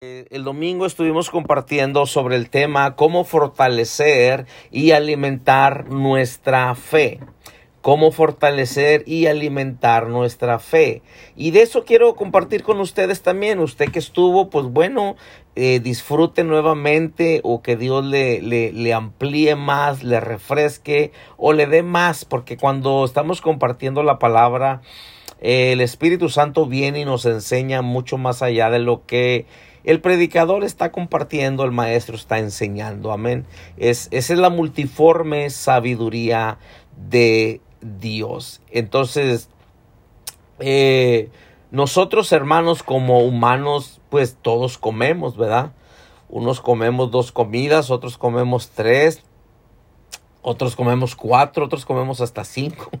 Eh, 0.00 0.28
el 0.30 0.44
domingo 0.44 0.86
estuvimos 0.86 1.28
compartiendo 1.28 2.06
sobre 2.06 2.36
el 2.36 2.50
tema 2.50 2.94
cómo 2.94 3.24
fortalecer 3.24 4.46
y 4.70 4.92
alimentar 4.92 5.90
nuestra 5.90 6.72
fe. 6.76 7.18
Cómo 7.80 8.12
fortalecer 8.12 9.02
y 9.08 9.26
alimentar 9.26 10.06
nuestra 10.06 10.60
fe. 10.60 11.02
Y 11.34 11.50
de 11.50 11.62
eso 11.62 11.84
quiero 11.84 12.14
compartir 12.14 12.62
con 12.62 12.78
ustedes 12.78 13.22
también. 13.22 13.58
Usted 13.58 13.90
que 13.90 13.98
estuvo, 13.98 14.50
pues 14.50 14.66
bueno, 14.66 15.16
eh, 15.56 15.80
disfrute 15.80 16.44
nuevamente 16.44 17.40
o 17.42 17.60
que 17.60 17.74
Dios 17.74 18.04
le, 18.04 18.40
le, 18.40 18.72
le 18.72 18.94
amplíe 18.94 19.56
más, 19.56 20.04
le 20.04 20.20
refresque 20.20 21.10
o 21.36 21.52
le 21.52 21.66
dé 21.66 21.82
más. 21.82 22.24
Porque 22.24 22.56
cuando 22.56 23.04
estamos 23.04 23.40
compartiendo 23.40 24.04
la 24.04 24.20
palabra, 24.20 24.80
el 25.40 25.80
Espíritu 25.80 26.28
Santo 26.28 26.66
viene 26.66 27.00
y 27.00 27.04
nos 27.04 27.24
enseña 27.24 27.82
mucho 27.82 28.16
más 28.16 28.42
allá 28.42 28.70
de 28.70 28.78
lo 28.78 29.04
que 29.06 29.46
el 29.88 30.02
predicador 30.02 30.64
está 30.64 30.92
compartiendo, 30.92 31.64
el 31.64 31.72
maestro 31.72 32.14
está 32.14 32.38
enseñando. 32.38 33.10
Amén. 33.10 33.46
Es, 33.78 34.08
esa 34.10 34.34
es 34.34 34.38
la 34.38 34.50
multiforme 34.50 35.48
sabiduría 35.48 36.58
de 37.08 37.62
Dios. 37.80 38.60
Entonces, 38.70 39.48
eh, 40.58 41.30
nosotros 41.70 42.30
hermanos 42.32 42.82
como 42.82 43.20
humanos, 43.20 44.02
pues 44.10 44.36
todos 44.42 44.76
comemos, 44.76 45.38
¿verdad? 45.38 45.72
Unos 46.28 46.60
comemos 46.60 47.10
dos 47.10 47.32
comidas, 47.32 47.90
otros 47.90 48.18
comemos 48.18 48.68
tres, 48.68 49.22
otros 50.42 50.76
comemos 50.76 51.16
cuatro, 51.16 51.64
otros 51.64 51.86
comemos 51.86 52.20
hasta 52.20 52.44
cinco. 52.44 52.90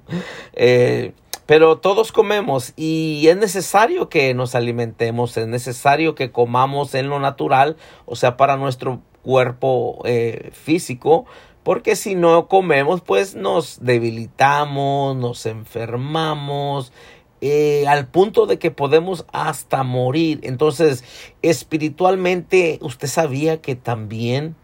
Eh, 0.54 1.12
pero 1.48 1.78
todos 1.78 2.12
comemos 2.12 2.74
y 2.76 3.26
es 3.26 3.38
necesario 3.38 4.10
que 4.10 4.34
nos 4.34 4.54
alimentemos, 4.54 5.34
es 5.38 5.46
necesario 5.48 6.14
que 6.14 6.30
comamos 6.30 6.94
en 6.94 7.08
lo 7.08 7.20
natural, 7.20 7.78
o 8.04 8.16
sea, 8.16 8.36
para 8.36 8.58
nuestro 8.58 9.00
cuerpo 9.22 10.02
eh, 10.04 10.50
físico, 10.52 11.24
porque 11.62 11.96
si 11.96 12.16
no 12.16 12.48
comemos, 12.48 13.00
pues 13.00 13.34
nos 13.34 13.78
debilitamos, 13.82 15.16
nos 15.16 15.46
enfermamos, 15.46 16.92
eh, 17.40 17.86
al 17.88 18.08
punto 18.08 18.44
de 18.44 18.58
que 18.58 18.70
podemos 18.70 19.24
hasta 19.32 19.82
morir. 19.84 20.40
Entonces, 20.42 21.02
espiritualmente, 21.40 22.78
usted 22.82 23.08
sabía 23.08 23.62
que 23.62 23.74
también 23.74 24.54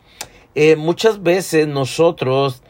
eh, 0.54 0.76
muchas 0.76 1.22
veces 1.22 1.66
nosotros 1.66 2.62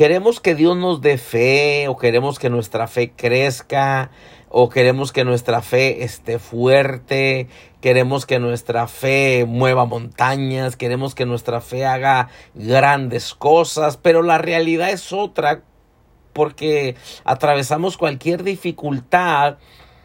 queremos 0.00 0.40
que 0.40 0.54
Dios 0.54 0.78
nos 0.78 1.02
dé 1.02 1.18
fe 1.18 1.86
o 1.88 1.98
queremos 1.98 2.38
que 2.38 2.48
nuestra 2.48 2.86
fe 2.86 3.12
crezca 3.14 4.10
o 4.48 4.70
queremos 4.70 5.12
que 5.12 5.26
nuestra 5.26 5.60
fe 5.60 6.04
esté 6.04 6.38
fuerte, 6.38 7.48
queremos 7.82 8.24
que 8.24 8.38
nuestra 8.38 8.88
fe 8.88 9.44
mueva 9.46 9.84
montañas, 9.84 10.76
queremos 10.76 11.14
que 11.14 11.26
nuestra 11.26 11.60
fe 11.60 11.84
haga 11.84 12.30
grandes 12.54 13.34
cosas, 13.34 13.98
pero 13.98 14.22
la 14.22 14.38
realidad 14.38 14.88
es 14.88 15.12
otra 15.12 15.64
porque 16.32 16.96
atravesamos 17.24 17.98
cualquier 17.98 18.42
dificultad 18.42 19.58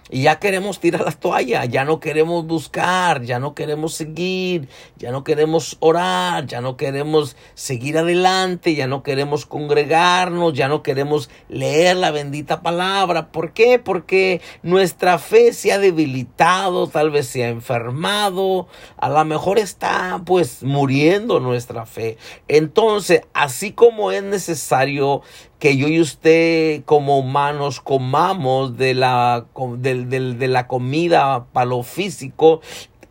y 0.10 0.24
ya 0.24 0.40
queremos 0.40 0.80
tirar 0.80 1.02
la 1.02 1.12
toalla, 1.12 1.66
ya 1.66 1.84
no 1.84 2.00
queremos 2.00 2.46
buscar, 2.46 3.24
ya 3.24 3.40
no 3.40 3.56
queremos 3.56 3.96
seguir, 3.96 4.70
ya 4.98 5.12
no 5.12 5.24
queremos 5.24 5.78
orar, 5.80 6.46
ya 6.46 6.62
no 6.62 6.78
queremos 6.78 7.36
seguir 7.56 7.98
adelante, 7.98 8.76
ya 8.76 8.86
no 8.86 9.02
queremos 9.02 9.48
congregarnos, 9.48 10.54
ya 10.54 10.68
no 10.68 10.84
queremos 10.84 11.32
leer 11.50 11.98
la 11.98 12.12
bendita 12.12 12.62
palabra. 12.62 13.32
¿Por 13.32 13.54
qué? 13.54 13.80
Porque 13.80 14.42
nuestra 14.62 15.18
fe 15.18 15.54
se 15.54 15.72
ha 15.72 15.80
debilitado, 15.80 16.88
tal 16.88 17.10
vez 17.10 17.28
se 17.28 17.44
ha 17.44 17.50
enfermado, 17.50 18.68
a 18.98 19.10
lo 19.10 19.26
mejor 19.26 19.58
está 19.58 20.22
pues 20.24 20.62
muriendo 20.62 21.40
nuestra 21.40 21.88
fe. 21.88 22.18
Entonces, 22.48 23.22
así 23.34 23.72
como 23.72 24.12
es 24.12 24.22
necesario 24.22 25.24
que 25.66 25.78
yo 25.78 25.88
y 25.88 26.00
usted 26.00 26.84
como 26.86 27.18
humanos 27.18 27.82
comamos 27.82 28.78
de 28.78 28.94
la, 28.94 29.48
de, 29.80 30.48
la 30.48 30.68
comida 30.68 31.48
para 31.54 31.66
lo 31.66 31.82
físico, 31.82 32.62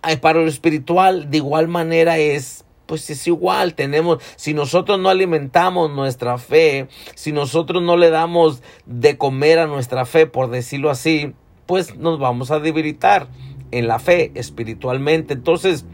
eh, 0.09 0.19
para 0.19 0.39
lo 0.39 0.47
espiritual, 0.47 1.33
de 1.33 1.39
igual 1.39 1.67
manera 1.67 2.19
es 2.19 2.65
pues 2.87 3.11
es 3.11 3.27
igual, 3.27 3.75
tenemos, 3.75 4.23
si 4.37 4.55
nosotros 4.55 5.01
no 5.01 5.09
alimentamos 5.09 5.91
nuestra 5.91 6.39
fe, 6.39 6.87
si 7.17 7.33
nosotros 7.33 7.83
no 7.83 7.97
le 7.97 8.11
damos 8.11 8.63
de 8.87 9.19
comer 9.19 9.59
a 9.59 9.67
nuestra 9.67 10.07
fe, 10.07 10.29
por 10.29 10.49
decirlo 10.49 10.91
así, 10.91 11.33
pues 11.67 11.97
nos 11.97 12.21
vamos 12.21 12.53
a 12.53 12.61
debilitar 12.61 13.27
en 13.73 13.89
la 13.89 13.99
fe 13.99 14.31
espiritualmente. 14.37 15.35
Entonces, 15.35 15.87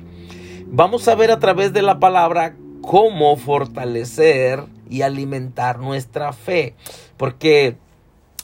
vamos 0.66 1.08
a 1.08 1.14
ver 1.14 1.30
a 1.30 1.38
través 1.38 1.72
de 1.72 1.80
la 1.80 1.98
palabra 2.00 2.54
cómo 2.82 3.38
fortalecer 3.38 4.66
y 4.90 5.02
alimentar 5.02 5.78
nuestra 5.78 6.32
fe. 6.32 6.74
Porque 7.16 7.76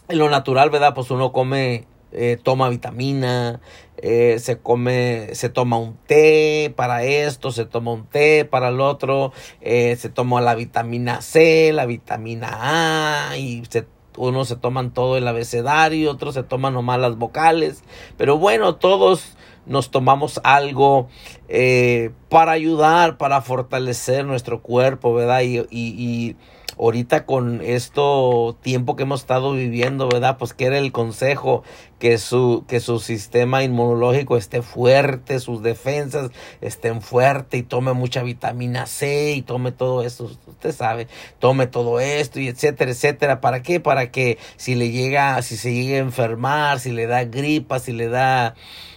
en 0.09 0.19
lo 0.19 0.31
natural, 0.31 0.71
¿verdad? 0.71 0.95
Pues 0.95 1.11
uno 1.11 1.33
come, 1.33 1.85
eh, 2.13 2.39
toma 2.43 2.69
vitamina, 2.69 3.61
eh, 3.99 4.39
se 4.39 4.59
come, 4.59 5.35
se 5.35 5.49
toma 5.49 5.79
un 5.79 5.97
té 6.07 6.73
para 6.75 7.03
esto, 7.03 7.51
se 7.51 7.65
toma 7.65 7.93
un 7.93 8.07
té 8.07 8.45
para 8.45 8.69
el 8.69 8.81
otro, 8.81 9.33
eh, 9.61 9.97
se 9.97 10.09
toma 10.09 10.41
la 10.41 10.55
vitamina 10.55 11.21
C, 11.23 11.73
la 11.73 11.87
vitamina 11.87 13.31
A 13.31 13.37
y 13.37 13.65
se 13.69 13.87
unos 14.17 14.49
se 14.49 14.57
toman 14.57 14.93
todo 14.93 15.17
el 15.17 15.29
abecedario, 15.29 16.11
otros 16.11 16.35
se 16.35 16.43
toman 16.43 16.75
nomás 16.75 16.99
las 17.01 17.17
vocales, 17.17 17.83
pero 18.17 18.39
bueno, 18.39 18.77
todos 18.77 19.37
nos 19.67 19.91
tomamos 19.91 20.41
algo 20.45 21.09
eh, 21.49 22.11
para 22.29 22.53
ayudar, 22.53 23.19
para 23.19 23.43
fortalecer 23.43 24.25
nuestro 24.25 24.63
cuerpo, 24.63 25.13
¿verdad? 25.13 25.43
Y, 25.43 26.37
ahorita 26.79 27.25
con 27.25 27.61
esto 27.63 28.57
tiempo 28.63 28.97
que 28.97 29.05
hemos 29.05 29.21
estado 29.21 29.53
viviendo, 29.53 30.09
¿verdad? 30.09 30.37
Pues 30.39 30.55
que 30.55 30.67
era 30.67 30.79
el 30.79 30.93
consejo 30.93 31.63
que 31.99 32.19
su, 32.19 32.65
que 32.69 32.81
su 32.81 32.99
sistema 32.99 33.63
inmunológico 33.63 34.37
esté 34.37 34.63
fuerte, 34.63 35.41
sus 35.41 35.63
defensas 35.63 36.31
estén 36.61 37.01
fuertes 37.01 37.61
y 37.61 37.63
tome 37.63 37.93
mucha 37.95 38.23
vitamina 38.23 38.87
C 38.87 39.33
y 39.33 39.43
tome 39.43 39.73
todo 39.73 40.03
esto, 40.03 40.25
usted 40.25 40.73
sabe, 40.73 41.09
tome 41.39 41.67
todo 41.67 42.01
esto 42.01 42.41
y 42.41 42.49
etcétera, 42.49 42.91
etcétera. 42.91 43.41
¿Para 43.41 43.63
qué? 43.63 43.81
Para 43.81 44.11
que 44.11 44.39
si 44.57 44.75
le 44.75 44.91
llega, 44.91 45.41
si 45.43 45.57
se 45.57 45.73
llega 45.73 45.97
a 45.97 46.01
enfermar, 46.01 46.81
si 46.81 46.93
le 46.93 47.07
da 47.07 47.25
gripa, 47.25 47.79
si 47.79 47.93
le 47.93 48.09
da 48.09 48.55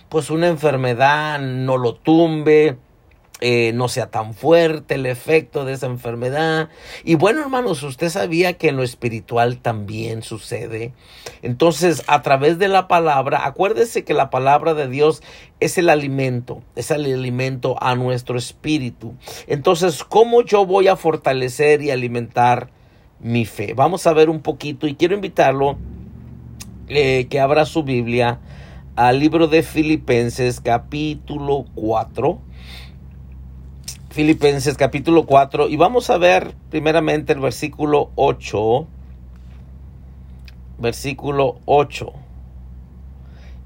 pues 0.09 0.31
una 0.31 0.47
enfermedad 0.47 1.39
no 1.39 1.78
lo 1.78 1.94
tumbe, 1.95 2.78
eh, 3.41 3.72
no 3.73 3.88
sea 3.88 4.07
tan 4.07 4.33
fuerte 4.33 4.95
el 4.95 5.05
efecto 5.05 5.63
de 5.63 5.73
esa 5.73 5.85
enfermedad. 5.85 6.67
Y 7.05 7.16
bueno, 7.16 7.41
hermanos, 7.41 7.83
usted 7.83 8.09
sabía 8.09 8.57
que 8.57 8.67
en 8.67 8.75
lo 8.75 8.83
espiritual 8.83 9.59
también 9.59 10.23
sucede. 10.23 10.94
Entonces, 11.41 12.03
a 12.07 12.22
través 12.22 12.59
de 12.59 12.67
la 12.67 12.89
palabra, 12.89 13.45
acuérdese 13.45 14.03
que 14.03 14.13
la 14.13 14.29
palabra 14.29 14.73
de 14.73 14.89
Dios 14.89 15.23
es 15.61 15.77
el 15.77 15.89
alimento, 15.89 16.61
es 16.75 16.91
el 16.91 17.05
alimento 17.05 17.81
a 17.81 17.95
nuestro 17.95 18.38
espíritu. 18.38 19.13
Entonces, 19.47 20.03
¿cómo 20.03 20.41
yo 20.41 20.66
voy 20.66 20.89
a 20.89 20.97
fortalecer 20.97 21.81
y 21.81 21.91
alimentar 21.91 22.69
mi 23.21 23.45
fe? 23.45 23.73
Vamos 23.73 24.06
a 24.06 24.13
ver 24.13 24.29
un 24.29 24.41
poquito 24.41 24.85
y 24.85 24.95
quiero 24.95 25.16
invitarlo 25.16 25.77
eh, 26.89 27.27
que 27.29 27.39
abra 27.39 27.66
su 27.66 27.83
Biblia 27.83 28.39
al 28.97 29.19
libro 29.19 29.47
de 29.47 29.63
Filipenses 29.63 30.59
capítulo 30.59 31.66
4. 31.75 32.48
Filipenses 34.11 34.75
capítulo 34.75 35.27
4 35.27 35.69
y 35.69 35.77
vamos 35.77 36.09
a 36.09 36.17
ver 36.17 36.55
primeramente 36.71 37.31
el 37.33 37.39
versículo 37.39 38.09
8. 38.15 38.87
Versículo 40.79 41.59
8. 41.65 42.11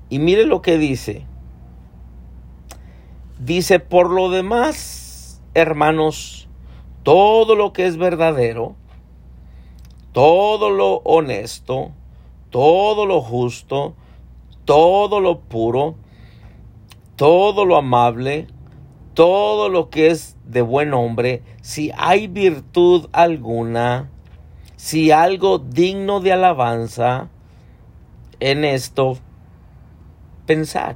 Y 0.10 0.20
mire 0.20 0.46
lo 0.46 0.62
que 0.62 0.78
dice. 0.78 1.26
Dice, 3.40 3.80
por 3.80 4.10
lo 4.10 4.30
demás, 4.30 5.42
hermanos, 5.54 6.50
todo 7.04 7.56
lo 7.56 7.72
que 7.72 7.86
es 7.86 7.96
verdadero, 7.96 8.76
todo 10.12 10.70
lo 10.70 10.98
honesto, 11.06 11.92
todo 12.50 13.06
lo 13.06 13.22
justo, 13.22 13.96
todo 14.66 15.22
lo 15.22 15.40
puro, 15.40 15.96
todo 17.16 17.64
lo 17.64 17.78
amable, 17.78 18.48
todo 19.14 19.70
lo 19.70 19.90
que 19.90 20.08
es 20.08 20.33
de 20.46 20.62
buen 20.62 20.94
hombre, 20.94 21.42
si 21.62 21.92
hay 21.98 22.28
virtud 22.28 23.08
alguna, 23.12 24.10
si 24.76 25.12
algo 25.12 25.60
digno 25.60 26.20
de 26.20 26.34
alabanza, 26.34 27.30
en 28.40 28.66
esto 28.66 29.18
pensad. 30.46 30.96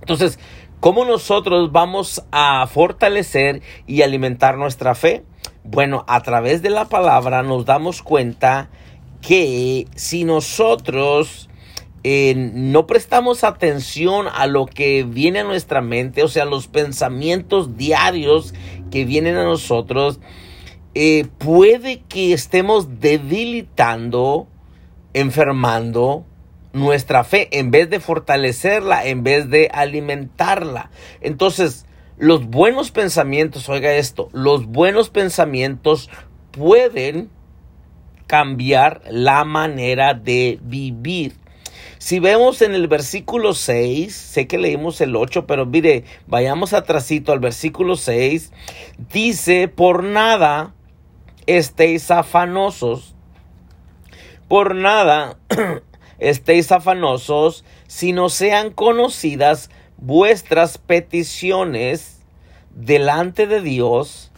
Entonces, 0.00 0.38
¿cómo 0.80 1.04
nosotros 1.04 1.72
vamos 1.72 2.22
a 2.30 2.66
fortalecer 2.66 3.62
y 3.86 4.02
alimentar 4.02 4.58
nuestra 4.58 4.94
fe? 4.94 5.24
Bueno, 5.62 6.04
a 6.06 6.20
través 6.20 6.60
de 6.60 6.68
la 6.68 6.84
palabra 6.86 7.42
nos 7.42 7.64
damos 7.64 8.02
cuenta 8.02 8.68
que 9.22 9.88
si 9.94 10.24
nosotros 10.24 11.48
eh, 12.06 12.34
no 12.36 12.86
prestamos 12.86 13.44
atención 13.44 14.26
a 14.32 14.46
lo 14.46 14.66
que 14.66 15.04
viene 15.04 15.40
a 15.40 15.44
nuestra 15.44 15.80
mente, 15.80 16.22
o 16.22 16.28
sea, 16.28 16.44
los 16.44 16.68
pensamientos 16.68 17.78
diarios 17.78 18.52
que 18.90 19.06
vienen 19.06 19.36
a 19.36 19.44
nosotros, 19.44 20.20
eh, 20.94 21.26
puede 21.38 22.02
que 22.02 22.34
estemos 22.34 23.00
debilitando, 23.00 24.46
enfermando 25.14 26.26
nuestra 26.74 27.24
fe 27.24 27.48
en 27.58 27.70
vez 27.70 27.88
de 27.88 28.00
fortalecerla, 28.00 29.06
en 29.06 29.22
vez 29.22 29.48
de 29.48 29.70
alimentarla. 29.72 30.90
Entonces, 31.22 31.86
los 32.18 32.46
buenos 32.46 32.90
pensamientos, 32.90 33.68
oiga 33.70 33.94
esto, 33.94 34.28
los 34.32 34.66
buenos 34.66 35.08
pensamientos 35.08 36.10
pueden 36.50 37.30
cambiar 38.26 39.02
la 39.08 39.44
manera 39.44 40.14
de 40.14 40.58
vivir. 40.62 41.34
Si 42.04 42.20
vemos 42.20 42.60
en 42.60 42.74
el 42.74 42.86
versículo 42.86 43.54
6, 43.54 44.14
sé 44.14 44.46
que 44.46 44.58
leímos 44.58 45.00
el 45.00 45.16
8, 45.16 45.46
pero 45.46 45.64
mire, 45.64 46.04
vayamos 46.26 46.74
atrasito 46.74 47.32
al 47.32 47.38
versículo 47.38 47.96
6, 47.96 48.52
dice, 49.10 49.68
por 49.68 50.04
nada 50.04 50.74
estéis 51.46 52.10
afanosos, 52.10 53.14
por 54.48 54.74
nada 54.74 55.38
estéis 56.18 56.72
afanosos, 56.72 57.64
si 57.86 58.12
no 58.12 58.28
sean 58.28 58.70
conocidas 58.70 59.70
vuestras 59.96 60.76
peticiones 60.76 62.20
delante 62.74 63.46
de 63.46 63.62
Dios 63.62 64.30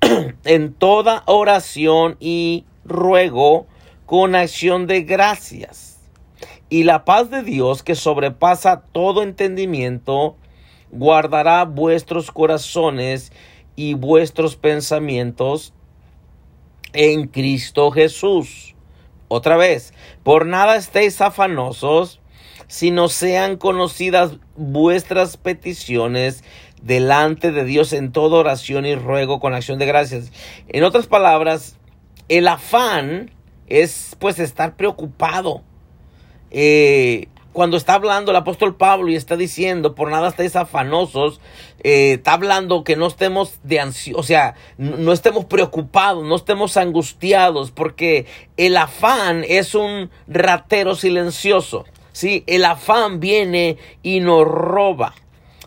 en 0.46 0.72
toda 0.72 1.22
oración 1.26 2.16
y 2.18 2.64
ruego 2.86 3.66
con 4.06 4.34
acción 4.34 4.86
de 4.86 5.02
gracias 5.02 5.93
y 6.74 6.82
la 6.82 7.04
paz 7.04 7.30
de 7.30 7.44
Dios 7.44 7.84
que 7.84 7.94
sobrepasa 7.94 8.82
todo 8.90 9.22
entendimiento, 9.22 10.36
guardará 10.90 11.66
vuestros 11.66 12.32
corazones 12.32 13.30
y 13.76 13.94
vuestros 13.94 14.56
pensamientos 14.56 15.72
en 16.92 17.28
Cristo 17.28 17.92
Jesús. 17.92 18.74
Otra 19.28 19.56
vez, 19.56 19.94
por 20.24 20.46
nada 20.46 20.74
estéis 20.74 21.20
afanosos, 21.20 22.20
sino 22.66 23.06
sean 23.06 23.56
conocidas 23.56 24.38
vuestras 24.56 25.36
peticiones 25.36 26.42
delante 26.82 27.52
de 27.52 27.64
Dios 27.64 27.92
en 27.92 28.10
toda 28.10 28.38
oración 28.38 28.84
y 28.84 28.96
ruego 28.96 29.38
con 29.38 29.54
acción 29.54 29.78
de 29.78 29.86
gracias. 29.86 30.32
En 30.66 30.82
otras 30.82 31.06
palabras, 31.06 31.76
el 32.28 32.48
afán 32.48 33.30
es 33.68 34.16
pues 34.18 34.40
estar 34.40 34.74
preocupado 34.74 35.62
eh, 36.54 37.26
cuando 37.52 37.76
está 37.76 37.94
hablando 37.94 38.30
el 38.30 38.36
apóstol 38.36 38.76
Pablo 38.76 39.08
y 39.08 39.16
está 39.16 39.36
diciendo, 39.36 39.94
por 39.94 40.10
nada 40.10 40.28
estéis 40.28 40.56
afanosos, 40.56 41.40
eh, 41.82 42.14
está 42.14 42.32
hablando 42.32 42.84
que 42.84 42.96
no 42.96 43.06
estemos 43.06 43.60
de 43.62 43.80
ansio, 43.80 44.16
o 44.16 44.22
sea, 44.22 44.54
no, 44.78 45.12
estemos 45.12 45.44
preocupados, 45.44 46.24
no 46.24 46.36
estemos 46.36 46.76
angustiados, 46.76 47.70
porque 47.70 48.26
el 48.56 48.76
afán 48.76 49.44
es 49.48 49.74
un 49.74 50.10
ratero 50.26 50.94
silencioso, 50.94 51.84
¿sí? 52.12 52.44
El 52.46 52.64
afán 52.64 53.20
viene 53.20 53.78
y 54.02 54.20
nos 54.20 54.46
roba, 54.46 55.14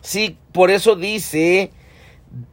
¿sí? 0.02 0.36
Por 0.52 0.70
eso 0.70 0.96
dice, 0.96 1.70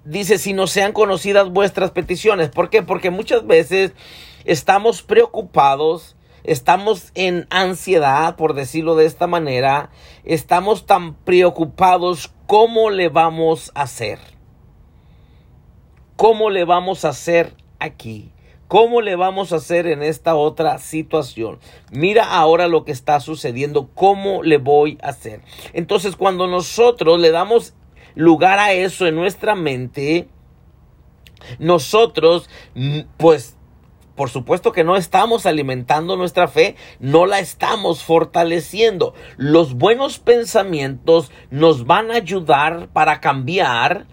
dice, 0.04 0.38
si 0.38 0.54
no 0.54 0.68
sean 0.68 0.94
conocidas 0.94 1.50
vuestras 1.50 1.92
peticiones, 1.92 2.50
¿por 2.50 2.70
qué? 2.70 2.84
Porque 2.84 3.10
muchas 3.12 3.48
veces 3.48 3.92
estamos 4.46 5.02
preocupados, 5.02 6.16
estamos 6.46 7.12
en 7.16 7.48
ansiedad, 7.50 8.36
por 8.36 8.54
decirlo 8.54 8.96
de 8.96 9.06
esta 9.06 9.28
manera, 9.28 9.90
estamos 10.24 10.86
tan 10.86 11.14
preocupados, 11.14 12.32
¿cómo 12.48 12.90
le 12.90 13.10
vamos 13.10 13.72
a 13.76 13.84
hacer? 13.84 14.20
¿Cómo 16.16 16.50
le 16.50 16.64
vamos 16.64 17.04
a 17.06 17.10
hacer 17.10 17.54
aquí? 17.80 18.32
¿Cómo 18.68 19.02
le 19.02 19.16
vamos 19.16 19.54
a 19.54 19.58
hacer 19.58 19.86
en 19.86 20.02
esta 20.02 20.36
otra 20.36 20.80
situación? 20.80 21.60
Mira 21.92 22.24
ahora 22.24 22.68
lo 22.68 22.84
que 22.84 22.92
está 22.92 23.20
sucediendo, 23.20 23.90
¿cómo 23.94 24.42
le 24.42 24.58
voy 24.58 24.98
a 25.04 25.10
hacer? 25.10 25.42
Entonces, 25.74 26.16
cuando 26.16 26.48
nosotros 26.48 27.20
le 27.20 27.32
damos 27.32 27.74
lugar 28.16 28.58
a 28.58 28.74
eso 28.74 29.06
en 29.06 29.16
nuestra 29.16 29.56
mente, 29.56 30.30
nosotros, 31.60 32.50
mm, 32.74 33.02
pues 33.18 33.55
por 34.16 34.30
supuesto 34.30 34.72
que 34.72 34.84
no 34.84 34.96
estamos 34.96 35.46
alimentando 35.46 36.16
nuestra 36.16 36.48
fe, 36.48 36.76
no 37.00 37.26
la 37.26 37.40
estamos 37.40 38.04
fortaleciendo. 38.04 39.14
Los 39.38 39.76
buenos 39.76 40.20
pensamientos 40.20 41.32
nos 41.52 41.86
van 41.86 42.12
a 42.12 42.16
ayudar 42.16 42.88
para 42.94 43.20
cambiar 43.20 44.08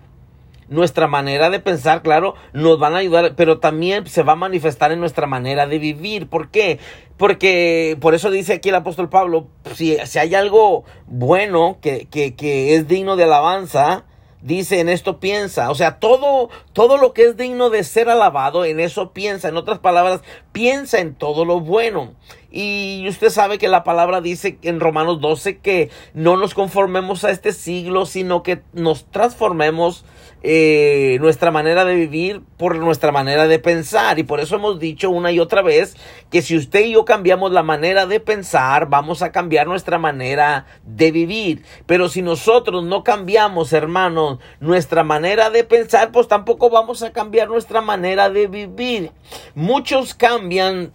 nuestra 0.68 1.06
manera 1.06 1.50
de 1.50 1.60
pensar, 1.60 2.02
claro, 2.02 2.34
nos 2.52 2.78
van 2.78 2.94
a 2.94 2.98
ayudar, 2.98 3.34
pero 3.36 3.58
también 3.58 4.06
se 4.06 4.22
va 4.22 4.32
a 4.32 4.36
manifestar 4.36 4.90
en 4.90 5.00
nuestra 5.00 5.26
manera 5.26 5.66
de 5.66 5.78
vivir. 5.78 6.28
¿Por 6.28 6.50
qué? 6.50 6.78
Porque 7.16 7.96
por 8.00 8.14
eso 8.14 8.30
dice 8.30 8.54
aquí 8.54 8.70
el 8.70 8.74
apóstol 8.74 9.08
Pablo, 9.08 9.48
si, 9.74 9.96
si 10.06 10.18
hay 10.18 10.34
algo 10.34 10.84
bueno 11.06 11.78
que, 11.80 12.06
que, 12.06 12.34
que 12.34 12.74
es 12.74 12.88
digno 12.88 13.16
de 13.16 13.24
alabanza, 13.24 14.04
dice 14.42 14.80
en 14.80 14.88
esto 14.88 15.18
piensa, 15.18 15.70
o 15.70 15.74
sea, 15.74 15.98
todo 15.98 16.50
todo 16.72 16.98
lo 16.98 17.12
que 17.12 17.24
es 17.24 17.36
digno 17.36 17.70
de 17.70 17.84
ser 17.84 18.08
alabado, 18.08 18.64
en 18.64 18.80
eso 18.80 19.12
piensa, 19.12 19.48
en 19.48 19.56
otras 19.56 19.78
palabras, 19.78 20.20
piensa 20.52 21.00
en 21.00 21.14
todo 21.14 21.44
lo 21.44 21.60
bueno. 21.60 22.12
Y 22.50 23.06
usted 23.08 23.30
sabe 23.30 23.56
que 23.56 23.68
la 23.68 23.82
palabra 23.82 24.20
dice 24.20 24.58
en 24.62 24.78
Romanos 24.78 25.20
12 25.20 25.58
que 25.58 25.90
no 26.12 26.36
nos 26.36 26.52
conformemos 26.52 27.24
a 27.24 27.30
este 27.30 27.52
siglo, 27.52 28.04
sino 28.04 28.42
que 28.42 28.60
nos 28.74 29.06
transformemos 29.06 30.04
eh, 30.42 31.18
nuestra 31.20 31.50
manera 31.50 31.84
de 31.84 31.94
vivir 31.94 32.42
por 32.56 32.76
nuestra 32.76 33.12
manera 33.12 33.46
de 33.46 33.58
pensar. 33.58 34.18
Y 34.18 34.24
por 34.24 34.40
eso 34.40 34.56
hemos 34.56 34.78
dicho 34.78 35.10
una 35.10 35.30
y 35.32 35.40
otra 35.40 35.62
vez 35.62 35.96
que 36.30 36.42
si 36.42 36.56
usted 36.56 36.80
y 36.80 36.92
yo 36.92 37.04
cambiamos 37.04 37.52
la 37.52 37.62
manera 37.62 38.06
de 38.06 38.20
pensar, 38.20 38.88
vamos 38.88 39.22
a 39.22 39.32
cambiar 39.32 39.66
nuestra 39.66 39.98
manera 39.98 40.66
de 40.84 41.12
vivir. 41.12 41.62
Pero 41.86 42.08
si 42.08 42.22
nosotros 42.22 42.84
no 42.84 43.04
cambiamos, 43.04 43.72
hermanos, 43.72 44.38
nuestra 44.60 45.04
manera 45.04 45.50
de 45.50 45.64
pensar, 45.64 46.12
pues 46.12 46.28
tampoco 46.28 46.70
vamos 46.70 47.02
a 47.02 47.12
cambiar 47.12 47.48
nuestra 47.48 47.80
manera 47.80 48.30
de 48.30 48.46
vivir. 48.46 49.12
Muchos 49.54 50.14
cambian 50.14 50.92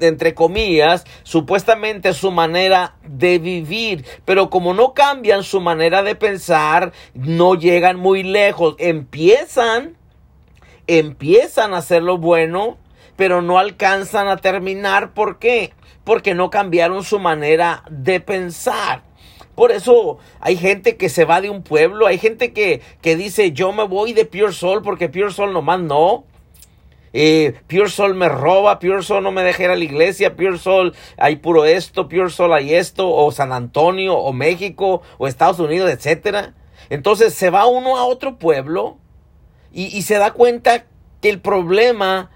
entre 0.00 0.34
comillas, 0.34 1.04
supuestamente 1.22 2.12
su 2.12 2.30
manera 2.30 2.96
de 3.04 3.38
vivir, 3.38 4.04
pero 4.24 4.50
como 4.50 4.74
no 4.74 4.94
cambian 4.94 5.42
su 5.42 5.60
manera 5.60 6.02
de 6.02 6.14
pensar, 6.14 6.92
no 7.14 7.54
llegan 7.54 7.98
muy 7.98 8.22
lejos, 8.22 8.76
empiezan, 8.78 9.96
empiezan 10.86 11.74
a 11.74 11.78
hacer 11.78 12.02
lo 12.02 12.18
bueno, 12.18 12.78
pero 13.16 13.42
no 13.42 13.58
alcanzan 13.58 14.28
a 14.28 14.36
terminar, 14.36 15.12
¿por 15.12 15.38
qué? 15.38 15.72
Porque 16.04 16.34
no 16.34 16.50
cambiaron 16.50 17.04
su 17.04 17.18
manera 17.18 17.82
de 17.90 18.20
pensar. 18.20 19.02
Por 19.58 19.72
eso 19.72 20.18
hay 20.38 20.56
gente 20.56 20.96
que 20.96 21.08
se 21.08 21.24
va 21.24 21.40
de 21.40 21.50
un 21.50 21.64
pueblo, 21.64 22.06
hay 22.06 22.18
gente 22.18 22.52
que, 22.52 22.80
que 23.02 23.16
dice 23.16 23.50
yo 23.50 23.72
me 23.72 23.82
voy 23.82 24.12
de 24.12 24.24
Pure 24.24 24.52
Soul 24.52 24.82
porque 24.82 25.08
Pure 25.08 25.32
Soul 25.32 25.52
nomás 25.52 25.80
no. 25.80 26.24
Eh, 27.12 27.54
Pure 27.66 27.88
Soul 27.88 28.14
me 28.14 28.28
roba, 28.28 28.78
Pure 28.78 29.02
Soul 29.02 29.22
no 29.22 29.30
me 29.30 29.42
deja 29.42 29.64
ir 29.64 29.70
a 29.70 29.76
la 29.76 29.84
iglesia, 29.84 30.36
Pure 30.36 30.58
Soul 30.58 30.94
hay 31.16 31.36
puro 31.36 31.64
esto, 31.64 32.08
Pure 32.08 32.30
Soul 32.30 32.52
hay 32.52 32.74
esto, 32.74 33.10
o 33.10 33.30
San 33.32 33.52
Antonio, 33.52 34.14
o 34.14 34.32
México, 34.32 35.02
o 35.18 35.26
Estados 35.26 35.58
Unidos, 35.58 35.90
etcétera. 35.90 36.54
Entonces 36.90 37.34
se 37.34 37.50
va 37.50 37.66
uno 37.66 37.96
a 37.96 38.04
otro 38.04 38.38
pueblo 38.38 38.98
y, 39.72 39.86
y 39.96 40.02
se 40.02 40.16
da 40.18 40.32
cuenta 40.32 40.86
que 41.20 41.28
el 41.28 41.40
problema 41.40 42.30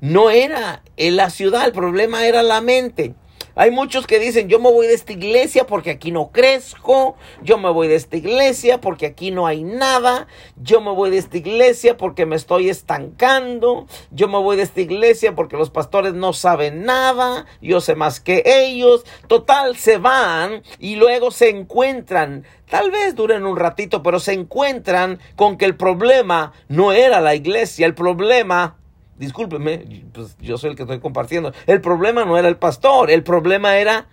no 0.00 0.30
era 0.30 0.82
en 0.96 1.16
la 1.16 1.30
ciudad, 1.30 1.66
el 1.66 1.72
problema 1.72 2.26
era 2.26 2.42
la 2.42 2.60
mente. 2.60 3.14
Hay 3.60 3.72
muchos 3.72 4.06
que 4.06 4.20
dicen, 4.20 4.48
yo 4.48 4.60
me 4.60 4.70
voy 4.70 4.86
de 4.86 4.94
esta 4.94 5.12
iglesia 5.12 5.66
porque 5.66 5.90
aquí 5.90 6.12
no 6.12 6.30
crezco, 6.30 7.16
yo 7.42 7.58
me 7.58 7.68
voy 7.70 7.88
de 7.88 7.96
esta 7.96 8.16
iglesia 8.16 8.80
porque 8.80 9.04
aquí 9.04 9.32
no 9.32 9.48
hay 9.48 9.64
nada, 9.64 10.28
yo 10.62 10.80
me 10.80 10.92
voy 10.92 11.10
de 11.10 11.18
esta 11.18 11.38
iglesia 11.38 11.96
porque 11.96 12.24
me 12.24 12.36
estoy 12.36 12.68
estancando, 12.68 13.88
yo 14.12 14.28
me 14.28 14.38
voy 14.38 14.56
de 14.56 14.62
esta 14.62 14.80
iglesia 14.80 15.34
porque 15.34 15.56
los 15.56 15.70
pastores 15.70 16.14
no 16.14 16.34
saben 16.34 16.84
nada, 16.84 17.46
yo 17.60 17.80
sé 17.80 17.96
más 17.96 18.20
que 18.20 18.44
ellos. 18.46 19.04
Total, 19.26 19.76
se 19.76 19.98
van 19.98 20.62
y 20.78 20.94
luego 20.94 21.32
se 21.32 21.48
encuentran 21.48 22.44
Tal 22.70 22.90
vez 22.90 23.14
duren 23.14 23.46
un 23.46 23.56
ratito, 23.56 24.02
pero 24.02 24.20
se 24.20 24.34
encuentran 24.34 25.20
con 25.36 25.56
que 25.56 25.64
el 25.64 25.74
problema 25.74 26.52
no 26.68 26.92
era 26.92 27.22
la 27.22 27.34
iglesia, 27.34 27.86
el 27.86 27.94
problema 27.94 28.76
discúlpeme, 29.18 29.84
pues 30.12 30.36
yo 30.40 30.58
soy 30.58 30.70
el 30.70 30.76
que 30.76 30.82
estoy 30.82 31.00
compartiendo. 31.00 31.52
El 31.66 31.80
problema 31.80 32.24
no 32.24 32.38
era 32.38 32.48
el 32.48 32.56
pastor, 32.56 33.10
el 33.10 33.22
problema 33.22 33.76
era 33.76 34.06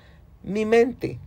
mi 0.44 0.66
mente. 0.66 1.20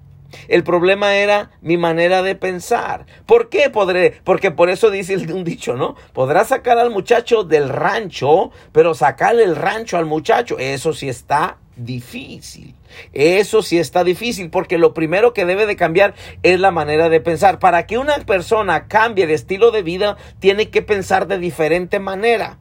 El 0.47 0.63
problema 0.63 1.15
era 1.15 1.51
mi 1.63 1.79
manera 1.79 2.23
de 2.23 2.35
pensar. 2.35 3.07
¿Por 3.25 3.49
qué 3.49 3.71
podré? 3.71 4.21
Porque 4.25 4.51
por 4.51 4.69
eso 4.69 4.91
dice 4.91 5.17
un 5.17 5.45
dicho, 5.45 5.75
¿no? 5.75 5.97
Podrá 6.13 6.45
sacar 6.45 6.79
al 6.79 6.91
muchacho 6.91 7.45
del 7.45 7.69
rancho, 7.69 8.51
pero 8.73 8.95
sacarle 8.95 9.45
el 9.45 9.57
rancho 9.57 9.97
al 9.97 10.07
muchacho, 10.07 10.59
eso 10.59 10.93
sí 10.93 11.09
está 11.09 11.57
difícil. 11.77 12.75
Eso 13.13 13.63
sí 13.63 13.79
está 13.79 14.05
difícil 14.05 14.51
porque 14.51 14.79
lo 14.79 14.93
primero 14.93 15.33
que 15.33 15.45
debe 15.45 15.67
de 15.67 15.77
cambiar 15.77 16.15
es 16.43 16.61
la 16.61 16.71
manera 16.71 17.09
de 17.09 17.21
pensar. 17.21 17.59
Para 17.59 17.87
que 17.87 17.99
una 17.99 18.17
persona 18.19 18.89
cambie 18.89 19.27
de 19.27 19.35
estilo 19.35 19.71
de 19.71 19.83
vida, 19.83 20.17
tiene 20.41 20.69
que 20.71 20.83
pensar 20.83 21.27
de 21.27 21.39
diferente 21.39 22.01
manera. 22.01 22.59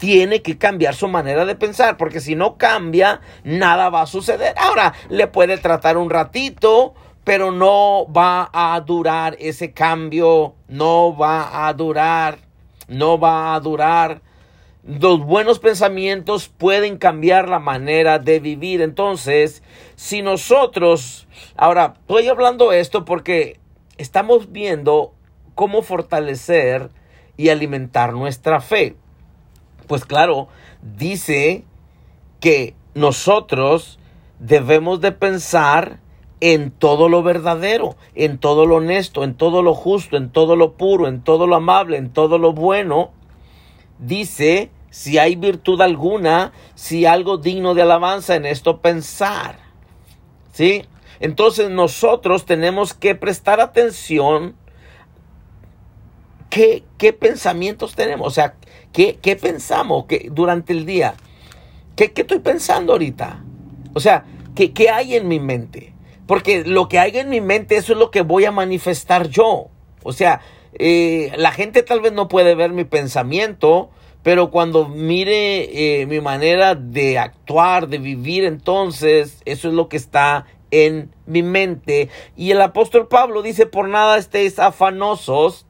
Tiene 0.00 0.42
que 0.42 0.58
cambiar 0.58 0.96
su 0.96 1.06
manera 1.06 1.44
de 1.44 1.54
pensar 1.54 1.96
porque 1.96 2.20
si 2.20 2.34
no 2.34 2.56
cambia, 2.56 3.20
nada 3.44 3.88
va 3.88 4.02
a 4.02 4.06
suceder. 4.06 4.54
Ahora, 4.58 4.94
le 5.08 5.28
puede 5.28 5.56
tratar 5.58 5.96
un 5.96 6.10
ratito, 6.10 6.94
pero 7.22 7.52
no 7.52 8.06
va 8.12 8.50
a 8.52 8.80
durar 8.80 9.36
ese 9.38 9.72
cambio, 9.72 10.56
no 10.66 11.16
va 11.16 11.68
a 11.68 11.72
durar, 11.74 12.38
no 12.88 13.20
va 13.20 13.54
a 13.54 13.60
durar 13.60 14.22
los 14.82 15.20
buenos 15.20 15.58
pensamientos 15.58 16.48
pueden 16.48 16.96
cambiar 16.96 17.48
la 17.48 17.58
manera 17.58 18.18
de 18.18 18.40
vivir. 18.40 18.80
Entonces, 18.80 19.62
si 19.94 20.22
nosotros, 20.22 21.26
ahora, 21.56 21.94
estoy 22.00 22.28
hablando 22.28 22.72
esto 22.72 23.04
porque 23.04 23.60
estamos 23.98 24.52
viendo 24.52 25.14
cómo 25.54 25.82
fortalecer 25.82 26.90
y 27.36 27.50
alimentar 27.50 28.14
nuestra 28.14 28.60
fe. 28.60 28.96
Pues 29.90 30.04
claro, 30.04 30.46
dice 30.82 31.64
que 32.38 32.76
nosotros 32.94 33.98
debemos 34.38 35.00
de 35.00 35.10
pensar 35.10 35.98
en 36.38 36.70
todo 36.70 37.08
lo 37.08 37.24
verdadero, 37.24 37.96
en 38.14 38.38
todo 38.38 38.66
lo 38.66 38.76
honesto, 38.76 39.24
en 39.24 39.34
todo 39.34 39.62
lo 39.64 39.74
justo, 39.74 40.16
en 40.16 40.30
todo 40.30 40.54
lo 40.54 40.74
puro, 40.74 41.08
en 41.08 41.24
todo 41.24 41.48
lo 41.48 41.56
amable, 41.56 41.96
en 41.96 42.12
todo 42.12 42.38
lo 42.38 42.52
bueno 42.52 43.10
dice 43.98 44.70
si 44.90 45.18
hay 45.18 45.34
virtud 45.34 45.80
alguna, 45.80 46.52
si 46.76 47.04
algo 47.04 47.36
digno 47.38 47.74
de 47.74 47.82
alabanza 47.82 48.36
en 48.36 48.46
esto 48.46 48.80
pensar. 48.80 49.58
¿Sí? 50.52 50.84
Entonces 51.18 51.68
nosotros 51.68 52.46
tenemos 52.46 52.94
que 52.94 53.16
prestar 53.16 53.60
atención 53.60 54.54
qué, 56.48 56.84
qué 56.96 57.12
pensamientos 57.12 57.96
tenemos, 57.96 58.28
o 58.28 58.30
sea, 58.30 58.54
qué, 58.92 59.18
qué 59.20 59.36
pensamos 59.36 60.06
que, 60.06 60.28
durante 60.30 60.72
el 60.72 60.86
día. 60.86 61.14
¿Qué, 61.96 62.12
¿Qué, 62.12 62.22
estoy 62.22 62.38
pensando 62.40 62.92
ahorita? 62.92 63.44
O 63.94 64.00
sea, 64.00 64.24
¿qué, 64.54 64.72
¿qué 64.72 64.90
hay 64.90 65.14
en 65.16 65.28
mi 65.28 65.40
mente? 65.40 65.92
Porque 66.26 66.64
lo 66.64 66.88
que 66.88 66.98
hay 66.98 67.18
en 67.18 67.28
mi 67.28 67.40
mente, 67.40 67.76
eso 67.76 67.92
es 67.92 67.98
lo 67.98 68.10
que 68.10 68.22
voy 68.22 68.44
a 68.44 68.52
manifestar 68.52 69.28
yo. 69.28 69.68
O 70.02 70.12
sea, 70.12 70.40
eh, 70.74 71.32
la 71.36 71.52
gente 71.52 71.82
tal 71.82 72.00
vez 72.00 72.12
no 72.12 72.28
puede 72.28 72.54
ver 72.54 72.70
mi 72.70 72.84
pensamiento, 72.84 73.90
pero 74.22 74.50
cuando 74.50 74.88
mire 74.88 76.00
eh, 76.02 76.06
mi 76.06 76.20
manera 76.20 76.74
de 76.74 77.18
actuar, 77.18 77.88
de 77.88 77.98
vivir, 77.98 78.44
entonces 78.44 79.42
eso 79.44 79.68
es 79.68 79.74
lo 79.74 79.88
que 79.88 79.96
está 79.96 80.46
en 80.70 81.10
mi 81.26 81.42
mente. 81.42 82.08
Y 82.36 82.52
el 82.52 82.60
apóstol 82.62 83.08
Pablo 83.08 83.42
dice, 83.42 83.66
por 83.66 83.88
nada 83.88 84.18
estéis 84.18 84.58
afanosos 84.58 85.66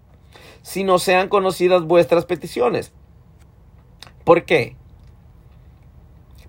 si 0.62 0.84
no 0.84 0.98
sean 0.98 1.28
conocidas 1.28 1.84
vuestras 1.84 2.26
peticiones. 2.26 2.92
¿Por 4.24 4.44
qué? 4.44 4.76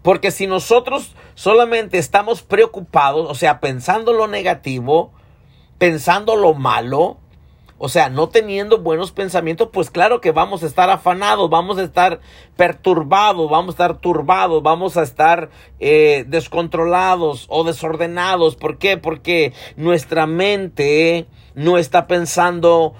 Porque 0.01 0.31
si 0.31 0.47
nosotros 0.47 1.15
solamente 1.35 1.97
estamos 1.97 2.41
preocupados, 2.41 3.29
o 3.29 3.35
sea, 3.35 3.59
pensando 3.59 4.13
lo 4.13 4.27
negativo, 4.27 5.11
pensando 5.77 6.35
lo 6.35 6.53
malo, 6.53 7.17
o 7.83 7.89
sea, 7.89 8.09
no 8.09 8.29
teniendo 8.29 8.77
buenos 8.77 9.11
pensamientos, 9.11 9.69
pues 9.73 9.89
claro 9.89 10.21
que 10.21 10.31
vamos 10.31 10.61
a 10.61 10.67
estar 10.67 10.91
afanados, 10.91 11.49
vamos 11.49 11.79
a 11.79 11.83
estar 11.83 12.19
perturbados, 12.55 13.49
vamos 13.49 13.69
a 13.69 13.71
estar 13.73 13.97
turbados, 13.97 14.61
vamos 14.61 14.97
a 14.97 15.01
estar 15.01 15.49
eh, 15.79 16.23
descontrolados 16.27 17.47
o 17.49 17.63
desordenados. 17.63 18.55
¿Por 18.55 18.77
qué? 18.77 18.97
Porque 18.97 19.53
nuestra 19.77 20.27
mente 20.27 21.25
no 21.55 21.79
está 21.79 22.05
pensando 22.05 22.93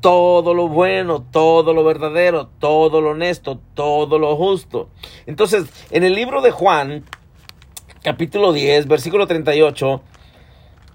todo 0.00 0.54
lo 0.54 0.68
bueno, 0.68 1.22
todo 1.22 1.74
lo 1.74 1.84
verdadero, 1.84 2.48
todo 2.58 3.00
lo 3.00 3.10
honesto, 3.10 3.60
todo 3.74 4.18
lo 4.18 4.36
justo. 4.36 4.88
Entonces, 5.26 5.66
en 5.90 6.04
el 6.04 6.14
libro 6.14 6.40
de 6.40 6.50
Juan, 6.50 7.04
capítulo 8.02 8.52
10, 8.52 8.88
versículo 8.88 9.26
38, 9.26 10.02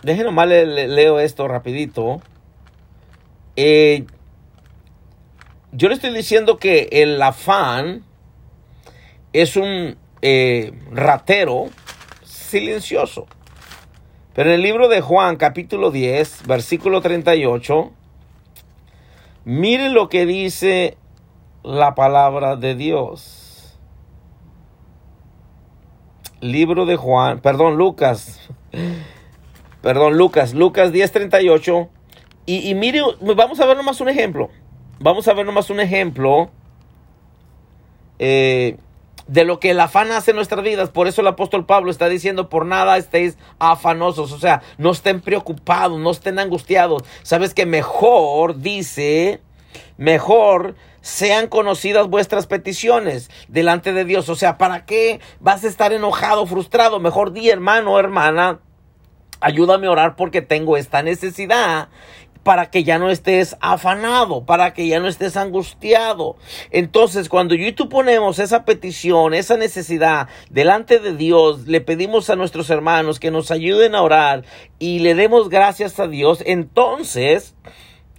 déjenme 0.04 0.26
nomás 0.26 0.48
le, 0.48 0.88
leo 0.88 1.20
esto 1.20 1.48
rapidito. 1.48 2.22
Eh, 3.56 4.06
yo 5.72 5.88
le 5.88 5.96
estoy 5.96 6.14
diciendo 6.14 6.58
que 6.58 6.90
el 6.92 7.22
afán 7.22 8.04
es 9.34 9.56
un 9.56 9.98
eh, 10.22 10.72
ratero 10.92 11.66
silencioso. 12.24 13.28
Pero 14.34 14.50
en 14.50 14.56
el 14.56 14.62
libro 14.62 14.88
de 14.90 15.02
Juan, 15.02 15.36
capítulo 15.38 15.92
10, 15.92 16.48
versículo 16.48 17.02
38, 17.02 17.92
miren 19.46 19.94
lo 19.94 20.10
que 20.10 20.26
dice 20.26 20.98
la 21.64 21.96
palabra 21.96 22.56
de 22.56 22.76
Dios. 22.76 23.80
Libro 26.42 26.86
de 26.86 26.98
Juan, 26.98 27.40
perdón, 27.40 27.78
Lucas. 27.78 28.50
Perdón, 29.82 30.18
Lucas, 30.18 30.56
Lucas 30.56 30.92
10, 30.92 31.12
38 31.12 31.90
y, 32.48 32.76
mire, 32.76 33.02
vamos 33.36 33.60
a 33.60 33.66
ver 33.66 33.78
nomás 33.78 34.02
un 34.02 34.10
ejemplo. 34.10 34.50
Vamos 35.00 35.28
a 35.28 35.34
ver 35.34 35.46
nomás 35.46 35.70
un 35.70 35.80
ejemplo 35.80 36.50
eh, 38.20 38.78
de 39.28 39.44
lo 39.44 39.60
que 39.60 39.72
el 39.72 39.80
afán 39.80 40.12
hace 40.12 40.32
en 40.32 40.38
nuestras 40.38 40.64
vidas. 40.64 40.90
Por 40.90 41.08
eso 41.08 41.22
el 41.22 41.28
apóstol 41.28 41.66
Pablo 41.66 41.92
está 41.92 42.08
diciendo, 42.08 42.50
por 42.50 42.66
nada 42.66 42.98
estéis 42.98 43.38
afanosos. 43.60 44.32
O 44.32 44.40
sea, 44.40 44.62
no 44.78 44.92
estén 44.92 45.22
preocupados, 45.22 46.00
no 46.00 46.12
estén 46.12 46.40
angustiados. 46.40 47.04
Sabes 47.24 47.54
que 47.54 47.66
mejor, 47.66 48.60
dice, 48.60 49.42
mejor 49.98 50.76
sean 51.02 51.48
conocidas 51.48 52.08
vuestras 52.08 52.48
peticiones 52.48 53.30
delante 53.48 53.94
de 53.94 54.06
Dios. 54.06 54.30
O 54.30 54.36
sea, 54.36 54.58
¿para 54.58 54.86
qué 54.86 55.20
vas 55.40 55.64
a 55.64 55.68
estar 55.68 55.94
enojado, 55.94 56.46
frustrado? 56.48 57.00
Mejor 57.00 57.32
di, 57.32 57.50
hermano 57.50 58.00
hermana, 58.00 58.60
ayúdame 59.40 59.88
a 59.88 59.92
orar 59.92 60.16
porque 60.16 60.42
tengo 60.42 60.78
esta 60.78 61.04
necesidad 61.04 61.90
para 62.46 62.70
que 62.70 62.84
ya 62.84 63.00
no 63.00 63.10
estés 63.10 63.58
afanado, 63.60 64.46
para 64.46 64.76
que 64.76 64.88
ya 64.88 65.00
no 65.00 65.08
estés 65.08 65.36
angustiado. 65.36 66.36
Entonces, 66.70 67.28
cuando 67.28 67.56
yo 67.56 67.66
y 67.66 67.72
tú 67.72 67.90
ponemos 67.90 68.38
esa 68.38 68.66
petición, 68.66 69.34
esa 69.34 69.58
necesidad 69.58 70.30
delante 70.52 71.00
de 71.00 71.16
Dios, 71.18 71.66
le 71.66 71.82
pedimos 71.82 72.30
a 72.30 72.36
nuestros 72.36 72.70
hermanos 72.70 73.20
que 73.20 73.32
nos 73.32 73.50
ayuden 73.50 73.96
a 73.96 74.04
orar 74.04 74.46
y 74.78 75.00
le 75.00 75.16
demos 75.16 75.50
gracias 75.50 76.00
a 76.00 76.08
Dios, 76.08 76.44
entonces 76.46 77.56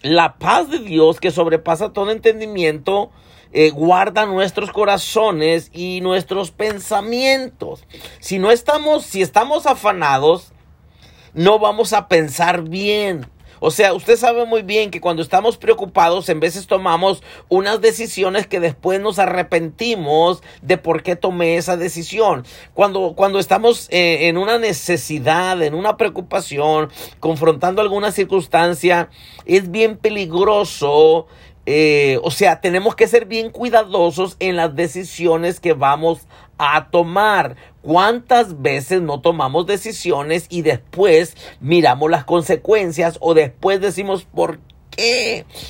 la 0.02 0.38
paz 0.38 0.70
de 0.70 0.80
Dios 0.80 1.20
que 1.20 1.30
sobrepasa 1.30 1.92
todo 1.92 2.10
entendimiento, 2.10 3.12
eh, 3.52 3.70
guarda 3.70 4.26
nuestros 4.26 4.72
corazones 4.72 5.70
y 5.72 6.00
nuestros 6.00 6.50
pensamientos. 6.50 7.84
Si 8.18 8.40
no 8.40 8.50
estamos, 8.50 9.04
si 9.04 9.22
estamos 9.22 9.66
afanados, 9.66 10.52
no 11.32 11.60
vamos 11.60 11.92
a 11.92 12.08
pensar 12.08 12.62
bien. 12.62 13.35
O 13.60 13.70
sea, 13.70 13.94
usted 13.94 14.16
sabe 14.16 14.44
muy 14.44 14.62
bien 14.62 14.90
que 14.90 15.00
cuando 15.00 15.22
estamos 15.22 15.56
preocupados, 15.56 16.28
en 16.28 16.40
veces 16.40 16.66
tomamos 16.66 17.22
unas 17.48 17.80
decisiones 17.80 18.46
que 18.46 18.60
después 18.60 19.00
nos 19.00 19.18
arrepentimos 19.18 20.42
de 20.62 20.78
por 20.78 21.02
qué 21.02 21.16
tomé 21.16 21.56
esa 21.56 21.76
decisión. 21.76 22.44
Cuando, 22.74 23.14
cuando 23.16 23.38
estamos 23.38 23.88
eh, 23.90 24.28
en 24.28 24.38
una 24.38 24.58
necesidad, 24.58 25.62
en 25.62 25.74
una 25.74 25.96
preocupación, 25.96 26.90
confrontando 27.20 27.82
alguna 27.82 28.12
circunstancia, 28.12 29.08
es 29.44 29.70
bien 29.70 29.96
peligroso 29.96 31.26
eh, 31.68 32.20
o 32.22 32.30
sea, 32.30 32.60
tenemos 32.60 32.94
que 32.94 33.08
ser 33.08 33.26
bien 33.26 33.50
cuidadosos 33.50 34.36
en 34.38 34.54
las 34.54 34.76
decisiones 34.76 35.58
que 35.58 35.72
vamos 35.72 36.20
a 36.58 36.88
tomar. 36.90 37.56
¿Cuántas 37.82 38.62
veces 38.62 39.02
no 39.02 39.20
tomamos 39.20 39.66
decisiones 39.66 40.46
y 40.48 40.62
después 40.62 41.36
miramos 41.60 42.10
las 42.10 42.24
consecuencias 42.24 43.18
o 43.20 43.34
después 43.34 43.80
decimos 43.80 44.24
por 44.24 44.58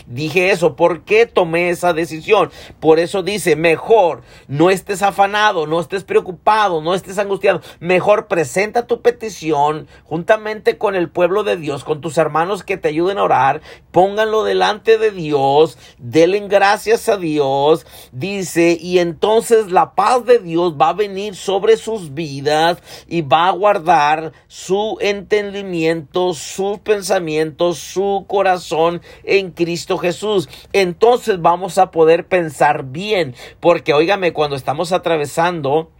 dije 0.06 0.50
eso? 0.50 0.76
¿Por 0.76 1.02
qué 1.02 1.26
tomé 1.26 1.70
esa 1.70 1.92
decisión? 1.92 2.50
Por 2.78 3.00
eso 3.00 3.22
dice, 3.22 3.56
mejor 3.56 4.22
no 4.46 4.70
estés 4.70 5.02
afanado, 5.02 5.66
no 5.66 5.80
estés 5.80 6.04
preocupado, 6.04 6.80
no 6.80 6.94
estés 6.94 7.18
angustiado. 7.18 7.60
Mejor 7.80 8.28
presenta 8.28 8.86
tu 8.86 9.02
petición 9.02 9.88
juntamente 10.04 10.78
con 10.78 10.94
el 10.94 11.08
pueblo 11.08 11.42
de 11.42 11.56
Dios, 11.56 11.82
con 11.82 12.00
tus 12.00 12.18
hermanos 12.18 12.62
que 12.62 12.76
te 12.76 12.88
ayuden 12.88 13.18
a 13.18 13.24
orar. 13.24 13.62
Pónganlo 13.90 14.44
delante 14.44 14.98
de 14.98 15.10
Dios, 15.10 15.78
denle 15.98 16.36
gracias 16.46 17.08
a 17.08 17.16
Dios. 17.16 17.86
Dice, 18.12 18.76
y 18.80 18.98
entonces 18.98 19.70
la 19.70 19.94
paz 19.94 20.24
de 20.24 20.38
Dios 20.38 20.74
va 20.80 20.90
a 20.90 20.94
venir 20.94 21.34
sobre 21.34 21.76
sus 21.76 22.14
vidas 22.14 22.78
y 23.08 23.22
va 23.22 23.48
a 23.48 23.52
guardar 23.52 24.32
su 24.48 24.98
entendimiento, 25.00 26.34
sus 26.34 26.78
pensamientos, 26.78 27.78
su 27.78 28.26
corazón 28.28 29.00
en 29.24 29.50
Cristo 29.50 29.98
Jesús. 29.98 30.48
Entonces 30.72 31.40
vamos 31.40 31.78
a 31.78 31.90
poder 31.90 32.26
pensar 32.26 32.84
bien, 32.84 33.34
porque 33.60 33.94
óigame, 33.94 34.32
cuando 34.32 34.56
estamos 34.56 34.92
atravesando 34.92 35.90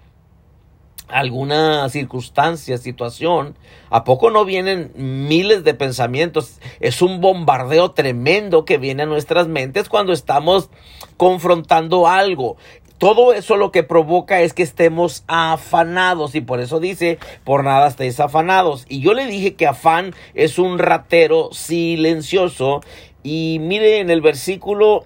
alguna 1.09 1.89
circunstancia, 1.89 2.79
situación, 2.79 3.57
¿a 3.91 4.05
poco 4.05 4.31
no 4.31 4.45
vienen 4.45 4.93
miles 4.97 5.63
de 5.63 5.75
pensamientos? 5.75 6.59
Es 6.81 7.01
un 7.01 7.21
bombardeo 7.21 7.93
tremendo 7.93 8.65
que 8.65 8.79
viene 8.79 9.05
a 9.05 9.07
nuestras 9.07 9.47
mentes 9.47 9.89
cuando 9.89 10.13
estamos 10.13 10.69
confrontando 11.17 12.09
algo. 12.09 12.57
Todo 12.99 13.35
eso 13.35 13.57
lo 13.57 13.73
que 13.73 13.83
provoca 13.83 14.41
es 14.41 14.55
que 14.55 14.62
estemos 14.62 15.25
afanados 15.26 16.35
y 16.35 16.41
por 16.41 16.61
eso 16.61 16.81
dice, 16.81 17.19
por 17.45 17.62
nada 17.62 17.88
estéis 17.88 18.21
afanados. 18.21 18.87
Y 18.88 19.00
yo 19.00 19.12
le 19.12 19.26
dije 19.26 19.55
que 19.55 19.67
afán 19.67 20.15
es 20.35 20.59
un 20.59 20.79
ratero 20.79 21.50
silencioso 21.53 22.81
y 23.23 23.59
mire 23.61 24.00
en 24.00 24.09
el 24.09 24.23
versículo 24.23 25.05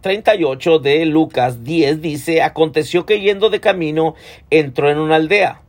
38 0.00 0.80
de 0.80 1.06
Lucas 1.06 1.62
10 1.62 2.02
dice, 2.02 2.42
aconteció 2.42 3.06
que 3.06 3.20
yendo 3.20 3.48
de 3.48 3.60
camino 3.60 4.14
entró 4.50 4.90
en 4.90 4.98
una 4.98 5.16
aldea, 5.16 5.62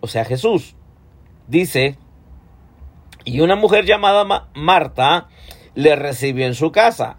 o 0.00 0.08
sea 0.08 0.24
Jesús. 0.24 0.74
Dice, 1.46 1.96
y 3.24 3.40
una 3.40 3.56
mujer 3.56 3.84
llamada 3.84 4.48
Marta 4.54 5.28
le 5.74 5.96
recibió 5.96 6.46
en 6.46 6.54
su 6.54 6.72
casa. 6.72 7.18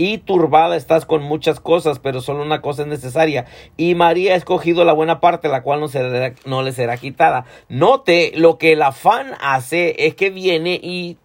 y 0.00 0.16
turbada 0.16 0.76
estás 0.76 1.04
con 1.04 1.22
muchas 1.22 1.60
cosas, 1.60 1.98
pero 1.98 2.22
solo 2.22 2.42
una 2.42 2.62
cosa 2.62 2.82
es 2.82 2.88
necesaria. 2.88 3.44
Y 3.76 3.94
María 3.94 4.32
ha 4.32 4.36
escogido 4.36 4.82
la 4.86 4.94
buena 4.94 5.20
parte, 5.20 5.50
la 5.50 5.62
cual 5.62 5.80
no, 5.80 5.88
no 6.46 6.62
le 6.62 6.72
será 6.72 6.96
quitada. 6.96 7.44
Note 7.68 8.32
lo 8.34 8.56
que 8.56 8.72
el 8.72 8.80
afán 8.80 9.34
hace 9.42 10.06
es 10.06 10.14
que 10.14 10.30
viene 10.30 10.80
y 10.82 11.18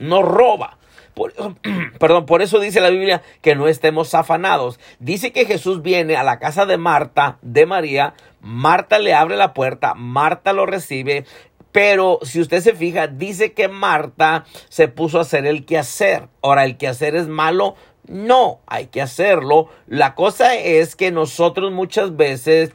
nos 0.00 0.24
roba. 0.24 0.78
perdón, 2.00 2.26
por 2.26 2.42
eso 2.42 2.58
dice 2.58 2.80
la 2.80 2.90
Biblia 2.90 3.22
que 3.40 3.54
no 3.54 3.68
estemos 3.68 4.14
afanados. 4.14 4.80
Dice 4.98 5.30
que 5.30 5.46
Jesús 5.46 5.80
viene 5.80 6.16
a 6.16 6.24
la 6.24 6.40
casa 6.40 6.66
de 6.66 6.78
Marta, 6.78 7.38
de 7.40 7.66
María. 7.66 8.14
Marta 8.40 8.98
le 8.98 9.14
abre 9.14 9.36
la 9.36 9.54
puerta, 9.54 9.94
Marta 9.94 10.52
lo 10.52 10.66
recibe. 10.66 11.24
Pero 11.72 12.18
si 12.22 12.40
usted 12.40 12.60
se 12.60 12.74
fija, 12.74 13.06
dice 13.06 13.54
que 13.54 13.66
Marta 13.66 14.44
se 14.68 14.88
puso 14.88 15.18
a 15.18 15.22
hacer 15.22 15.46
el 15.46 15.64
quehacer. 15.64 16.28
Ahora, 16.42 16.64
¿el 16.64 16.76
quehacer 16.76 17.16
es 17.16 17.28
malo? 17.28 17.76
No, 18.06 18.60
hay 18.66 18.86
que 18.86 19.00
hacerlo. 19.00 19.68
La 19.86 20.14
cosa 20.14 20.56
es 20.56 20.96
que 20.96 21.10
nosotros 21.12 21.72
muchas 21.72 22.16
veces 22.16 22.72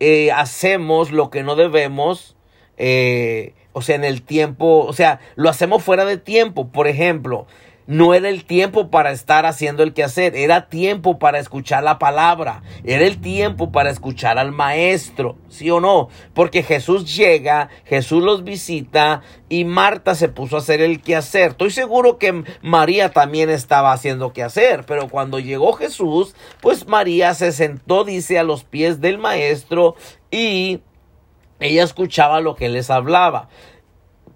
eh, 0.00 0.32
hacemos 0.32 1.12
lo 1.12 1.30
que 1.30 1.42
no 1.42 1.56
debemos. 1.56 2.36
Eh, 2.76 3.54
o 3.72 3.82
sea, 3.82 3.96
en 3.96 4.04
el 4.04 4.22
tiempo, 4.22 4.84
o 4.84 4.92
sea, 4.92 5.20
lo 5.34 5.48
hacemos 5.48 5.82
fuera 5.82 6.04
de 6.04 6.16
tiempo. 6.16 6.68
Por 6.68 6.88
ejemplo, 6.88 7.46
no 7.86 8.14
era 8.14 8.28
el 8.28 8.44
tiempo 8.44 8.90
para 8.90 9.12
estar 9.12 9.46
haciendo 9.46 9.82
el 9.82 9.92
quehacer, 9.92 10.34
era 10.36 10.68
tiempo 10.68 11.18
para 11.18 11.38
escuchar 11.38 11.82
la 11.82 11.98
palabra, 11.98 12.62
era 12.84 13.06
el 13.06 13.20
tiempo 13.20 13.70
para 13.70 13.90
escuchar 13.90 14.38
al 14.38 14.52
maestro, 14.52 15.36
¿sí 15.48 15.70
o 15.70 15.80
no? 15.80 16.08
Porque 16.34 16.62
Jesús 16.62 17.14
llega, 17.16 17.68
Jesús 17.84 18.22
los 18.22 18.44
visita 18.44 19.22
y 19.48 19.64
Marta 19.64 20.14
se 20.14 20.28
puso 20.28 20.56
a 20.56 20.60
hacer 20.60 20.80
el 20.80 21.00
quehacer. 21.00 21.52
Estoy 21.52 21.70
seguro 21.70 22.18
que 22.18 22.44
María 22.62 23.10
también 23.10 23.50
estaba 23.50 23.92
haciendo 23.92 24.32
quehacer, 24.32 24.84
pero 24.86 25.08
cuando 25.08 25.38
llegó 25.38 25.72
Jesús, 25.72 26.34
pues 26.60 26.88
María 26.88 27.34
se 27.34 27.52
sentó, 27.52 28.04
dice, 28.04 28.38
a 28.38 28.44
los 28.44 28.64
pies 28.64 29.00
del 29.00 29.18
maestro 29.18 29.94
y 30.30 30.80
ella 31.60 31.84
escuchaba 31.84 32.40
lo 32.40 32.54
que 32.54 32.68
les 32.68 32.90
hablaba. 32.90 33.48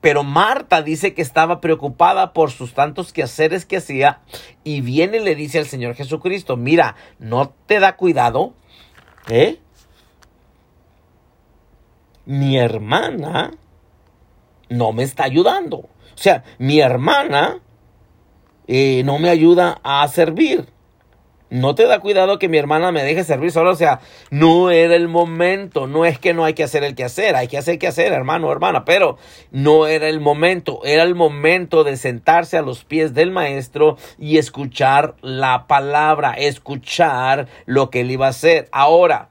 Pero 0.01 0.23
Marta 0.23 0.83
dice 0.83 1.13
que 1.15 1.23
estaba 1.23 1.61
preocupada 1.61 2.33
por 2.33 2.51
sus 2.51 2.73
tantos 2.73 3.13
quehaceres 3.13 3.67
que 3.67 3.77
hacía 3.77 4.21
y 4.65 4.81
viene 4.81 5.19
y 5.19 5.25
le 5.25 5.35
dice 5.35 5.59
al 5.59 5.67
Señor 5.67 5.95
Jesucristo, 5.95 6.57
mira, 6.57 6.97
¿no 7.19 7.53
te 7.67 7.81
da 7.81 7.97
cuidado? 7.97 8.55
¿Eh? 9.29 9.59
Mi 12.25 12.57
hermana 12.57 13.53
no 14.71 14.93
me 14.93 15.03
está 15.03 15.25
ayudando. 15.25 15.77
O 15.77 15.89
sea, 16.23 16.45
mi 16.59 16.81
hermana 16.81 17.61
eh, 18.67 19.03
no 19.05 19.19
me 19.19 19.29
ayuda 19.29 19.81
a 19.83 20.07
servir 20.09 20.67
no 21.51 21.75
te 21.75 21.87
da 21.87 21.99
cuidado 21.99 22.39
que 22.39 22.49
mi 22.49 22.59
hermana 22.59 22.93
me 22.93 23.03
deje 23.03 23.25
servir 23.25 23.51
solo, 23.51 23.73
o 23.73 23.77
sea, 23.77 24.01
no 24.31 24.71
era 24.71 24.95
el 24.95 25.09
momento, 25.09 25.87
no 25.89 26.05
es 26.05 26.19
que 26.19 26.33
no 26.33 26.45
hay 26.45 26.55
que 26.55 26.63
hacer 26.63 26.85
el 26.85 26.95
que 26.95 27.05
hacer, 27.05 27.35
hay 27.35 27.49
que 27.49 27.59
hacer 27.59 27.79
que 27.79 27.89
hacer, 27.89 28.13
hermano, 28.13 28.51
hermana, 28.53 28.85
pero 28.85 29.19
no 29.51 29.89
era 29.89 30.09
el 30.09 30.21
momento, 30.21 30.81
era 30.85 31.03
el 31.03 31.17
momento 31.17 31.83
de 31.83 31.97
sentarse 31.97 32.57
a 32.57 32.63
los 32.63 32.85
pies 32.85 33.15
del 33.15 33.33
maestro 33.33 33.99
y 34.19 34.39
escuchar 34.39 35.17
la 35.23 35.67
palabra, 35.67 36.35
escuchar 36.35 37.49
lo 37.67 37.91
que 37.91 38.03
él 38.03 38.13
iba 38.13 38.27
a 38.27 38.31
hacer. 38.31 38.69
Ahora, 38.71 39.31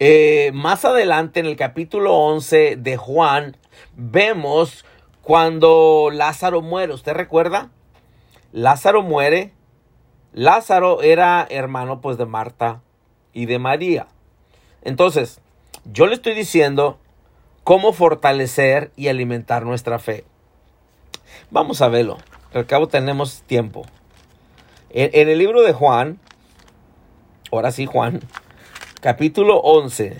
eh, 0.00 0.50
más 0.52 0.84
adelante 0.84 1.40
en 1.40 1.46
el 1.46 1.56
capítulo 1.56 2.14
11 2.16 2.76
de 2.76 2.96
Juan, 2.96 3.56
vemos 3.94 4.84
cuando 5.22 6.10
Lázaro 6.12 6.60
muere, 6.60 6.92
¿usted 6.92 7.12
recuerda? 7.12 7.70
Lázaro 8.52 9.02
muere 9.02 9.52
Lázaro 10.36 11.00
era 11.00 11.46
hermano 11.48 12.02
pues 12.02 12.18
de 12.18 12.26
Marta 12.26 12.82
y 13.32 13.46
de 13.46 13.58
María. 13.58 14.06
Entonces, 14.82 15.40
yo 15.90 16.06
le 16.06 16.12
estoy 16.12 16.34
diciendo 16.34 16.98
cómo 17.64 17.94
fortalecer 17.94 18.92
y 18.96 19.08
alimentar 19.08 19.64
nuestra 19.64 19.98
fe. 19.98 20.26
Vamos 21.50 21.80
a 21.80 21.88
verlo. 21.88 22.18
Al 22.52 22.66
cabo 22.66 22.86
tenemos 22.86 23.44
tiempo. 23.46 23.86
En, 24.90 25.10
el 25.26 25.38
libro 25.38 25.62
de 25.62 25.72
Juan, 25.72 26.20
ahora 27.50 27.72
sí 27.72 27.86
Juan, 27.86 28.20
capítulo 29.00 29.56
11. 29.60 30.18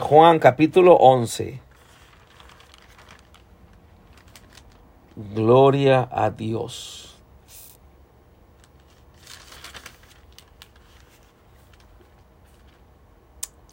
Juan 0.00 0.40
capítulo 0.40 0.94
11. 0.94 1.60
Gloria 5.14 6.08
a 6.10 6.30
Dios. 6.30 7.03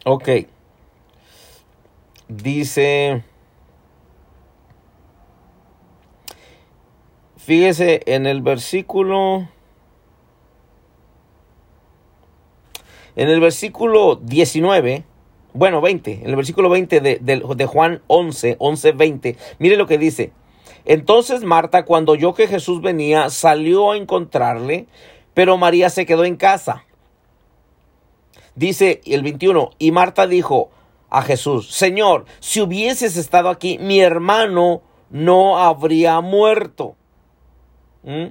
Ok. 0.04 0.28
Dice, 2.28 3.22
fíjese 7.36 8.00
en 8.06 8.26
el 8.26 8.42
versículo, 8.42 9.48
en 13.14 13.28
el 13.28 13.38
versículo 13.38 14.16
19, 14.16 15.04
bueno, 15.52 15.80
20, 15.80 16.12
en 16.22 16.30
el 16.30 16.36
versículo 16.36 16.68
20 16.70 17.00
de, 17.00 17.18
de, 17.20 17.66
Juan 17.66 18.02
11, 18.08 18.56
11, 18.58 18.92
20, 18.92 19.36
mire 19.58 19.76
lo 19.76 19.86
que 19.86 19.98
dice. 19.98 20.32
Entonces 20.84 21.44
Marta, 21.44 21.84
cuando 21.84 22.12
oyó 22.12 22.34
que 22.34 22.48
Jesús 22.48 22.80
venía, 22.80 23.30
salió 23.30 23.92
a 23.92 23.96
encontrarle, 23.96 24.86
pero 25.34 25.58
María 25.58 25.90
se 25.90 26.06
quedó 26.06 26.24
en 26.24 26.36
casa. 26.36 26.86
Dice 28.54 29.00
el 29.06 29.22
21, 29.22 29.70
y 29.78 29.92
Marta 29.92 30.26
dijo 30.26 30.70
a 31.08 31.22
Jesús, 31.22 31.70
Señor, 31.70 32.26
si 32.40 32.60
hubieses 32.60 33.16
estado 33.16 33.48
aquí, 33.48 33.78
mi 33.78 34.00
hermano 34.00 34.82
no 35.10 35.58
habría 35.58 36.20
muerto. 36.20 36.96
¿Mm? 38.02 38.28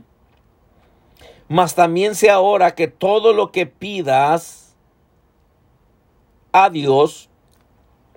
Mas 1.48 1.76
también 1.76 2.16
sé 2.16 2.30
ahora 2.30 2.76
que 2.76 2.88
todo 2.88 3.34
lo 3.34 3.52
que 3.52 3.66
pidas 3.66 4.76
a 6.52 6.70
Dios, 6.70 7.30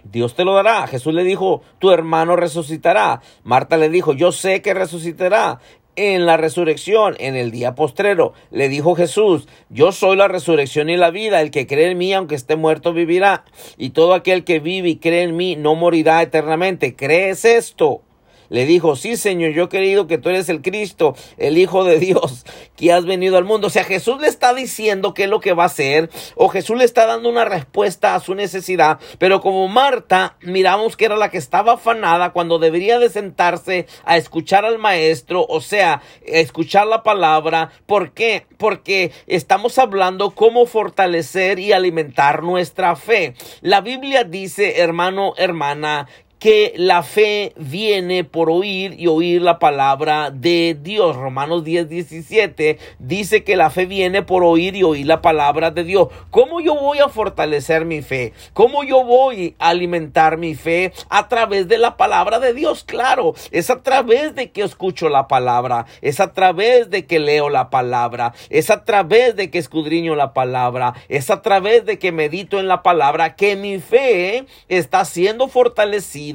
Dios 0.05 0.35
te 0.35 0.45
lo 0.45 0.55
dará. 0.55 0.87
Jesús 0.87 1.15
le 1.15 1.25
dijo, 1.25 1.63
tu 1.79 1.91
hermano 1.91 2.37
resucitará. 2.37 3.23
Marta 3.43 3.77
le 3.77 3.89
dijo, 3.89 4.13
yo 4.13 4.33
sé 4.33 4.63
que 4.63 4.75
resucitará 4.75 5.61
en 5.97 6.27
la 6.27 6.37
resurrección, 6.37 7.15
en 7.19 7.37
el 7.37 7.51
día 7.51 7.75
postrero. 7.75 8.33
Le 8.51 8.69
dijo 8.69 8.95
Jesús, 8.95 9.49
yo 9.71 9.93
soy 9.93 10.17
la 10.17 10.29
resurrección 10.29 10.91
y 10.91 10.97
la 10.97 11.11
vida, 11.11 11.41
el 11.41 11.51
que 11.51 11.67
cree 11.67 11.91
en 11.91 11.99
mí, 11.99 12.13
aunque 12.13 12.35
esté 12.35 12.57
muerto, 12.57 12.93
vivirá. 12.93 13.45
Y 13.77 13.91
todo 13.91 14.15
aquel 14.15 14.45
que 14.45 14.61
vive 14.61 14.91
y 14.91 14.97
cree 14.97 15.23
en 15.23 15.37
mí, 15.37 15.57
no 15.57 15.75
morirá 15.75 16.23
eternamente. 16.23 16.97
¿Crees 16.97 17.45
esto? 17.45 18.03
Le 18.49 18.67
dijo, 18.67 18.97
sí 18.97 19.17
Señor, 19.17 19.53
yo 19.53 19.65
he 19.65 19.69
querido 19.69 20.07
que 20.07 20.19
tú 20.19 20.29
eres 20.29 20.49
el 20.49 20.63
Cristo, 20.63 21.17
el 21.39 21.59
Hijo 21.59 21.85
de 21.85 21.99
Dios, 21.99 22.45
que 22.77 22.93
has 22.93 23.05
venido 23.05 23.37
al 23.37 23.45
mundo. 23.45 23.69
O 23.69 23.71
sea, 23.71 23.85
Jesús 23.85 24.21
le 24.21 24.29
está 24.29 24.55
diciendo 24.55 25.15
qué 25.15 25.25
es 25.25 25.31
lo 25.31 25.41
que 25.41 25.55
va 25.55 25.65
a 25.65 25.67
hacer, 25.67 26.11
o 26.37 26.49
Jesús 26.49 26.77
le 26.77 26.85
está 26.85 27.07
dando 27.07 27.29
una 27.29 27.45
respuesta 27.45 28.15
a 28.15 28.21
su 28.21 28.35
necesidad, 28.35 28.99
pero 29.19 29.41
como 29.41 29.67
Marta, 29.69 30.37
miramos 30.43 30.97
que 30.97 31.05
era 31.07 31.17
la 31.17 31.31
que 31.31 31.39
estaba 31.39 31.75
afanada 31.75 32.31
cuando 32.33 32.59
debería 32.59 32.99
de 32.99 33.09
sentarse 33.09 33.87
a 34.05 34.17
escuchar 34.17 34.65
al 34.65 34.79
maestro, 34.79 35.47
o 35.49 35.61
sea, 35.61 36.03
escuchar 36.27 36.87
la 36.87 37.03
palabra. 37.03 37.71
¿Por 37.87 38.13
qué? 38.13 38.47
Porque 38.59 39.13
estamos 39.27 39.79
hablando 39.79 40.31
cómo 40.31 40.67
fortalecer 40.67 41.59
y 41.59 41.73
alimentar 41.73 42.43
nuestra 42.43 42.97
fe. 42.97 43.35
La 43.61 43.81
Biblia 43.81 44.25
dice, 44.25 44.81
hermano, 44.81 45.35
hermana, 45.37 46.09
que 46.45 46.75
la 46.77 47.03
fe 47.03 47.55
viene 47.57 48.23
por 48.23 48.51
oír 48.51 48.97
y 49.01 49.07
oír 49.07 49.41
la 49.41 49.59
palabra 49.59 50.31
de 50.31 50.77
Dios. 50.79 51.17
Romanos 51.17 51.65
10, 51.65 51.89
17 51.89 52.79
dice 52.99 53.45
que 53.45 53.57
la 53.57 53.71
fe 53.71 53.87
viene 53.87 54.21
por 54.21 54.45
oír 54.45 54.77
y 54.77 54.83
oír 54.83 55.07
la 55.07 55.23
palabra 55.23 55.71
de 55.71 55.85
Dios. 55.85 56.09
¿Cómo 56.29 56.61
yo 56.61 56.75
voy 56.75 56.99
a 56.99 57.09
fortalecer 57.09 57.87
mi 57.87 58.03
fe? 58.03 58.35
¿Cómo 58.53 58.85
yo 58.85 59.05
voy 59.05 59.57
a 59.59 59.71
alimentar 59.71 60.37
mi 60.37 60.55
fe? 60.55 60.93
A 61.09 61.29
través 61.29 61.67
de 61.67 61.79
la 61.79 61.97
palabra 61.97 62.41
de 62.41 62.53
Dios, 62.53 62.85
claro. 62.85 63.33
Es 63.51 63.71
a 63.71 63.83
través 63.83 64.35
de 64.35 64.51
que 64.51 64.65
escucho 64.65 65.09
la 65.09 65.29
palabra. 65.29 65.87
Es 66.03 66.21
a 66.21 66.35
través 66.35 66.91
de 66.91 67.07
que 67.07 67.21
leo 67.21 67.49
la 67.49 67.71
palabra. 67.71 68.35
Es 68.51 68.69
a 68.69 68.85
través 68.85 69.35
de 69.35 69.51
que 69.51 69.57
escudriño 69.57 70.15
la 70.15 70.35
palabra. 70.35 70.93
Es 71.09 71.31
a 71.31 71.41
través 71.41 71.87
de 71.87 71.99
que 71.99 72.13
medito 72.13 72.61
en 72.61 72.69
la 72.69 72.83
palabra 72.83 73.35
que 73.35 73.57
mi 73.57 73.79
fe 73.79 74.45
está 74.69 75.07
siendo 75.07 75.49
fortalecida 75.49 76.34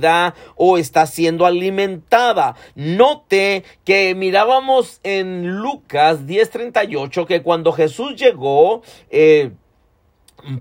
o 0.56 0.78
está 0.78 1.06
siendo 1.06 1.46
alimentada. 1.46 2.56
Note 2.76 3.64
que 3.84 4.16
mirábamos 4.16 5.00
en 5.04 5.60
Lucas 5.60 6.26
10:38 6.26 7.26
que 7.26 7.42
cuando 7.42 7.72
Jesús 7.72 8.16
llegó, 8.16 8.82
eh, 9.10 9.52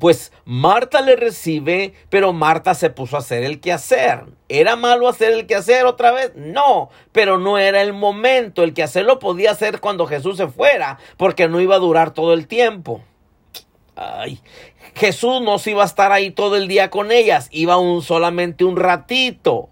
pues 0.00 0.32
Marta 0.44 1.00
le 1.00 1.16
recibe, 1.16 1.94
pero 2.10 2.32
Marta 2.32 2.74
se 2.74 2.90
puso 2.90 3.16
a 3.16 3.20
hacer 3.20 3.44
el 3.44 3.60
quehacer. 3.60 4.24
¿Era 4.48 4.76
malo 4.76 5.08
hacer 5.08 5.32
el 5.32 5.46
quehacer 5.46 5.86
otra 5.86 6.10
vez? 6.12 6.32
No, 6.34 6.90
pero 7.12 7.38
no 7.38 7.58
era 7.58 7.82
el 7.82 7.92
momento. 7.92 8.64
El 8.64 8.74
quehacer 8.74 9.04
lo 9.04 9.18
podía 9.18 9.52
hacer 9.52 9.80
cuando 9.80 10.06
Jesús 10.06 10.36
se 10.36 10.48
fuera, 10.48 10.98
porque 11.16 11.48
no 11.48 11.60
iba 11.60 11.76
a 11.76 11.80
durar 11.80 12.12
todo 12.12 12.34
el 12.34 12.46
tiempo. 12.46 13.02
Ay, 13.94 14.40
Jesús 14.98 15.40
no 15.42 15.58
se 15.58 15.70
iba 15.70 15.84
a 15.84 15.86
estar 15.86 16.10
ahí 16.10 16.30
todo 16.32 16.56
el 16.56 16.66
día 16.66 16.90
con 16.90 17.12
ellas, 17.12 17.48
iba 17.52 17.76
un, 17.78 18.02
solamente 18.02 18.64
un 18.64 18.76
ratito. 18.76 19.68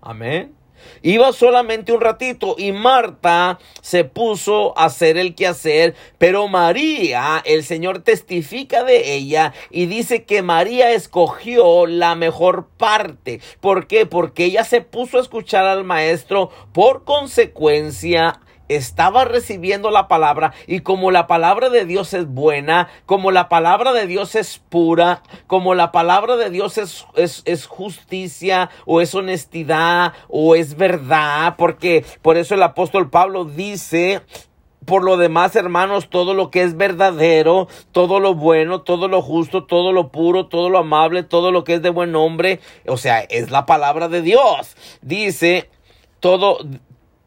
Amén. 0.00 0.54
Iba 1.02 1.32
solamente 1.32 1.92
un 1.92 2.00
ratito 2.00 2.56
y 2.58 2.72
Marta 2.72 3.58
se 3.82 4.04
puso 4.04 4.76
a 4.78 4.86
hacer 4.86 5.16
el 5.16 5.34
quehacer, 5.34 5.94
pero 6.18 6.48
María, 6.48 7.42
el 7.44 7.64
Señor 7.64 8.00
testifica 8.00 8.82
de 8.82 9.14
ella 9.14 9.52
y 9.70 9.86
dice 9.86 10.24
que 10.24 10.42
María 10.42 10.90
escogió 10.92 11.86
la 11.86 12.14
mejor 12.14 12.68
parte. 12.76 13.40
¿Por 13.60 13.86
qué? 13.86 14.06
Porque 14.06 14.46
ella 14.46 14.64
se 14.64 14.80
puso 14.80 15.18
a 15.18 15.22
escuchar 15.22 15.66
al 15.66 15.84
maestro, 15.84 16.50
por 16.72 17.04
consecuencia 17.04 18.40
estaba 18.76 19.24
recibiendo 19.24 19.90
la 19.90 20.08
palabra 20.08 20.52
y 20.66 20.80
como 20.80 21.10
la 21.10 21.26
palabra 21.26 21.70
de 21.70 21.84
Dios 21.84 22.14
es 22.14 22.26
buena, 22.26 22.88
como 23.06 23.30
la 23.30 23.48
palabra 23.48 23.92
de 23.92 24.06
Dios 24.06 24.34
es 24.34 24.58
pura, 24.68 25.22
como 25.46 25.74
la 25.74 25.92
palabra 25.92 26.36
de 26.36 26.50
Dios 26.50 26.78
es, 26.78 27.06
es, 27.16 27.66
justicia 27.66 28.70
o 28.86 29.00
es 29.00 29.14
honestidad 29.14 30.12
o 30.28 30.54
es 30.54 30.76
verdad, 30.76 31.54
porque 31.56 32.04
por 32.22 32.36
eso 32.36 32.54
el 32.54 32.62
apóstol 32.62 33.10
Pablo 33.10 33.44
dice 33.44 34.22
por 34.84 35.04
lo 35.04 35.16
demás, 35.16 35.54
hermanos, 35.54 36.10
todo 36.10 36.34
lo 36.34 36.50
que 36.50 36.62
es 36.62 36.76
verdadero, 36.76 37.68
todo 37.92 38.18
lo 38.18 38.34
bueno, 38.34 38.80
todo 38.80 39.06
lo 39.06 39.22
justo, 39.22 39.64
todo 39.64 39.92
lo 39.92 40.08
puro, 40.08 40.46
todo 40.46 40.70
lo 40.70 40.78
amable, 40.78 41.22
todo 41.22 41.52
lo 41.52 41.62
que 41.62 41.74
es 41.74 41.82
de 41.82 41.90
buen 41.90 42.10
nombre, 42.10 42.58
o 42.86 42.96
sea, 42.96 43.20
es 43.20 43.52
la 43.52 43.64
palabra 43.64 44.08
de 44.08 44.22
Dios. 44.22 44.76
Dice, 45.00 45.70
todo, 46.18 46.58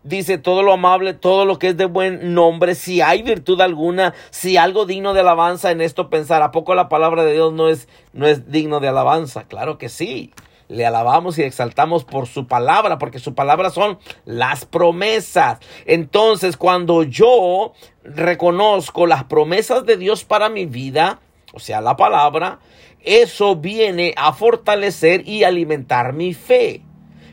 dice 0.05 0.37
todo 0.37 0.63
lo 0.63 0.73
amable, 0.73 1.13
todo 1.13 1.45
lo 1.45 1.59
que 1.59 1.69
es 1.69 1.77
de 1.77 1.85
buen 1.85 2.33
nombre, 2.33 2.75
si 2.75 3.01
hay 3.01 3.23
virtud 3.23 3.59
alguna, 3.59 4.13
si 4.29 4.55
algo 4.55 4.85
digno 4.85 5.13
de 5.13 5.21
alabanza 5.21 5.71
en 5.71 5.81
esto 5.81 6.09
pensar, 6.09 6.41
¿a 6.43 6.51
poco 6.51 6.75
la 6.75 6.87
palabra 6.87 7.25
de 7.25 7.33
Dios 7.33 7.51
no 7.51 7.67
es, 7.67 7.89
no 8.13 8.27
es 8.27 8.49
digno 8.51 8.79
de 8.79 8.87
alabanza? 8.87 9.45
Claro 9.47 9.77
que 9.77 9.89
sí. 9.89 10.31
Le 10.67 10.83
alabamos 10.83 11.37
y 11.37 11.43
exaltamos 11.43 12.05
por 12.05 12.25
su 12.25 12.47
palabra, 12.47 12.97
porque 12.97 13.19
su 13.19 13.35
palabra 13.35 13.69
son 13.69 13.99
las 14.25 14.65
promesas. 14.65 15.59
Entonces, 15.85 16.57
cuando 16.57 17.03
yo 17.03 17.73
reconozco 18.03 19.05
las 19.05 19.25
promesas 19.25 19.85
de 19.85 19.97
Dios 19.97 20.23
para 20.23 20.49
mi 20.49 20.65
vida, 20.65 21.19
o 21.53 21.59
sea, 21.59 21.81
la 21.81 21.95
palabra, 21.95 22.59
eso 23.03 23.55
viene 23.55 24.15
a 24.17 24.33
fortalecer 24.33 25.27
y 25.27 25.43
alimentar 25.43 26.13
mi 26.13 26.33
fe. 26.33 26.81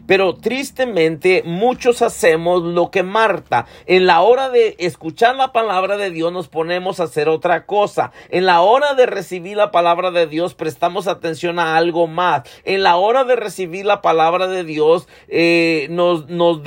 Pero 0.07 0.35
tristemente 0.35 1.43
muchos 1.45 2.03
hacemos 2.03 2.63
lo 2.63 2.91
que 2.91 3.03
Marta. 3.03 3.67
En 3.87 4.07
la 4.07 4.23
hora 4.23 4.51
de 4.51 4.77
escuchar 4.79 5.37
la 5.37 5.53
palabra 5.53 5.97
de 5.97 6.11
Dios 6.11 6.33
nos 6.33 6.49
ponemos 6.49 7.01
a 7.01 7.05
hacer 7.05 7.29
otra 7.29 7.67
cosa. 7.67 8.13
En 8.31 8.47
la 8.47 8.61
hora 8.61 8.95
de 8.95 9.07
recibir 9.07 9.57
la 9.57 9.71
palabra 9.71 10.11
de 10.11 10.27
Dios 10.27 10.55
prestamos 10.55 11.07
atención 11.07 11.59
a 11.59 11.77
algo 11.77 12.07
más. 12.07 12.43
En 12.65 12.83
la 12.83 12.97
hora 12.97 13.25
de 13.25 13.37
recibir 13.37 13.85
la 13.87 14.03
palabra 14.03 14.49
de 14.49 14.65
Dios 14.65 15.09
eh, 15.29 15.87
nos, 15.91 16.29
nos, 16.29 16.61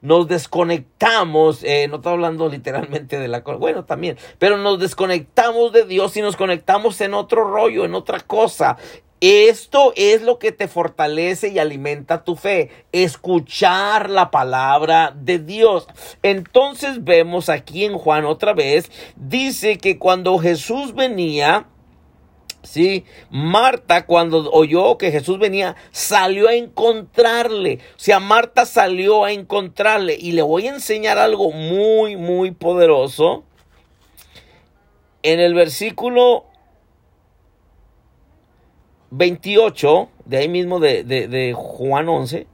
nos 0.00 0.28
desconectamos. 0.28 1.62
Eh, 1.64 1.86
no 1.88 1.96
estoy 1.96 2.12
hablando 2.12 2.48
literalmente 2.48 3.18
de 3.18 3.28
la... 3.28 3.40
Bueno, 3.40 3.84
también. 3.84 4.16
Pero 4.38 4.56
nos 4.56 4.78
desconectamos 4.78 5.72
de 5.72 5.84
Dios 5.84 6.16
y 6.16 6.22
nos 6.22 6.36
conectamos 6.36 7.00
en 7.00 7.14
otro 7.14 7.44
rollo, 7.44 7.84
en 7.84 7.94
otra 7.94 8.20
cosa. 8.20 8.76
Esto 9.22 9.92
es 9.94 10.22
lo 10.22 10.40
que 10.40 10.50
te 10.50 10.66
fortalece 10.66 11.50
y 11.50 11.60
alimenta 11.60 12.24
tu 12.24 12.34
fe, 12.34 12.70
escuchar 12.90 14.10
la 14.10 14.32
palabra 14.32 15.14
de 15.16 15.38
Dios. 15.38 15.86
Entonces 16.24 17.04
vemos 17.04 17.48
aquí 17.48 17.84
en 17.84 17.96
Juan 17.96 18.24
otra 18.24 18.52
vez, 18.52 18.90
dice 19.14 19.78
que 19.78 19.96
cuando 19.96 20.36
Jesús 20.38 20.96
venía, 20.96 21.68
Sí, 22.64 23.04
Marta 23.28 24.06
cuando 24.06 24.48
oyó 24.50 24.96
que 24.96 25.10
Jesús 25.10 25.38
venía, 25.38 25.74
salió 25.90 26.48
a 26.48 26.54
encontrarle. 26.54 27.80
O 27.96 27.98
sea, 27.98 28.20
Marta 28.20 28.66
salió 28.66 29.24
a 29.24 29.32
encontrarle. 29.32 30.16
Y 30.18 30.30
le 30.30 30.42
voy 30.42 30.68
a 30.68 30.74
enseñar 30.74 31.18
algo 31.18 31.50
muy, 31.50 32.16
muy 32.16 32.52
poderoso. 32.52 33.42
En 35.24 35.40
el 35.40 35.54
versículo 35.54 36.51
28, 39.12 40.08
de 40.24 40.36
ahí 40.38 40.48
mismo 40.48 40.80
de, 40.80 41.52
Juan 41.54 42.08
11, 42.08 42.46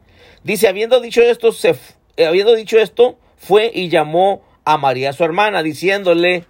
dice, 0.43 0.69
habiendo 0.69 1.01
dicho 1.01 1.23
esto, 1.23 1.53
se, 1.53 1.77
eh, 2.17 2.27
habiendo 2.27 2.55
dicho 2.55 2.79
esto, 2.79 3.17
fue 3.37 3.71
y 3.73 3.89
llamó 3.89 4.43
a 4.65 4.77
María 4.77 5.13
su 5.13 5.25
hermana, 5.25 5.63
diciéndole 5.63 6.45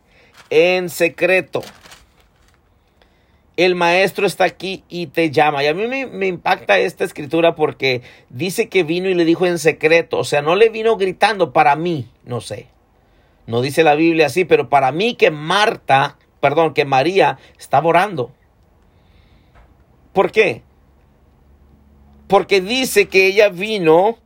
en 0.48 0.88
secreto, 0.88 1.60
el 3.58 3.74
maestro 3.74 4.26
está 4.26 4.44
aquí 4.44 4.84
y 4.88 5.08
te 5.08 5.30
llama. 5.30 5.62
Y 5.62 5.66
a 5.66 5.74
mí 5.74 5.86
me, 5.86 6.06
me, 6.06 6.26
impacta 6.26 6.78
esta 6.78 7.04
escritura 7.04 7.54
porque 7.54 8.02
dice 8.30 8.68
que 8.68 8.84
vino 8.84 9.08
y 9.10 9.14
le 9.14 9.24
dijo 9.24 9.46
en 9.46 9.58
secreto, 9.58 10.18
o 10.18 10.24
sea, 10.24 10.40
no 10.40 10.56
le 10.56 10.70
vino 10.70 10.96
gritando 10.96 11.52
para 11.52 11.76
mí, 11.76 12.08
no 12.24 12.40
sé. 12.40 12.68
No 13.46 13.60
dice 13.60 13.82
la 13.82 13.94
Biblia 13.94 14.26
así, 14.26 14.44
pero 14.44 14.68
para 14.68 14.92
mí 14.92 15.16
que 15.16 15.30
Marta, 15.30 16.16
perdón, 16.40 16.72
que 16.72 16.84
María 16.84 17.38
estaba 17.58 17.88
orando. 17.88 18.32
¿Por 20.18 20.32
qué? 20.32 20.64
Porque 22.26 22.60
dice 22.60 23.06
que 23.06 23.28
ella 23.28 23.50
vino 23.50 24.18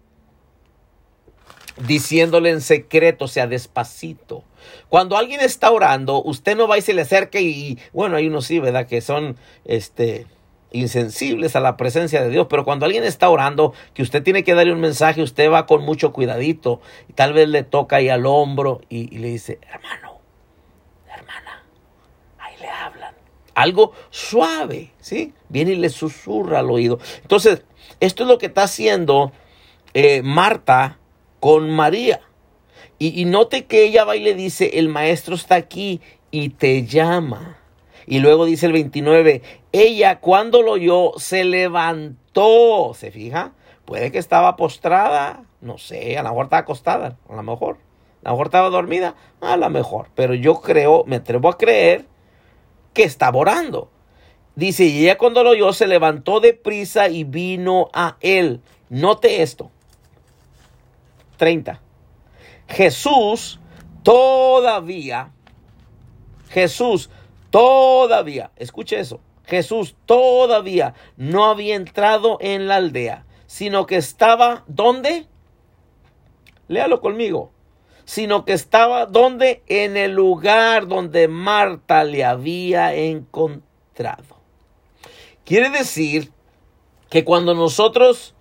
diciéndole 1.87 2.49
en 2.49 2.63
secreto, 2.63 3.27
o 3.27 3.29
sea, 3.29 3.47
despacito. 3.47 4.43
Cuando 4.89 5.19
alguien 5.19 5.43
está 5.43 5.71
orando, 5.71 6.23
usted 6.23 6.57
no 6.57 6.67
va 6.67 6.79
y 6.79 6.81
se 6.81 6.95
le 6.95 7.03
acerca 7.03 7.41
y, 7.41 7.79
bueno, 7.93 8.17
hay 8.17 8.27
unos 8.27 8.47
sí, 8.47 8.59
¿verdad? 8.59 8.87
Que 8.87 9.03
son, 9.03 9.37
este, 9.67 10.25
insensibles 10.71 11.57
a 11.57 11.61
la 11.61 11.77
presencia 11.77 12.23
de 12.23 12.31
Dios, 12.31 12.47
pero 12.49 12.65
cuando 12.65 12.87
alguien 12.87 13.05
está 13.05 13.29
orando, 13.29 13.75
que 13.93 14.01
usted 14.01 14.23
tiene 14.23 14.45
que 14.45 14.55
darle 14.55 14.73
un 14.73 14.81
mensaje, 14.81 15.21
usted 15.21 15.51
va 15.51 15.67
con 15.67 15.83
mucho 15.85 16.15
cuidadito 16.15 16.81
y 17.07 17.13
tal 17.13 17.35
vez 17.35 17.51
le 17.51 17.65
toca 17.65 17.97
ahí 17.97 18.09
al 18.09 18.25
hombro 18.25 18.81
y, 18.89 19.15
y 19.15 19.19
le 19.19 19.29
dice, 19.29 19.59
hermano, 19.71 20.21
hermana, 21.07 21.63
ahí 22.39 22.55
le 22.63 22.69
hablan 22.71 23.15
algo 23.55 23.93
suave, 24.11 24.93
¿sí? 25.01 25.33
Viene 25.49 25.73
y 25.73 25.77
le 25.77 25.89
susurra 25.89 26.61
al 26.61 26.71
oído. 26.71 26.99
Entonces, 27.23 27.63
esto 28.01 28.23
es 28.25 28.29
lo 28.29 28.39
que 28.39 28.47
está 28.47 28.65
haciendo 28.65 29.33
eh, 29.95 30.23
Marta 30.23 30.99
con 31.41 31.71
María. 31.71 32.21
Y, 32.99 33.21
y 33.21 33.25
note 33.25 33.67
que 33.67 33.85
ella 33.85 34.05
va 34.05 34.17
y 34.17 34.21
le 34.21 34.35
dice, 34.35 34.79
el 34.79 34.89
maestro 34.89 35.35
está 35.35 35.57
aquí 35.57 36.01
y 36.31 36.51
te 36.51 36.87
llama. 36.87 37.59
Y 38.07 38.19
luego 38.19 38.45
dice 38.45 38.67
el 38.67 38.73
29, 38.73 39.43
ella 39.73 40.21
cuando 40.21 40.63
lo 40.63 40.73
oyó 40.73 41.13
se 41.17 41.45
levantó, 41.45 42.93
¿se 42.95 43.11
fija? 43.11 43.53
Puede 43.85 44.13
que 44.13 44.19
estaba 44.19 44.57
postrada, 44.57 45.45
no 45.61 45.79
sé, 45.79 46.19
a 46.19 46.23
lo 46.23 46.31
mejor 46.31 46.45
estaba 46.47 46.61
acostada, 46.61 47.17
a 47.29 47.35
lo 47.35 47.43
mejor. 47.43 47.79
A 48.25 48.29
lo 48.29 48.35
mejor 48.35 48.47
estaba 48.47 48.71
dormida, 48.71 49.17
a 49.41 49.57
lo 49.57 49.69
mejor. 49.71 50.09
Pero 50.15 50.35
yo 50.35 50.61
creo, 50.61 51.05
me 51.07 51.17
atrevo 51.17 51.49
a 51.49 51.59
creer 51.59 52.07
que 52.93 53.05
estaba 53.05 53.39
orando. 53.39 53.91
Dice, 54.55 54.85
y 54.85 55.05
ella 55.05 55.17
cuando 55.17 55.43
lo 55.43 55.51
oyó 55.51 55.73
se 55.73 55.87
levantó 55.87 56.41
de 56.41 56.53
prisa 56.53 57.09
y 57.09 57.25
vino 57.25 57.89
a 57.93 58.17
él. 58.21 58.61
Note 58.91 59.43
esto. 59.43 59.71
30. 61.39 61.81
Jesús 62.69 63.59
todavía, 64.03 65.33
Jesús 66.51 67.11
todavía, 67.51 68.51
escuche 68.57 69.01
eso, 69.01 69.21
Jesús 69.47 69.97
todavía 70.07 70.95
no 71.17 71.47
había 71.47 71.75
entrado 71.75 72.39
en 72.41 72.69
la 72.69 72.77
aldea, 72.77 73.25
sino 73.47 73.87
que 73.87 73.97
estaba, 73.97 74.65
¿dónde? 74.67 75.27
Léalo 76.69 77.01
conmigo. 77.01 77.51
Sino 78.05 78.45
que 78.45 78.53
estaba, 78.53 79.07
¿dónde? 79.07 79.63
En 79.67 79.97
el 79.97 80.13
lugar 80.13 80.87
donde 80.89 81.29
Marta 81.29 82.05
le 82.05 82.25
había 82.25 82.95
encontrado. 82.95 84.41
Quiere 85.45 85.71
decir 85.71 86.33
que 87.11 87.25
cuando 87.25 87.55
nosotros 87.55 88.35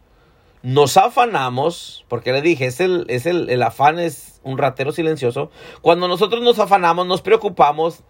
nos 0.64 0.98
afanamos, 0.98 2.06
porque 2.08 2.32
le 2.32 2.42
dije, 2.42 2.68
es 2.68 2.80
el, 2.80 3.06
es 3.10 3.26
el, 3.26 3.50
el 3.50 3.64
afán 3.64 4.00
es 4.00 4.40
un 4.44 4.58
ratero 4.58 4.92
silencioso, 4.92 5.52
cuando 5.82 6.08
nosotros 6.08 6.42
nos 6.44 6.60
afanamos, 6.60 7.08
nos 7.08 7.22
preocupamos, 7.22 8.04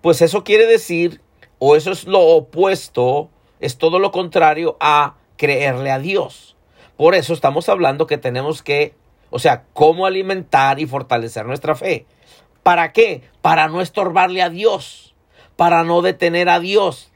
pues 0.00 0.22
eso 0.22 0.44
quiere 0.44 0.66
decir, 0.66 1.20
o 1.58 1.76
eso 1.76 1.92
es 1.92 2.06
lo 2.06 2.20
opuesto, 2.20 3.30
es 3.60 3.78
todo 3.78 3.98
lo 3.98 4.10
contrario 4.10 4.76
a 4.80 5.16
creerle 5.36 5.90
a 5.90 5.98
Dios. 5.98 6.56
Por 6.96 7.14
eso 7.14 7.32
estamos 7.32 7.68
hablando 7.68 8.06
que 8.06 8.18
tenemos 8.18 8.62
que, 8.62 8.94
o 9.30 9.38
sea, 9.38 9.64
cómo 9.72 10.06
alimentar 10.06 10.80
y 10.80 10.86
fortalecer 10.86 11.46
nuestra 11.46 11.74
fe. 11.74 12.06
¿Para 12.62 12.92
qué? 12.92 13.22
Para 13.40 13.68
no 13.68 13.80
estorbarle 13.80 14.42
a 14.42 14.50
Dios, 14.50 15.14
para 15.56 15.84
no 15.84 16.02
detener 16.02 16.48
a 16.48 16.60
Dios. 16.60 17.10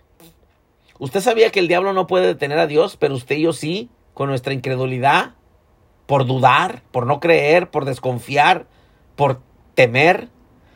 Usted 0.98 1.20
sabía 1.20 1.50
que 1.50 1.60
el 1.60 1.68
diablo 1.68 1.92
no 1.92 2.06
puede 2.06 2.26
detener 2.26 2.58
a 2.58 2.66
Dios, 2.66 2.96
pero 2.96 3.14
usted 3.14 3.36
y 3.36 3.42
yo 3.42 3.52
sí 3.52 3.90
con 4.14 4.28
nuestra 4.28 4.54
incredulidad, 4.54 5.34
por 6.06 6.24
dudar, 6.26 6.82
por 6.92 7.06
no 7.06 7.20
creer, 7.20 7.70
por 7.70 7.84
desconfiar, 7.84 8.66
por 9.16 9.40
temer. 9.74 10.28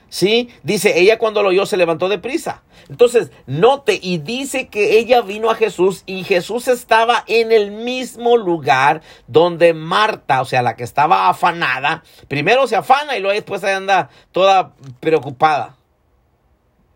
¿Sí? 0.08 0.48
Dice, 0.62 0.98
ella 0.98 1.18
cuando 1.18 1.42
lo 1.42 1.50
oyó 1.50 1.66
se 1.66 1.76
levantó 1.76 2.08
de 2.08 2.18
prisa. 2.18 2.62
Entonces, 2.88 3.30
note 3.46 3.98
y 4.00 4.18
dice 4.18 4.68
que 4.68 4.98
ella 4.98 5.20
vino 5.20 5.50
a 5.50 5.54
Jesús 5.54 6.02
y 6.06 6.24
Jesús 6.24 6.68
estaba 6.68 7.24
en 7.26 7.52
el 7.52 7.70
mismo 7.70 8.36
lugar 8.38 9.02
donde 9.26 9.74
Marta, 9.74 10.40
o 10.40 10.46
sea, 10.46 10.62
la 10.62 10.76
que 10.76 10.84
estaba 10.84 11.28
afanada, 11.28 12.02
primero 12.28 12.66
se 12.66 12.76
afana 12.76 13.16
y 13.16 13.20
luego 13.20 13.34
después 13.34 13.62
anda 13.64 14.08
toda 14.32 14.72
preocupada. 15.00 15.76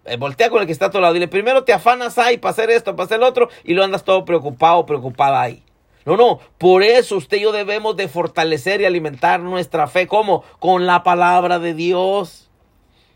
Eh, 0.05 0.17
voltea 0.17 0.51
con 0.51 0.61
el 0.61 0.67
que 0.67 0.73
está 0.73 0.87
a 0.87 0.91
tu 0.91 1.01
lado. 1.01 1.13
Dile, 1.13 1.29
primero 1.29 1.65
te 1.65 1.73
afanas 1.73 2.19
ahí 2.19 2.39
para 2.39 2.53
hacer 2.53 2.71
esto, 2.71 2.97
para 2.97 3.05
hacer 3.05 3.19
el 3.19 3.25
otro, 3.25 3.49
y 3.63 3.75
luego 3.75 3.85
andas 3.85 4.05
todo 4.05 4.25
preocupado, 4.25 4.87
preocupada 4.87 5.41
ahí. 5.41 5.63
No, 6.05 6.17
no, 6.17 6.41
por 6.59 6.83
eso 6.83 7.17
usted 7.17 7.37
y 7.37 7.43
yo 7.43 7.53
debemos 7.53 7.97
de 7.97 8.09
fortalecer 8.09 8.81
y 8.81 8.87
alimentar 8.87 9.39
nuestra 9.41 9.87
fe. 9.87 10.09
¿Cómo? 10.09 10.43
Con 10.59 10.87
la 10.87 11.05
palabra 11.05 11.61
de 11.61 11.75
Dios. 11.75 12.51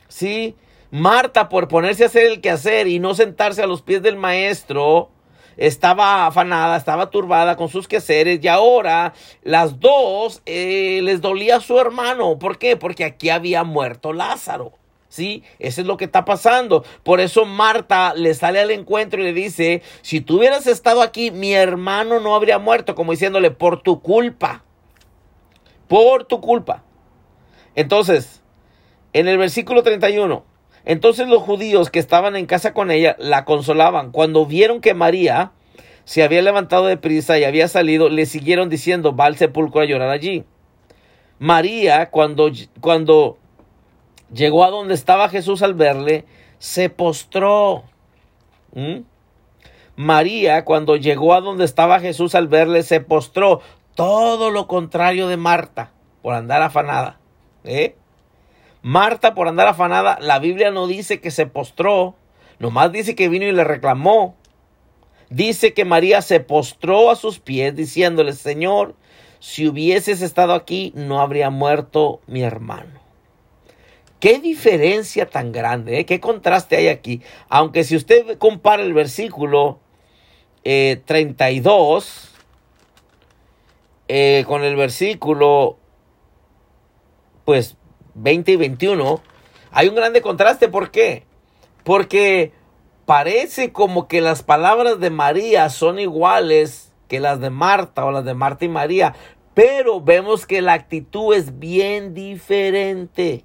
¿Sí? 0.09 0.57
Marta, 0.91 1.49
por 1.49 1.69
ponerse 1.69 2.05
a 2.05 2.07
hacer 2.07 2.27
el 2.27 2.41
quehacer 2.41 2.87
y 2.87 2.99
no 2.99 3.15
sentarse 3.15 3.63
a 3.63 3.67
los 3.67 3.83
pies 3.83 4.03
del 4.03 4.17
maestro, 4.17 5.11
estaba 5.57 6.27
afanada, 6.27 6.77
estaba 6.77 7.11
turbada 7.11 7.57
con 7.57 7.69
sus 7.69 7.89
quehaceres 7.89 8.41
y 8.43 8.49
ahora 8.49 9.15
las 9.43 9.81
dos 9.81 10.43
eh, 10.47 11.01
les 11.03 11.21
dolía 11.21 11.57
a 11.57 11.61
su 11.61 11.79
hermano. 11.79 12.39
¿Por 12.39 12.59
qué? 12.59 12.77
Porque 12.77 13.05
aquí 13.05 13.31
había 13.31 13.65
muerto 13.65 14.13
Lázaro. 14.13 14.73
¿Sí? 15.09 15.45
Eso 15.59 15.81
es 15.81 15.87
lo 15.87 15.97
que 15.97 16.05
está 16.05 16.25
pasando. 16.25 16.85
Por 17.03 17.21
eso 17.21 17.47
Marta 17.47 18.13
le 18.15 18.35
sale 18.35 18.61
al 18.61 18.71
encuentro 18.71 19.21
y 19.21 19.25
le 19.25 19.33
dice, 19.33 19.83
si 20.03 20.21
tú 20.21 20.39
hubieras 20.39 20.67
estado 20.67 21.01
aquí, 21.01 21.31
mi 21.31 21.55
hermano 21.55 22.21
no 22.21 22.35
habría 22.35 22.59
muerto, 22.59 22.95
como 22.95 23.13
diciéndole, 23.13 23.51
por 23.51 23.83
tu 23.83 24.03
culpa. 24.03 24.65
Por 25.89 26.25
tu 26.25 26.41
culpa. 26.41 26.83
Entonces, 27.77 28.43
en 29.19 29.29
el 29.29 29.39
versículo 29.39 29.83
31, 29.83 30.45
entonces 30.85 31.27
los 31.27 31.43
judíos 31.43 31.89
que 31.89 31.99
estaban 31.99 32.37
en 32.37 32.45
casa 32.45 32.75
con 32.75 32.91
ella 32.91 33.17
la 33.19 33.47
consolaban. 33.47 34.13
Cuando 34.13 34.45
vieron 34.45 34.83
que 34.83 34.93
María 34.93 35.53
se 36.05 36.23
había 36.23 36.43
levantado 36.43 36.85
de 36.85 36.99
prisa 36.99 37.39
y 37.39 37.45
había 37.45 37.67
salido, 37.67 38.11
le 38.11 38.27
siguieron 38.27 38.69
diciendo, 38.69 39.17
va 39.17 39.25
al 39.25 39.37
sepulcro 39.37 39.81
a 39.81 39.87
llorar 39.87 40.11
allí. 40.11 40.45
María, 41.39 42.11
cuando, 42.11 42.51
cuando 42.83 43.39
llegó 44.31 44.65
a 44.65 44.71
donde 44.71 44.93
estaba 44.93 45.31
Jesús 45.31 45.63
al 45.63 45.73
verle, 45.73 46.27
se 46.59 46.91
postró. 46.91 47.85
¿Mm? 48.75 49.01
María, 49.97 50.67
cuando 50.67 50.97
llegó 50.97 51.33
a 51.33 51.41
donde 51.41 51.65
estaba 51.65 52.01
Jesús 52.01 52.35
al 52.35 52.49
verle, 52.49 52.83
se 52.83 53.01
postró. 53.01 53.63
Todo 53.95 54.51
lo 54.51 54.67
contrario 54.67 55.27
de 55.27 55.39
Marta, 55.39 55.93
por 56.21 56.35
andar 56.35 56.61
afanada. 56.61 57.19
¿eh? 57.65 57.97
Marta, 58.87 59.35
por 59.35 59.49
andar 59.49 59.67
afanada, 59.67 60.17
la 60.21 60.39
Biblia 60.39 60.71
no 60.71 60.87
dice 60.87 61.21
que 61.21 61.33
se 61.33 61.47
postró, 61.47 62.15
nomás 62.61 62.93
dice 62.93 63.17
que 63.17 63.29
vino 63.29 63.45
y 63.45 63.51
le 63.51 63.65
reclamó. 63.65 64.37
Dice 65.29 65.75
que 65.75 65.85
María 65.85 66.23
se 66.23 66.39
postró 66.39 67.11
a 67.11 67.17
sus 67.17 67.41
pies 67.41 67.75
diciéndole, 67.75 68.33
Señor, 68.33 68.95
si 69.41 69.67
hubieses 69.67 70.23
estado 70.23 70.55
aquí, 70.55 70.93
no 70.95 71.21
habría 71.21 71.51
muerto 71.51 72.21
mi 72.29 72.43
hermano. 72.43 73.01
Qué 74.21 74.39
diferencia 74.39 75.29
tan 75.29 75.51
grande, 75.51 75.99
¿eh? 75.99 76.07
qué 76.07 76.21
contraste 76.21 76.77
hay 76.77 76.87
aquí. 76.87 77.23
Aunque 77.49 77.83
si 77.83 77.97
usted 77.97 78.39
compara 78.39 78.85
el 78.85 78.95
versículo 78.95 79.81
32 80.63 82.35
eh, 84.07 84.39
eh, 84.39 84.45
con 84.47 84.63
el 84.63 84.77
versículo 84.77 85.77
pues 87.45 87.77
20 88.17 88.53
y 88.53 88.57
21, 88.57 89.21
hay 89.71 89.89
un 89.89 89.95
grande 89.95 90.23
contraste. 90.23 90.69
¿Por 90.69 90.91
qué? 90.91 91.25
Porque 91.85 92.53
parece 93.05 93.73
como 93.73 94.09
que 94.09 94.21
las 94.21 94.43
palabras 94.43 94.99
de 94.99 95.11
María 95.11 95.71
son 95.71 95.99
iguales 95.99 96.93
que 97.09 97.21
las 97.21 97.41
de 97.41 97.51
Marta 97.51 98.05
o 98.05 98.11
las 98.11 98.25
de 98.25 98.35
Marta 98.35 98.65
y 98.65 98.69
María, 98.69 99.15
pero 99.55 100.01
vemos 100.01 100.47
que 100.47 100.61
la 100.61 100.73
actitud 100.73 101.35
es 101.35 101.59
bien 101.59 102.15
diferente. 102.15 103.45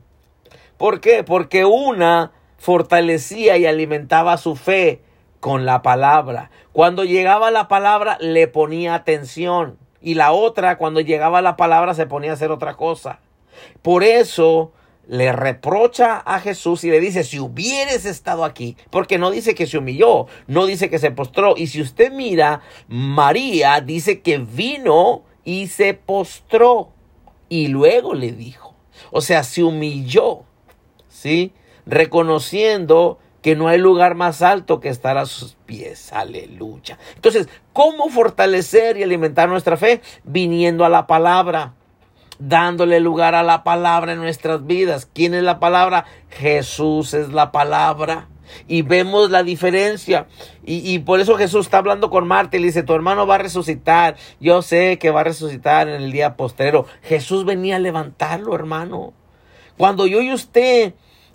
¿Por 0.77 0.99
qué? 0.99 1.23
Porque 1.23 1.63
una 1.63 2.31
fortalecía 2.57 3.57
y 3.57 3.65
alimentaba 3.65 4.37
su 4.37 4.55
fe 4.55 5.01
con 5.39 5.65
la 5.65 5.81
palabra. 5.81 6.49
Cuando 6.73 7.03
llegaba 7.03 7.51
la 7.51 7.67
palabra 7.67 8.17
le 8.19 8.47
ponía 8.47 8.95
atención 8.95 9.77
y 10.01 10.15
la 10.15 10.31
otra 10.31 10.77
cuando 10.77 11.01
llegaba 11.01 11.41
la 11.41 11.55
palabra 11.55 11.93
se 11.93 12.07
ponía 12.07 12.31
a 12.31 12.33
hacer 12.33 12.51
otra 12.51 12.75
cosa. 12.75 13.19
Por 13.81 14.03
eso 14.03 14.71
le 15.07 15.31
reprocha 15.33 16.17
a 16.17 16.39
Jesús 16.39 16.83
y 16.83 16.89
le 16.89 16.99
dice, 16.99 17.23
si 17.23 17.39
hubieres 17.39 18.05
estado 18.05 18.45
aquí, 18.45 18.77
porque 18.89 19.17
no 19.17 19.31
dice 19.31 19.55
que 19.55 19.67
se 19.67 19.77
humilló, 19.77 20.27
no 20.47 20.65
dice 20.65 20.89
que 20.89 20.99
se 20.99 21.11
postró. 21.11 21.55
Y 21.57 21.67
si 21.67 21.81
usted 21.81 22.11
mira, 22.11 22.61
María 22.87 23.81
dice 23.81 24.21
que 24.21 24.37
vino 24.37 25.23
y 25.43 25.67
se 25.67 25.93
postró 25.93 26.93
y 27.49 27.67
luego 27.67 28.13
le 28.13 28.31
dijo, 28.31 28.75
o 29.11 29.21
sea, 29.21 29.43
se 29.43 29.63
humilló. 29.63 30.45
¿sí? 31.21 31.53
Reconociendo 31.85 33.19
que 33.41 33.55
no 33.55 33.67
hay 33.67 33.77
lugar 33.77 34.15
más 34.15 34.41
alto 34.41 34.79
que 34.79 34.89
estar 34.89 35.17
a 35.17 35.25
sus 35.25 35.55
pies. 35.65 36.11
Aleluya. 36.13 36.97
Entonces, 37.15 37.47
¿cómo 37.73 38.09
fortalecer 38.09 38.97
y 38.97 39.03
alimentar 39.03 39.49
nuestra 39.49 39.77
fe? 39.77 40.01
Viniendo 40.23 40.85
a 40.85 40.89
la 40.89 41.07
palabra, 41.07 41.75
dándole 42.47 42.99
lugar 42.99 43.35
a 43.35 43.43
la 43.43 43.63
palabra 43.63 44.13
en 44.13 44.19
nuestras 44.19 44.65
vidas. 44.65 45.07
¿Quién 45.13 45.33
es 45.33 45.43
la 45.43 45.59
palabra? 45.59 46.05
Jesús 46.29 47.13
es 47.13 47.29
la 47.29 47.51
palabra. 47.51 48.27
Y 48.67 48.81
vemos 48.81 49.29
la 49.29 49.43
diferencia. 49.43 50.27
Y, 50.65 50.91
y, 50.91 50.99
por 50.99 51.21
eso 51.21 51.37
Jesús 51.37 51.67
está 51.67 51.77
hablando 51.77 52.09
con 52.09 52.27
Marta 52.27 52.57
y 52.57 52.59
le 52.59 52.67
dice, 52.67 52.83
tu 52.83 52.93
hermano 52.93 53.25
va 53.25 53.35
a 53.35 53.37
resucitar. 53.37 54.17
Yo 54.41 54.61
sé 54.61 54.97
que 54.99 55.11
va 55.11 55.21
a 55.21 55.25
resucitar 55.25 55.87
en 55.87 56.01
el 56.01 56.11
día 56.11 56.35
postrero. 56.35 56.85
Jesús 57.01 57.45
venía 57.45 57.77
a 57.77 57.79
levantarlo, 57.79 58.53
hermano. 58.53 59.13
Cuando 59.77 60.05
yo 60.05 60.21
y 60.21 60.33
usted 60.33 60.93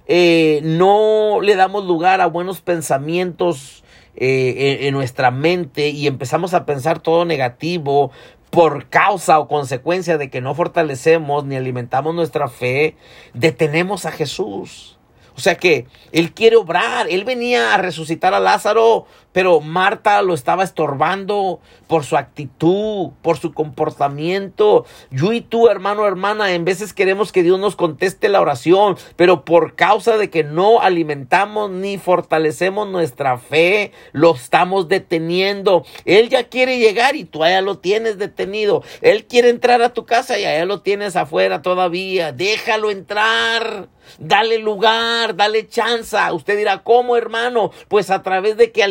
eh, 0.09 0.61
no 0.63 1.41
le 1.41 1.57
damos 1.57 1.85
lugar 1.85 2.21
a 2.21 2.27
buenos 2.27 2.61
pensamientos 2.61 3.83
eh, 4.19 4.79
en, 4.83 4.95
nuestra 4.95 5.31
mente 5.31 5.89
y 5.89 6.07
empezamos 6.07 6.55
a 6.55 6.65
pensar 6.65 7.01
todo 7.01 7.27
negativo 7.27 8.13
por 8.51 8.89
causa 8.89 9.39
o 9.39 9.49
consecuencia 9.49 10.19
de 10.19 10.31
que 10.31 10.41
no 10.41 10.55
fortalecemos 10.55 11.45
ni 11.45 11.57
alimentamos 11.57 12.15
nuestra 12.15 12.49
fe, 12.49 12.97
detenemos 13.35 14.07
a 14.07 14.13
Jesús. 14.13 14.97
O 15.37 15.41
sea 15.41 15.57
que 15.57 15.87
Él 16.13 16.33
quiere 16.33 16.57
obrar. 16.57 17.09
Él 17.11 17.25
venía 17.25 17.75
a 17.75 17.79
resucitar 17.79 18.33
a 18.33 18.41
Lázaro, 18.41 19.07
pero 19.37 19.61
Marta 19.61 20.23
lo 20.23 20.33
estaba 20.33 20.65
estorbando 20.65 21.61
por 21.89 22.07
su 22.07 22.17
actitud, 22.17 23.11
por 23.21 23.37
su 23.37 23.53
comportamiento. 23.53 24.87
Yo 25.11 25.35
y 25.35 25.43
tú, 25.43 25.69
hermano, 25.69 26.07
hermana, 26.07 26.55
en 26.55 26.65
veces 26.65 26.95
queremos 26.95 27.33
que 27.33 27.43
Dios 27.43 27.61
nos 27.61 27.77
conteste 27.77 28.31
la 28.31 28.41
oración, 28.41 28.97
pero 29.17 29.45
por 29.45 29.75
causa 29.75 30.17
de 30.17 30.31
que 30.31 30.43
no 30.43 30.81
alimentamos 30.81 31.71
ni 31.71 31.99
fortalecemos 31.99 32.89
nuestra 32.89 33.37
fe, 33.37 33.93
lo 34.13 34.35
estamos 34.35 34.89
deteniendo. 34.89 35.85
Él 36.07 36.31
ya 36.31 36.45
quiere 36.45 36.79
llegar 36.79 37.15
y 37.15 37.25
tú 37.25 37.45
allá 37.45 37.61
lo 37.61 37.77
tienes 37.77 38.17
detenido. 38.17 38.83
Él 39.03 39.27
quiere 39.27 39.51
entrar 39.51 39.83
a 39.83 39.93
tu 39.93 40.07
casa 40.07 40.39
y 40.39 40.47
allá 40.47 40.65
lo 40.65 40.81
tienes 40.81 41.15
afuera 41.15 41.61
todavía. 41.61 42.33
Déjalo 42.33 42.91
entrar. 42.91 43.91
Dale 44.19 44.59
lugar, 44.59 45.37
dale 45.37 45.69
chance. 45.69 46.17
Usted 46.33 46.57
dirá, 46.57 46.83
¿cómo 46.83 47.17
hermano? 47.17 47.73
Pues 47.89 48.11
a 48.11 48.23
través 48.23 48.57
de 48.57 48.73
que 48.73 48.83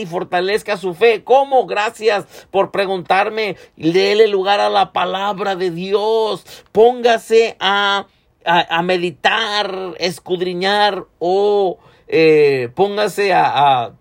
y 0.00 0.06
fortalezca 0.06 0.76
su 0.76 0.94
fe. 0.94 1.24
¿Cómo? 1.24 1.66
Gracias 1.66 2.26
por 2.50 2.70
preguntarme. 2.70 3.56
Dele 3.76 4.26
lugar 4.28 4.60
a 4.60 4.70
la 4.70 4.92
palabra 4.92 5.56
de 5.56 5.70
Dios. 5.70 6.44
Póngase 6.72 7.56
a, 7.60 8.06
a, 8.44 8.82
meditar, 8.82 9.94
escudriñar 9.98 11.04
o 11.18 11.78
eh, 12.08 12.70
póngase 12.74 13.32
a, 13.32 13.92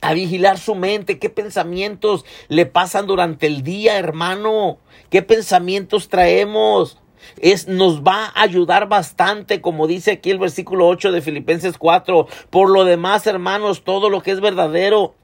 a 0.00 0.14
vigilar 0.14 0.58
su 0.58 0.74
mente, 0.74 1.18
qué 1.18 1.30
pensamientos 1.30 2.24
le 2.48 2.66
pasan 2.66 3.06
durante 3.06 3.46
el 3.46 3.62
día, 3.62 3.98
hermano, 3.98 4.78
qué 5.10 5.22
pensamientos 5.22 6.08
traemos 6.08 6.98
es, 7.40 7.68
nos 7.68 8.02
va 8.02 8.26
a 8.26 8.42
ayudar 8.42 8.88
bastante, 8.88 9.60
como 9.60 9.86
dice 9.86 10.12
aquí 10.12 10.30
el 10.30 10.38
versículo 10.38 10.86
8 10.88 11.12
de 11.12 11.22
Filipenses 11.22 11.78
4. 11.78 12.26
Por 12.50 12.70
lo 12.70 12.84
demás, 12.84 13.26
hermanos, 13.26 13.82
todo 13.82 14.10
lo 14.10 14.22
que 14.22 14.32
es 14.32 14.40
verdadero, 14.40 15.14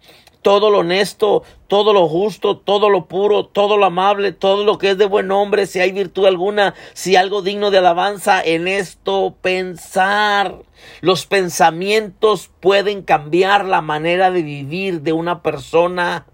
todo 0.45 0.69
lo 0.69 0.81
honesto, 0.81 1.43
todo 1.69 1.95
lo 1.95 2.07
justo, 2.07 2.59
todo 2.59 2.91
lo 2.91 3.07
puro, 3.07 3.47
todo 3.47 3.79
lo 3.79 3.87
amable, 3.87 4.33
todo 4.33 4.63
lo 4.63 4.77
que 4.77 4.91
es 4.91 4.99
de 4.99 5.07
buen 5.07 5.33
hombre, 5.33 5.67
si 5.67 5.81
hay 5.81 5.91
virtud 5.91 6.27
alguna, 6.27 6.75
si 6.93 7.17
algo 7.17 7.41
digno 7.41 7.71
de 7.71 7.79
alabanza, 7.79 8.43
en 8.45 8.69
esto 8.69 9.35
pensar. 9.41 10.57
Los 11.01 11.25
pensamientos 11.25 12.51
pueden 12.61 13.03
cambiar 13.03 13.65
la 13.65 13.81
manera 13.81 14.31
de 14.31 14.43
vivir 14.43 15.01
de 15.01 15.15
una 15.15 15.43
persona. 15.43 16.27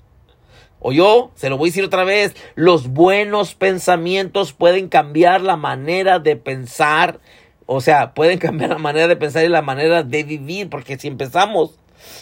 O 0.81 0.93
yo, 0.93 1.31
se 1.35 1.51
lo 1.51 1.59
voy 1.59 1.69
a 1.69 1.71
decir 1.71 1.85
otra 1.85 2.05
vez, 2.05 2.35
los 2.55 2.89
buenos 2.89 3.55
pensamientos 3.55 4.55
pueden 4.55 4.89
cambiar 4.89 5.43
la 5.43 5.57
manera 5.57 6.19
de 6.19 6.37
pensar, 6.37 7.21
o 7.67 7.83
sea, 7.83 8.15
pueden 8.15 8.39
cambiar 8.39 8.71
la 8.71 8.79
manera 8.79 9.07
de 9.07 9.17
pensar 9.17 9.45
y 9.45 9.49
la 9.49 9.63
manera 9.63 10.03
de 10.03 10.23
vivir, 10.25 10.71
porque 10.71 10.99
si 10.99 11.09
empezamos 11.09 11.79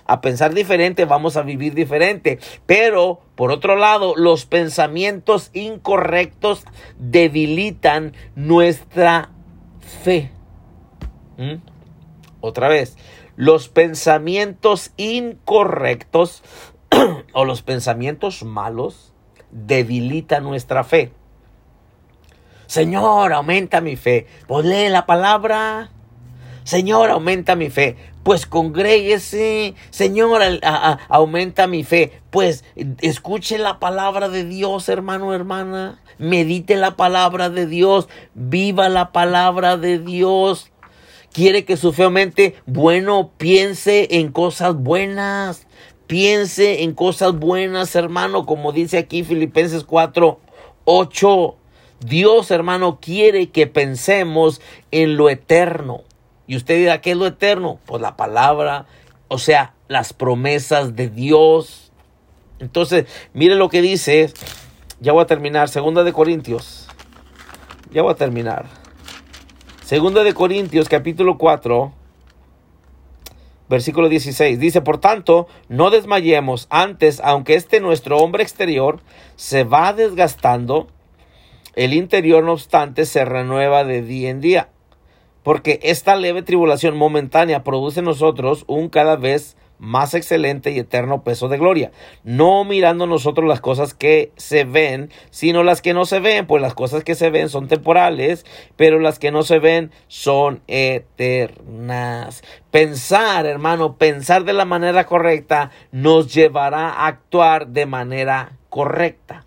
a 0.07 0.21
pensar 0.21 0.55
diferente, 0.55 1.05
vamos 1.05 1.37
a 1.37 1.43
vivir 1.43 1.75
diferente. 1.75 2.41
Pero, 2.67 3.21
por 3.37 3.53
otro 3.53 3.77
lado, 3.77 4.15
los 4.17 4.45
pensamientos 4.45 5.51
incorrectos 5.53 6.65
debilitan 6.99 8.13
nuestra 8.35 9.31
fe. 10.03 10.33
¿Mm? 11.37 11.63
Otra 12.41 12.69
vez, 12.69 12.97
los 13.37 13.69
pensamientos 13.69 14.93
incorrectos 14.97 16.43
o 17.33 17.45
los 17.45 17.63
pensamientos 17.63 18.43
malos 18.45 19.13
debilitan 19.51 20.45
nuestra 20.45 20.85
fe. 20.85 21.13
Señor, 22.67 23.33
aumenta 23.33 23.81
mi 23.81 23.97
fe. 23.97 24.27
Pues 24.47 24.67
lee 24.67 24.89
la 24.91 25.07
palabra. 25.07 25.91
Señor, 26.65 27.11
aumenta 27.11 27.57
mi 27.57 27.71
fe. 27.71 27.97
Pues 28.23 28.45
congréguese. 28.45 29.75
Señor, 29.89 30.43
aumenta 31.09 31.67
mi 31.67 31.83
fe. 31.83 32.21
Pues 32.31 32.65
escuche 33.01 33.57
la 33.57 33.79
palabra 33.79 34.29
de 34.29 34.45
Dios, 34.45 34.89
hermano, 34.91 35.33
hermana. 35.33 36.03
Medite 36.19 36.77
la 36.77 36.97
palabra 36.97 37.49
de 37.49 37.67
Dios. 37.67 38.09
Viva 38.35 38.91
la 38.91 39.13
palabra 39.13 39.79
de 39.79 39.99
Dios. 39.99 40.71
Quiere 41.33 41.65
que 41.65 41.79
su 41.79 41.95
fe 41.95 42.03
aumente. 42.03 42.57
Bueno, 42.67 43.31
piense 43.39 44.09
en 44.19 44.31
cosas 44.31 44.75
buenas. 44.75 45.67
Piense 46.09 46.85
en 46.85 46.95
cosas 46.95 47.39
buenas, 47.39 47.95
hermano, 47.95 48.47
como 48.47 48.73
dice 48.73 48.97
aquí 48.97 49.25
Filipenses 49.25 49.85
4, 49.85 50.41
8. 50.87 51.57
Dios, 52.01 52.51
hermano, 52.51 52.99
quiere 52.99 53.51
que 53.51 53.67
pensemos 53.67 54.63
en 54.91 55.19
lo 55.19 55.29
eterno. 55.29 56.05
Y 56.47 56.57
usted 56.57 56.79
dirá, 56.79 57.03
¿qué 57.03 57.11
es 57.11 57.17
lo 57.19 57.27
eterno? 57.27 57.79
Pues 57.85 58.01
la 58.01 58.17
palabra, 58.17 58.87
o 59.29 59.37
sea, 59.37 59.75
las 59.87 60.15
promesas 60.15 60.97
de 60.97 61.11
Dios. 61.11 61.93
Entonces, 62.59 63.05
mire 63.35 63.55
lo 63.55 63.69
que 63.69 63.83
dice, 63.83 64.33
ya 65.01 65.13
voy 65.13 65.25
a 65.25 65.27
terminar, 65.27 65.69
segunda 65.69 66.05
de 66.05 66.15
Corintios. 66.15 66.89
Ya 67.93 68.01
voy 68.01 68.13
a 68.13 68.17
terminar. 68.17 68.65
Segunda 69.85 70.25
de 70.25 70.33
Corintios, 70.33 70.89
capítulo 70.89 71.37
4, 71.37 71.93
versículo 73.69 74.09
16. 74.09 74.59
Dice, 74.59 74.81
por 74.81 74.99
tanto, 74.99 75.47
no 75.69 75.91
desmayemos 75.91 76.67
antes, 76.71 77.21
aunque 77.23 77.55
este 77.55 77.81
nuestro 77.81 78.19
hombre 78.19 78.43
exterior 78.43 79.01
se 79.37 79.65
va 79.65 79.93
desgastando, 79.93 80.89
el 81.75 81.95
interior 81.95 82.43
no 82.43 82.53
obstante 82.53 83.05
se 83.05 83.25
renueva 83.25 83.85
de 83.85 84.03
día 84.03 84.31
en 84.31 84.41
día. 84.41 84.69
Porque 85.43 85.79
esta 85.83 86.17
leve 86.17 86.43
tribulación 86.43 86.97
momentánea 86.97 87.63
produce 87.63 88.01
en 88.01 88.07
nosotros 88.07 88.65
un 88.67 88.89
cada 88.89 89.17
vez 89.17 89.57
más 89.57 89.68
excelente 90.15 90.71
y 90.71 90.79
eterno 90.79 91.23
peso 91.23 91.49
de 91.49 91.59
gloria, 91.59 91.93
no 92.25 92.65
mirando 92.65 93.07
nosotros 93.07 93.47
las 93.47 93.61
cosas 93.61 93.95
que 93.95 94.33
se 94.37 94.65
ven, 94.65 95.11
sino 95.31 95.63
las 95.63 95.83
que 95.83 95.95
no 95.95 96.05
se 96.05 96.21
ven, 96.21 96.47
pues 96.47 96.61
las 96.63 96.75
cosas 96.75 97.05
que 97.05 97.15
se 97.15 97.31
ven 97.31 97.49
son 97.49 97.69
temporales, 97.69 98.45
pero 98.77 98.99
las 98.99 99.19
que 99.19 99.31
no 99.31 99.43
se 99.43 99.59
ven 99.59 99.91
son 100.09 100.63
eternas. 100.67 102.43
Pensar, 102.71 103.47
hermano, 103.47 103.97
pensar 103.97 104.45
de 104.45 104.53
la 104.53 104.65
manera 104.65 105.07
correcta 105.07 105.71
nos 105.93 106.33
llevará 106.35 106.91
a 106.91 107.07
actuar 107.07 107.69
de 107.69 107.87
manera 107.87 108.53
correcta. 108.69 109.45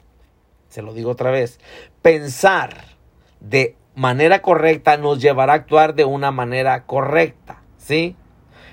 Se 0.69 0.81
lo 0.81 0.93
digo 0.93 1.11
otra 1.11 1.31
vez, 1.31 1.59
pensar 2.01 2.85
de 3.41 3.75
manera 3.95 4.41
correcta 4.41 4.97
nos 4.97 5.21
llevará 5.21 5.53
a 5.53 5.57
actuar 5.57 5.95
de 5.95 6.05
una 6.05 6.31
manera 6.31 6.85
correcta, 6.85 7.61
¿sí? 7.77 8.15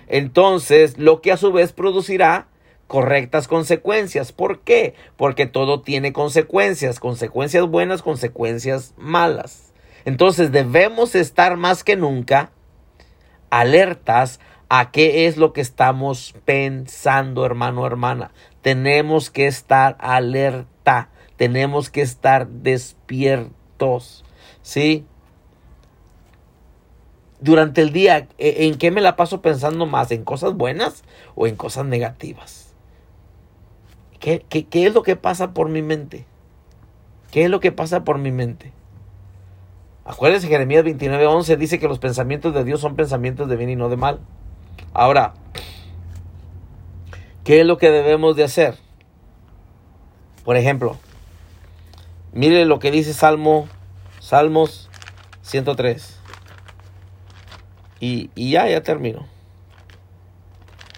Entonces 0.09 0.99
lo 0.99 1.21
que 1.21 1.33
a 1.33 1.37
su 1.37 1.53
vez 1.53 1.73
producirá 1.73 2.49
correctas 2.89 3.47
consecuencias. 3.47 4.33
¿Por 4.33 4.61
qué? 4.61 4.95
Porque 5.17 5.47
todo 5.47 5.83
tiene 5.83 6.13
consecuencias, 6.13 6.99
consecuencias 6.99 7.67
buenas, 7.67 8.03
consecuencias 8.03 8.95
malas. 8.97 9.73
Entonces 10.05 10.51
debemos 10.51 11.15
estar 11.15 11.57
más 11.57 11.85
que 11.85 11.97
nunca 11.97 12.51
alertas 13.51 14.41
a 14.69 14.91
qué 14.91 15.27
es 15.27 15.37
lo 15.37 15.53
que 15.53 15.61
estamos 15.61 16.35
pensando, 16.45 17.45
hermano, 17.45 17.87
hermana. 17.87 18.33
Tenemos 18.63 19.31
que 19.31 19.47
estar 19.47 19.97
alerta, 20.01 21.11
tenemos 21.37 21.91
que 21.91 22.03
estar 22.03 22.49
despiertos, 22.49 24.25
¿sí? 24.63 25.07
Durante 27.41 27.83
el 27.83 27.93
día, 27.93 28.29
e, 28.39 28.67
¿en 28.67 28.79
qué 28.79 28.91
me 28.91 29.01
la 29.01 29.17
paso 29.17 29.41
pensando 29.41 29.87
más? 29.87 30.11
¿En 30.11 30.25
cosas 30.25 30.55
buenas 30.55 31.05
o 31.35 31.47
en 31.47 31.57
cosas 31.57 31.87
negativas? 31.87 32.75
¿Qué, 34.21 34.45
es 34.51 34.95
lo 34.95 35.03
que 35.03 35.17
pasa 35.17 35.53
por 35.55 35.69
mi 35.69 35.83
mente? 35.83 36.25
¿Qué 37.31 37.45
es 37.45 37.51
lo 37.51 37.61
que 37.61 37.73
pasa 37.73 38.05
por 38.05 38.19
mi 38.19 38.33
mente? 38.33 38.73
Acuérdense, 40.05 40.49
Jeremías 40.49 40.85
29:11 40.85 41.57
dice 41.57 41.79
que 41.79 41.87
los 41.87 41.99
pensamientos 41.99 42.55
de 42.55 42.65
Dios 42.65 42.81
son 42.81 42.97
pensamientos 42.97 43.49
de 43.49 43.57
bien 43.57 43.71
y 43.71 43.77
no 43.77 43.89
de 43.89 43.97
mal. 43.97 44.21
Ahora, 44.93 45.35
¿qué 47.45 47.61
es 47.61 47.67
lo 47.67 47.77
que 47.79 47.91
debemos 47.91 48.35
de 48.35 48.45
hacer? 48.45 48.77
Por 50.45 50.57
ejemplo, 50.57 50.97
mire 52.33 52.65
lo 52.65 52.79
que 52.79 52.91
dice 52.91 53.13
Salmo, 53.13 53.69
Salmos 54.19 54.89
103. 55.43 56.18
Y, 58.01 58.31
ya, 58.37 58.69
ya 58.69 58.83
termino. 58.83 59.27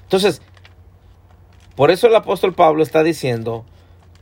Entonces, 0.03 0.43
por 1.77 1.91
eso 1.91 2.07
el 2.07 2.15
apóstol 2.15 2.55
Pablo 2.55 2.83
está 2.83 3.03
diciendo, 3.03 3.65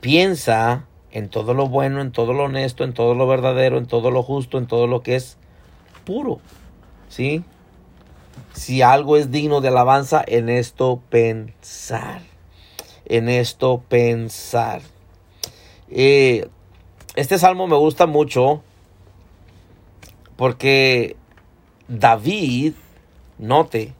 piensa 0.01 0.85
en 1.11 1.29
todo 1.29 1.55
lo 1.55 1.69
bueno, 1.69 2.01
en 2.01 2.13
todo 2.13 2.33
lo 2.33 2.45
honesto, 2.45 2.85
en 2.85 2.93
todo 2.93 3.15
lo 3.15 3.27
verdadero, 3.27 3.79
en 3.79 3.87
todo 3.87 4.11
lo 4.11 4.23
justo, 4.23 4.59
en 4.59 4.67
todo 4.67 4.87
lo 4.87 5.03
que 5.03 5.17
es 5.17 5.39
puro. 6.05 6.41
¿Sí? 7.09 7.43
Si 8.53 8.83
algo 8.83 9.17
es 9.17 9.31
digno 9.31 9.61
de 9.61 9.69
alabanza, 9.69 10.23
en 10.27 10.49
esto 10.49 11.01
pensar. 11.09 12.23
En 13.07 13.29
esto 13.29 13.83
pensar. 13.89 14.83
Eh, 15.91 16.49
este 17.17 17.39
salmo 17.39 17.67
me 17.67 17.77
gusta 17.77 18.07
mucho 18.07 18.63
porque 20.37 21.17
David 21.89 22.75
Note, 23.39 23.95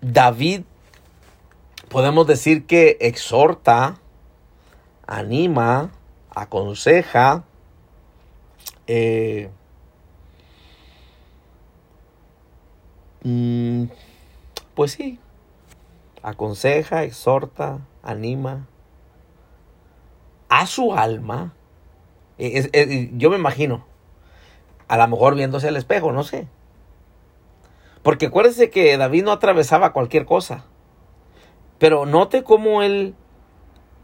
David 0.00 0.62
podemos 1.88 2.26
decir 2.26 2.66
que 2.66 2.96
exhorta, 3.00 3.98
anima, 5.06 5.90
aconseja, 6.30 7.42
eh, 8.86 9.50
mm, 13.24 13.84
pues 14.74 14.92
sí, 14.92 15.18
aconseja, 16.22 17.02
exhorta, 17.02 17.80
anima 18.02 18.68
a 20.48 20.66
su 20.66 20.94
alma. 20.94 21.54
yo 22.38 23.30
me 23.30 23.36
imagino, 23.36 23.84
a 24.88 24.96
lo 24.96 25.08
mejor 25.08 25.34
viéndose 25.34 25.68
al 25.68 25.76
espejo, 25.76 26.12
no 26.12 26.22
sé. 26.22 26.46
Porque 28.02 28.26
acuérdese 28.26 28.70
que 28.70 28.96
David 28.96 29.24
no 29.24 29.32
atravesaba 29.32 29.92
cualquier 29.92 30.26
cosa. 30.26 30.64
Pero 31.78 32.06
note 32.06 32.44
cómo 32.44 32.82
él 32.82 33.14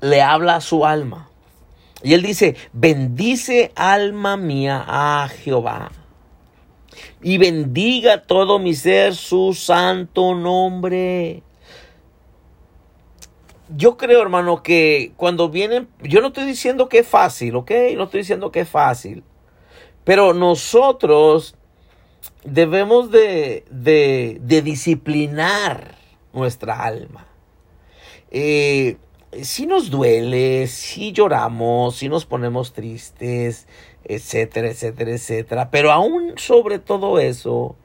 le 0.01 0.23
habla 0.23 0.57
a 0.57 0.61
su 0.61 0.85
alma. 0.85 1.31
Y 2.03 2.15
él 2.15 2.23
dice, 2.23 2.57
bendice 2.73 3.73
alma 3.77 4.37
mía 4.37 4.85
a 4.87 5.29
Jehová. 5.29 5.93
Y 7.23 7.39
bendiga 7.39 8.25
todo 8.25 8.59
mi 8.59 8.75
ser 8.75 9.15
su 9.15 9.55
santo 9.55 10.35
nombre. 10.35 11.43
Yo 13.69 13.97
creo, 13.97 14.21
hermano, 14.21 14.63
que 14.63 15.13
cuando 15.17 15.49
vienen, 15.49 15.89
yo 16.03 16.21
no 16.21 16.29
estoy 16.29 16.45
diciendo 16.45 16.89
que 16.89 16.99
es 16.99 17.09
fácil, 17.09 17.57
¿ok? 17.57 17.71
No 17.97 18.05
estoy 18.05 18.21
diciendo 18.21 18.51
que 18.51 18.61
es 18.61 18.69
fácil. 18.69 19.23
Pero 20.05 20.35
nosotros 20.35 21.55
debemos 22.45 23.11
de, 23.11 23.65
de, 23.71 24.63
disciplinar 24.63 25.97
nuestra 26.33 26.83
alma. 26.85 27.27
Eh, 28.31 28.97
si 29.43 29.67
nos 29.67 29.91
duele, 29.91 30.67
si 30.67 31.13
lloramos, 31.13 31.97
si 31.97 32.09
nos 32.09 32.27
ponemos 32.27 32.73
tristes, 32.73 33.67
etcétera, 34.05 34.71
etcétera, 34.71 35.13
etcétera. 35.13 35.71
Pero 35.71 35.93
aún 35.93 36.35
sobre 36.37 36.79
todo 36.79 37.19
eso, 37.19 37.77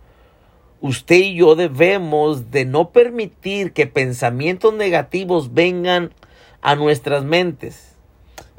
usted 0.82 1.18
y 1.18 1.36
yo 1.36 1.56
debemos 1.56 2.52
de 2.52 2.66
no 2.66 2.92
permitir 2.92 3.74
que 3.74 3.88
pensamientos 3.88 4.74
negativos 4.74 5.54
vengan 5.54 6.14
a 6.62 6.76
nuestras 6.76 7.24
mentes. 7.24 7.96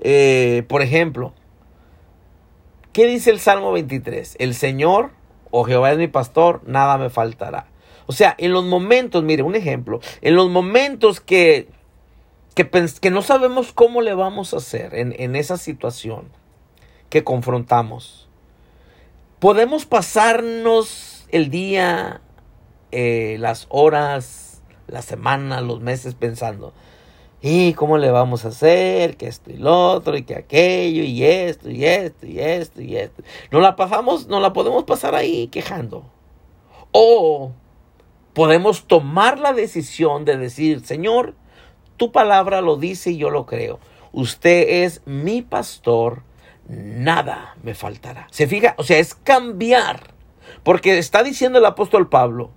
Eh, 0.00 0.64
por 0.68 0.82
ejemplo, 0.82 1.32
¿qué 2.99 3.07
dice 3.07 3.30
el 3.30 3.38
Salmo 3.38 3.70
23? 3.70 4.34
El 4.40 4.57
Señor, 4.57 5.12
o 5.53 5.61
oh 5.61 5.64
Jehová 5.64 5.92
es 5.92 5.99
mi 5.99 6.09
pastor, 6.09 6.62
nada 6.66 6.99
me 6.99 7.11
faltará. 7.11 7.68
O 8.07 8.12
sea, 8.12 8.34
en 8.38 8.53
los 8.53 8.64
momentos, 8.64 9.22
mire, 9.22 9.44
un 9.44 9.55
ejemplo, 9.55 10.01
en 10.20 10.34
los 10.34 10.51
momentos 10.51 11.20
que 11.20 11.68
que, 12.57 13.11
no 13.12 13.22
sabemos 13.22 13.72
cómo 13.72 14.03
le 14.03 14.14
vamos 14.14 14.53
a 14.53 14.57
hacer 14.57 14.96
en, 14.96 15.36
esa 15.36 15.59
situación 15.59 16.24
que 17.09 17.22
confrontamos. 17.22 18.28
Podemos 19.38 19.86
pasarnos 19.86 21.28
el 21.30 21.51
día, 21.51 22.20
eh, 22.90 23.36
las 23.38 23.66
horas, 23.68 24.61
la 24.88 25.03
semana, 25.03 25.61
los 25.61 25.80
meses 25.80 26.16
pensando, 26.16 26.74
¿y 27.41 27.72
cómo 27.74 27.99
le 27.99 28.11
vamos 28.11 28.45
a 28.45 28.49
hacer? 28.49 29.16
Que 29.16 29.28
esto 29.28 29.51
y 29.51 29.57
lo 29.57 29.93
otro, 29.93 30.16
y 30.16 30.22
que 30.22 30.34
aquello, 30.34 31.03
y 31.03 31.24
esto, 31.24 31.70
y 31.70 31.84
esto, 31.84 32.26
y 32.26 32.41
esto, 32.41 32.82
y 32.82 32.97
esto. 32.97 33.22
No 33.51 33.61
la 33.61 33.76
pasamos, 33.76 34.26
no 34.26 34.41
la 34.41 34.53
podemos 34.53 34.84
pasar 34.84 35.14
ahí 35.14 35.49
quejando. 35.49 36.05
O 36.93 37.53
podemos 38.32 38.86
tomar 38.86 39.39
la 39.39 39.53
decisión 39.53 40.24
de 40.24 40.36
decir, 40.36 40.84
Señor, 40.84 41.34
tu 41.97 42.12
palabra 42.12 42.61
lo 42.61 42.76
dice 42.76 43.11
y 43.11 43.18
yo 43.18 43.30
lo 43.30 43.47
creo. 43.47 43.78
Usted 44.12 44.84
es 44.84 45.03
mi 45.05 45.43
pastor, 45.43 46.22
nada 46.68 47.57
me 47.62 47.74
faltará. 47.74 48.26
Se 48.30 48.47
fija, 48.47 48.74
o 48.78 48.84
sea, 48.84 48.99
es 48.99 49.14
cambiar. 49.14 50.14
Porque 50.62 50.99
está 50.99 51.22
diciendo 51.22 51.59
el 51.59 51.66
apóstol 51.66 52.09
Pablo, 52.09 52.51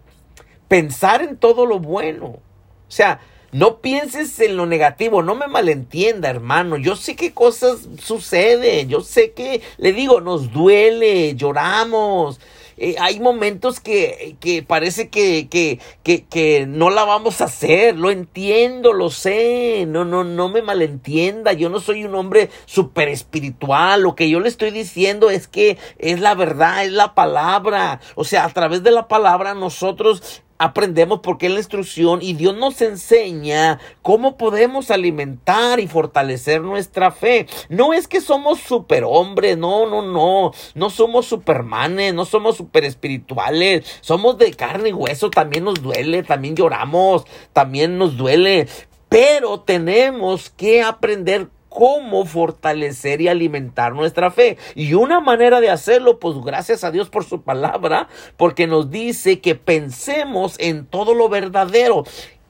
pensar 0.68 1.22
en 1.22 1.38
todo 1.38 1.66
lo 1.66 1.80
bueno. 1.80 2.26
O 2.28 2.42
sea, 2.88 3.20
no 3.52 3.78
pienses 3.78 4.40
en 4.40 4.58
lo 4.58 4.66
negativo, 4.66 5.22
no 5.24 5.36
me 5.36 5.48
malentienda, 5.48 6.30
hermano. 6.30 6.78
Yo 6.78 6.96
sé 6.96 7.16
que 7.16 7.34
cosas 7.34 7.88
suceden, 8.02 8.90
yo 8.90 9.02
sé 9.02 9.32
que, 9.32 9.62
le 9.78 9.94
digo, 9.94 10.22
nos 10.22 10.52
duele, 10.52 11.36
lloramos, 11.36 12.40
eh, 12.84 12.96
hay 13.00 13.20
momentos 13.20 13.80
que, 13.80 14.66
parece 14.68 15.10
que, 15.10 15.48
que, 15.50 15.80
que, 16.04 16.66
no 16.68 16.90
la 16.90 17.04
vamos 17.04 17.40
a 17.40 17.46
hacer, 17.46 17.96
lo 17.96 18.10
entiendo, 18.10 18.92
lo 18.92 19.12
sé, 19.12 19.86
no, 19.88 20.04
no, 20.04 20.24
no 20.24 20.50
me 20.50 20.64
malentienda, 20.64 21.54
yo 21.54 21.70
no 21.70 21.80
soy 21.80 22.06
un 22.06 22.16
hombre 22.16 22.50
súper 22.66 23.10
espiritual, 23.10 24.02
lo 24.02 24.16
que 24.16 24.32
yo 24.32 24.40
le 24.40 24.48
estoy 24.48 24.72
diciendo 24.72 25.30
es 25.30 25.48
que 25.48 25.78
es 26.00 26.20
la 26.22 26.34
verdad, 26.34 26.84
es 26.84 26.92
la 26.92 27.14
palabra, 27.14 28.00
o 28.16 28.24
sea, 28.24 28.46
a 28.46 28.50
través 28.50 28.82
de 28.82 28.90
la 28.90 29.08
palabra 29.08 29.54
nosotros 29.54 30.42
aprendemos 30.62 31.22
porque 31.22 31.48
es 31.48 31.54
la 31.54 31.58
instrucción 31.58 32.20
y 32.22 32.34
Dios 32.34 32.56
nos 32.56 32.82
enseña 32.84 33.80
cómo 34.04 34.38
podemos 34.38 34.92
alimentar 34.92 35.80
y 35.80 35.88
fortalecer 35.88 36.62
nuestra 36.62 37.10
fe. 37.10 37.48
No 37.68 37.94
es 37.94 38.08
que 38.08 38.22
somos 38.22 38.60
superhombres, 38.60 39.58
no, 39.58 39.88
no, 39.90 40.04
no, 40.04 40.52
no 40.76 40.90
somos 40.92 41.26
supermanes, 41.26 42.14
no 42.14 42.26
somos 42.26 42.58
super 42.58 42.86
espirituales, 42.86 43.86
somos 44.02 44.38
de 44.38 44.54
carne 44.54 44.90
y 44.90 44.94
hueso, 44.94 45.32
también 45.32 45.64
nos 45.64 45.82
duele, 45.82 46.22
también 46.22 46.56
lloramos, 46.56 47.24
también 47.54 47.98
nos 47.98 48.16
duele, 48.16 48.68
pero 49.10 49.62
tenemos 49.62 50.52
que 50.52 50.84
aprender 50.84 51.50
cómo 51.72 52.26
fortalecer 52.26 53.22
y 53.22 53.30
alimentar 53.30 53.94
nuestra 53.94 54.30
fe. 54.30 54.58
Y 54.76 54.94
una 54.94 55.22
manera 55.22 55.62
de 55.62 55.70
hacerlo, 55.70 56.20
pues 56.20 56.36
gracias 56.44 56.84
a 56.84 56.92
Dios 56.92 57.10
por 57.10 57.24
su 57.24 57.44
palabra, 57.44 58.10
porque 58.36 58.68
nos 58.68 58.92
dice 58.92 59.40
que 59.40 59.56
pensemos 59.56 60.56
en 60.60 60.86
todo 60.86 61.16
lo 61.16 61.30
verdadero 61.30 62.04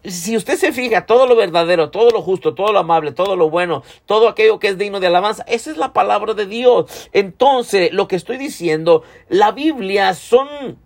si 0.04 0.36
usted 0.36 0.58
se 0.58 0.74
fija, 0.74 1.06
todo 1.06 1.28
lo 1.28 1.36
verdadero, 1.36 1.92
todo 1.92 2.10
lo 2.10 2.24
justo, 2.24 2.56
todo 2.56 2.72
lo 2.72 2.80
amable, 2.80 3.12
todo 3.12 3.36
lo 3.36 3.52
bueno, 3.52 3.84
todo 4.08 4.28
aquello 4.28 4.58
que 4.58 4.70
es 4.70 4.80
digno 4.80 5.00
de 5.00 5.06
alabanza, 5.06 5.44
esa 5.48 5.70
es 5.70 5.78
la 5.78 5.94
palabra 5.94 6.34
de 6.34 6.48
Dios. 6.48 7.10
Entonces, 7.14 7.94
lo 7.94 8.08
que 8.08 8.16
estoy 8.16 8.38
diciendo, 8.38 9.04
la 9.30 9.52
Biblia 9.52 10.16
son 10.16 10.80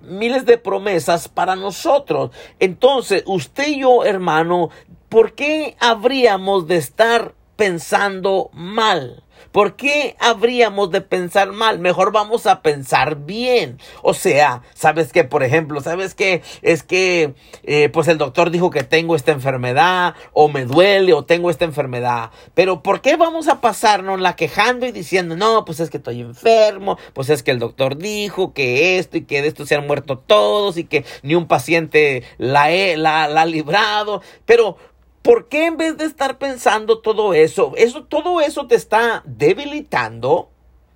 miles 0.00 0.46
de 0.46 0.58
promesas 0.58 1.28
para 1.28 1.56
nosotros. 1.56 2.30
Entonces, 2.60 3.24
usted 3.26 3.66
y 3.66 3.80
yo, 3.80 4.04
hermano, 4.04 4.70
¿por 5.08 5.32
qué 5.32 5.76
habríamos 5.80 6.68
de 6.68 6.76
estar 6.76 7.34
pensando 7.56 8.50
mal. 8.52 9.22
¿Por 9.52 9.76
qué 9.76 10.16
habríamos 10.18 10.90
de 10.90 11.00
pensar 11.00 11.52
mal? 11.52 11.78
Mejor 11.78 12.12
vamos 12.12 12.46
a 12.46 12.60
pensar 12.60 13.24
bien. 13.24 13.78
O 14.02 14.12
sea, 14.12 14.62
sabes 14.74 15.12
que, 15.12 15.24
por 15.24 15.42
ejemplo, 15.42 15.80
sabes 15.80 16.14
que 16.14 16.42
es 16.62 16.82
que, 16.82 17.34
eh, 17.62 17.88
pues 17.88 18.08
el 18.08 18.18
doctor 18.18 18.50
dijo 18.50 18.70
que 18.70 18.82
tengo 18.82 19.16
esta 19.16 19.32
enfermedad, 19.32 20.14
o 20.32 20.48
me 20.48 20.66
duele, 20.66 21.14
o 21.14 21.24
tengo 21.24 21.48
esta 21.48 21.64
enfermedad. 21.64 22.30
Pero 22.54 22.82
¿por 22.82 23.00
qué 23.00 23.16
vamos 23.16 23.48
a 23.48 23.60
pasarnos 23.60 24.20
la 24.20 24.36
quejando 24.36 24.86
y 24.86 24.92
diciendo, 24.92 25.36
no, 25.36 25.64
pues 25.64 25.80
es 25.80 25.90
que 25.90 25.98
estoy 25.98 26.20
enfermo, 26.20 26.98
pues 27.14 27.30
es 27.30 27.42
que 27.42 27.50
el 27.50 27.58
doctor 27.58 27.96
dijo 27.96 28.52
que 28.52 28.98
esto 28.98 29.16
y 29.16 29.22
que 29.22 29.40
de 29.40 29.48
esto 29.48 29.64
se 29.64 29.74
han 29.74 29.86
muerto 29.86 30.18
todos 30.18 30.76
y 30.76 30.84
que 30.84 31.04
ni 31.22 31.34
un 31.34 31.46
paciente 31.46 32.24
la, 32.36 32.68
la, 32.96 33.28
la 33.28 33.42
ha 33.42 33.46
librado? 33.46 34.20
Pero, 34.44 34.76
¿Por 35.26 35.48
qué 35.48 35.66
en 35.66 35.76
vez 35.76 35.96
de 35.96 36.04
estar 36.04 36.38
pensando 36.38 37.00
todo 37.00 37.34
eso, 37.34 37.72
eso 37.76 38.04
todo 38.04 38.40
eso 38.40 38.68
te 38.68 38.76
está 38.76 39.24
debilitando, 39.26 40.50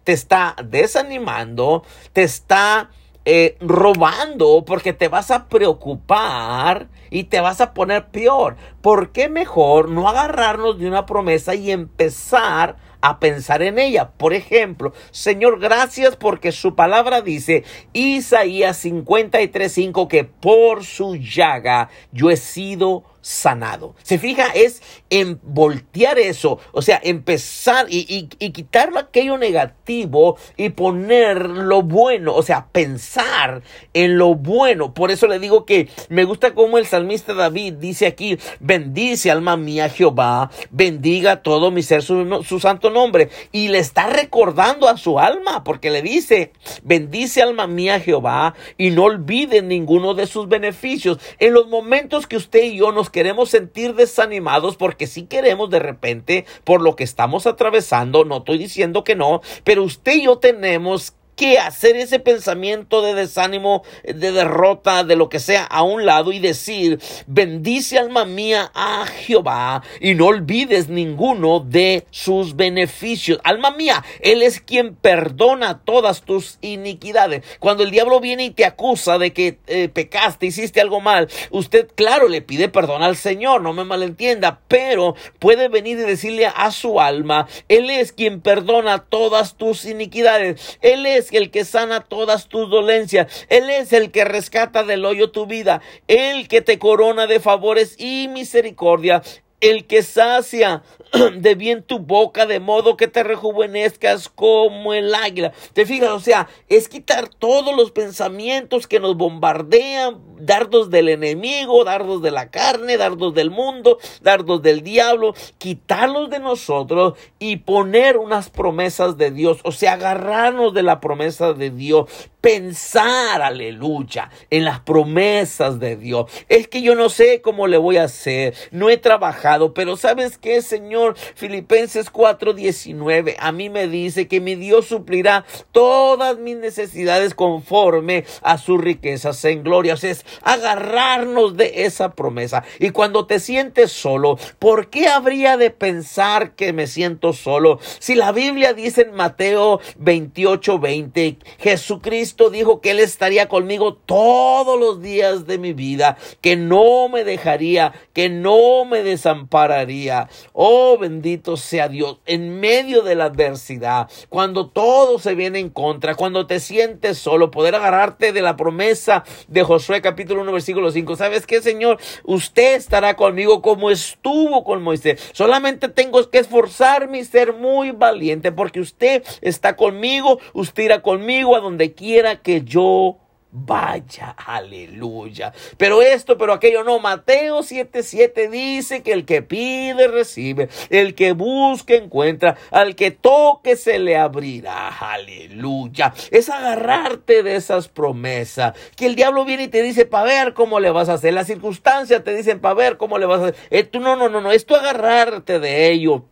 te 0.04 0.12
está 0.12 0.54
desanimando, 0.64 1.82
te 2.12 2.22
está 2.22 2.90
eh, 3.24 3.56
robando 3.60 4.64
porque 4.64 4.92
te 4.92 5.08
vas 5.08 5.32
a 5.32 5.48
preocupar 5.48 6.86
y 7.10 7.24
te 7.24 7.40
vas 7.40 7.60
a 7.60 7.74
poner 7.74 8.06
peor. 8.06 8.56
¿Por 8.80 9.10
qué 9.10 9.28
mejor 9.28 9.88
no 9.88 10.08
agarrarnos 10.08 10.78
de 10.78 10.86
una 10.86 11.06
promesa 11.06 11.56
y 11.56 11.72
empezar 11.72 12.76
a 13.02 13.18
pensar 13.18 13.62
en 13.62 13.78
ella? 13.78 14.12
Por 14.12 14.32
ejemplo, 14.32 14.92
Señor, 15.10 15.58
gracias 15.58 16.16
porque 16.16 16.52
su 16.52 16.74
palabra 16.74 17.20
dice, 17.20 17.64
Isaías 17.92 18.84
53:5, 18.84 20.08
que 20.08 20.24
por 20.24 20.84
su 20.84 21.16
llaga 21.16 21.90
yo 22.12 22.30
he 22.30 22.36
sido 22.36 23.04
sanado. 23.20 23.94
Se 24.02 24.18
fija, 24.18 24.46
es 24.54 24.82
en 25.10 25.40
voltear 25.42 26.18
eso, 26.18 26.58
o 26.72 26.82
sea, 26.82 27.00
empezar 27.02 27.86
y, 27.88 28.28
y, 28.38 28.50
quitar 28.50 28.90
aquello 28.96 29.38
negativo 29.38 30.36
y 30.56 30.70
poner 30.70 31.48
lo 31.48 31.82
bueno, 31.82 32.34
o 32.34 32.42
sea, 32.42 32.66
pensar 32.72 33.62
en 33.94 34.18
lo 34.18 34.34
bueno. 34.34 34.94
Por 34.94 35.10
eso 35.10 35.26
le 35.26 35.38
digo 35.38 35.64
que 35.64 35.88
me 36.08 36.24
gusta 36.24 36.54
como 36.54 36.78
el 36.78 36.86
salmista 36.86 37.34
David 37.34 37.74
dice 37.74 38.06
aquí, 38.06 38.38
bendice 38.60 39.30
alma 39.30 39.56
mía 39.56 39.88
Jehová, 39.88 40.50
bendiga 40.70 41.42
todo 41.42 41.70
mi 41.70 41.82
ser 41.82 42.02
su, 42.02 42.42
su 42.44 42.60
santo 42.60 42.90
nombre. 42.90 43.30
Y 43.52 43.68
le 43.68 43.78
está 43.78 44.08
recordando 44.08 44.88
a 44.88 44.96
su 44.96 45.18
alma, 45.18 45.64
porque 45.64 45.90
le 45.90 46.02
dice, 46.02 46.52
bendice 46.82 47.42
alma 47.42 47.66
mía 47.66 48.00
Jehová 48.00 48.54
y 48.78 48.90
no 48.90 49.04
olvide 49.04 49.62
ninguno 49.62 50.14
de 50.14 50.26
sus 50.26 50.48
beneficios. 50.48 51.18
En 51.38 51.54
los 51.54 51.68
momentos 51.68 52.26
que 52.26 52.36
usted 52.36 52.64
y 52.64 52.76
yo 52.76 52.92
nos 52.92 53.09
queremos 53.10 53.50
sentir 53.50 53.94
desanimados 53.94 54.76
porque 54.76 55.06
si 55.06 55.24
queremos 55.24 55.70
de 55.70 55.78
repente 55.78 56.46
por 56.64 56.80
lo 56.80 56.96
que 56.96 57.04
estamos 57.04 57.46
atravesando, 57.46 58.24
no 58.24 58.38
estoy 58.38 58.58
diciendo 58.58 59.04
que 59.04 59.16
no, 59.16 59.40
pero 59.64 59.84
usted 59.84 60.14
y 60.14 60.24
yo 60.24 60.38
tenemos 60.38 61.14
hacer 61.58 61.96
ese 61.96 62.18
pensamiento 62.18 63.02
de 63.02 63.14
desánimo, 63.14 63.82
de 64.04 64.32
derrota, 64.32 65.04
de 65.04 65.16
lo 65.16 65.28
que 65.28 65.40
sea 65.40 65.64
a 65.64 65.82
un 65.82 66.04
lado 66.06 66.32
y 66.32 66.38
decir, 66.38 67.00
bendice 67.26 67.98
alma 67.98 68.24
mía 68.24 68.70
a 68.74 69.06
Jehová 69.06 69.82
y 70.00 70.14
no 70.14 70.26
olvides 70.26 70.88
ninguno 70.88 71.60
de 71.60 72.06
sus 72.10 72.56
beneficios. 72.56 73.40
Alma 73.44 73.70
mía, 73.70 74.04
Él 74.20 74.42
es 74.42 74.60
quien 74.60 74.94
perdona 74.94 75.80
todas 75.84 76.22
tus 76.22 76.58
iniquidades. 76.60 77.44
Cuando 77.58 77.82
el 77.82 77.90
diablo 77.90 78.20
viene 78.20 78.44
y 78.44 78.50
te 78.50 78.64
acusa 78.64 79.18
de 79.18 79.32
que 79.32 79.58
eh, 79.66 79.88
pecaste, 79.88 80.46
hiciste 80.46 80.80
algo 80.80 81.00
mal, 81.00 81.28
usted, 81.50 81.88
claro, 81.94 82.28
le 82.28 82.42
pide 82.42 82.68
perdón 82.68 83.02
al 83.02 83.16
Señor, 83.16 83.62
no 83.62 83.72
me 83.72 83.84
malentienda, 83.84 84.60
pero 84.68 85.14
puede 85.38 85.68
venir 85.68 85.98
y 85.98 86.02
decirle 86.02 86.46
a 86.46 86.70
su 86.70 87.00
alma, 87.00 87.48
Él 87.68 87.90
es 87.90 88.12
quien 88.12 88.40
perdona 88.40 88.98
todas 88.98 89.56
tus 89.56 89.84
iniquidades. 89.84 90.78
Él 90.82 91.06
es 91.06 91.29
el 91.38 91.50
que 91.50 91.64
sana 91.64 92.00
todas 92.00 92.48
tus 92.48 92.70
dolencias. 92.70 93.46
Él 93.48 93.70
es 93.70 93.92
el 93.92 94.10
que 94.10 94.24
rescata 94.24 94.84
del 94.84 95.04
hoyo 95.04 95.30
tu 95.30 95.46
vida. 95.46 95.80
El 96.08 96.48
que 96.48 96.60
te 96.60 96.78
corona 96.78 97.26
de 97.26 97.40
favores 97.40 97.96
y 97.98 98.28
misericordia 98.28 99.22
el 99.60 99.86
que 99.86 100.02
sacia 100.02 100.82
de 101.36 101.54
bien 101.54 101.82
tu 101.82 101.98
boca, 101.98 102.46
de 102.46 102.60
modo 102.60 102.96
que 102.96 103.08
te 103.08 103.22
rejuvenezcas 103.22 104.28
como 104.28 104.94
el 104.94 105.14
águila. 105.14 105.52
Te 105.72 105.86
fijas, 105.86 106.10
o 106.10 106.20
sea, 106.20 106.48
es 106.68 106.88
quitar 106.88 107.28
todos 107.28 107.76
los 107.76 107.90
pensamientos 107.92 108.86
que 108.86 109.00
nos 109.00 109.16
bombardean, 109.16 110.29
dardos 110.40 110.90
del 110.90 111.08
enemigo, 111.08 111.84
dardos 111.84 112.22
de 112.22 112.30
la 112.30 112.50
carne, 112.50 112.96
dardos 112.96 113.34
del 113.34 113.50
mundo, 113.50 113.98
dardos 114.22 114.62
del 114.62 114.82
diablo, 114.82 115.34
quitarlos 115.58 116.30
de 116.30 116.38
nosotros 116.38 117.14
y 117.38 117.56
poner 117.56 118.16
unas 118.16 118.50
promesas 118.50 119.16
de 119.16 119.30
Dios, 119.30 119.60
o 119.64 119.72
sea, 119.72 119.94
agarrarnos 119.94 120.74
de 120.74 120.82
la 120.82 121.00
promesa 121.00 121.52
de 121.52 121.70
Dios, 121.70 122.08
pensar, 122.40 123.42
aleluya, 123.42 124.30
en 124.50 124.64
las 124.64 124.80
promesas 124.80 125.78
de 125.78 125.96
Dios. 125.96 126.30
Es 126.48 126.68
que 126.68 126.82
yo 126.82 126.94
no 126.94 127.08
sé 127.08 127.42
cómo 127.42 127.66
le 127.66 127.76
voy 127.76 127.98
a 127.98 128.04
hacer, 128.04 128.54
no 128.70 128.88
he 128.88 128.96
trabajado, 128.96 129.74
pero 129.74 129.96
¿sabes 129.96 130.38
qué, 130.38 130.62
Señor? 130.62 131.16
Filipenses 131.34 132.10
4:19 132.10 133.36
a 133.38 133.52
mí 133.52 133.68
me 133.68 133.88
dice 133.88 134.28
que 134.28 134.40
mi 134.40 134.54
Dios 134.54 134.86
suplirá 134.86 135.44
todas 135.72 136.38
mis 136.38 136.56
necesidades 136.56 137.34
conforme 137.34 138.24
a 138.42 138.58
sus 138.58 138.80
riquezas 138.80 139.44
en 139.44 139.62
gloria. 139.62 139.94
Es 140.00 140.24
agarrarnos 140.42 141.56
de 141.56 141.84
esa 141.84 142.12
promesa. 142.12 142.64
Y 142.78 142.90
cuando 142.90 143.26
te 143.26 143.40
sientes 143.40 143.92
solo, 143.92 144.38
¿por 144.58 144.88
qué 144.88 145.08
habría 145.08 145.56
de 145.56 145.70
pensar 145.70 146.52
que 146.52 146.72
me 146.72 146.86
siento 146.86 147.32
solo? 147.32 147.78
Si 147.98 148.14
la 148.14 148.32
Biblia 148.32 148.74
dice 148.74 149.02
en 149.02 149.14
Mateo 149.14 149.80
28:20, 149.98 151.38
Jesucristo 151.58 152.50
dijo 152.50 152.80
que 152.80 152.92
Él 152.92 153.00
estaría 153.00 153.48
conmigo 153.48 153.94
todos 153.94 154.78
los 154.78 155.00
días 155.02 155.46
de 155.46 155.58
mi 155.58 155.72
vida, 155.72 156.16
que 156.40 156.56
no 156.56 157.08
me 157.08 157.24
dejaría, 157.24 157.92
que 158.12 158.28
no 158.28 158.84
me 158.84 159.02
desampararía. 159.02 160.28
Oh, 160.52 160.98
bendito 160.98 161.56
sea 161.56 161.88
Dios, 161.88 162.18
en 162.26 162.60
medio 162.60 163.02
de 163.02 163.14
la 163.14 163.24
adversidad, 163.24 164.08
cuando 164.28 164.68
todo 164.68 165.18
se 165.18 165.34
viene 165.34 165.58
en 165.58 165.70
contra, 165.70 166.14
cuando 166.14 166.46
te 166.46 166.60
sientes 166.60 167.18
solo, 167.18 167.50
poder 167.50 167.74
agarrarte 167.74 168.32
de 168.32 168.42
la 168.42 168.56
promesa 168.56 169.24
de 169.48 169.62
Josué 169.62 170.00
capítulo 170.00 170.19
1 170.28 170.52
versículo 170.52 170.90
5. 170.90 171.16
¿Sabes 171.16 171.46
qué, 171.46 171.62
Señor? 171.62 171.98
Usted 172.24 172.74
estará 172.74 173.14
conmigo 173.14 173.62
como 173.62 173.90
estuvo 173.90 174.64
con 174.64 174.82
Moisés. 174.82 175.30
Solamente 175.32 175.88
tengo 175.88 176.30
que 176.30 176.38
esforzarme 176.38 177.18
y 177.18 177.24
ser 177.24 177.52
muy 177.52 177.90
valiente 177.90 178.52
porque 178.52 178.80
usted 178.80 179.22
está 179.40 179.76
conmigo, 179.76 180.38
usted 180.52 180.84
irá 180.84 181.02
conmigo 181.02 181.56
a 181.56 181.60
donde 181.60 181.92
quiera 181.92 182.42
que 182.42 182.62
yo 182.62 183.18
vaya, 183.52 184.34
aleluya. 184.38 185.52
Pero 185.76 186.02
esto, 186.02 186.38
pero 186.38 186.52
aquello 186.52 186.84
no. 186.84 186.98
Mateo 186.98 187.62
7:7 187.62 188.48
dice 188.50 189.02
que 189.02 189.12
el 189.12 189.24
que 189.24 189.42
pide 189.42 190.08
recibe, 190.08 190.68
el 190.90 191.14
que 191.14 191.32
busca 191.32 191.94
encuentra, 191.94 192.56
al 192.70 192.94
que 192.94 193.10
toque 193.10 193.76
se 193.76 193.98
le 193.98 194.16
abrirá, 194.16 194.88
aleluya. 194.88 196.14
Es 196.30 196.48
agarrarte 196.48 197.42
de 197.42 197.56
esas 197.56 197.88
promesas. 197.88 198.74
Que 198.96 199.06
el 199.06 199.16
diablo 199.16 199.44
viene 199.44 199.64
y 199.64 199.68
te 199.68 199.82
dice 199.82 200.06
para 200.06 200.24
ver 200.24 200.54
cómo 200.54 200.80
le 200.80 200.90
vas 200.90 201.08
a 201.08 201.14
hacer. 201.14 201.34
Las 201.34 201.46
circunstancias 201.46 202.22
te 202.24 202.34
dicen 202.34 202.60
para 202.60 202.74
ver 202.74 202.96
cómo 202.96 203.18
le 203.18 203.26
vas 203.26 203.40
a 203.40 203.46
hacer. 203.48 203.56
Eh, 203.70 203.84
tú, 203.84 204.00
no, 204.00 204.16
no, 204.16 204.28
no, 204.28 204.40
no. 204.40 204.52
Esto 204.52 204.76
agarrarte 204.76 205.58
de 205.58 205.90
ello 205.90 206.24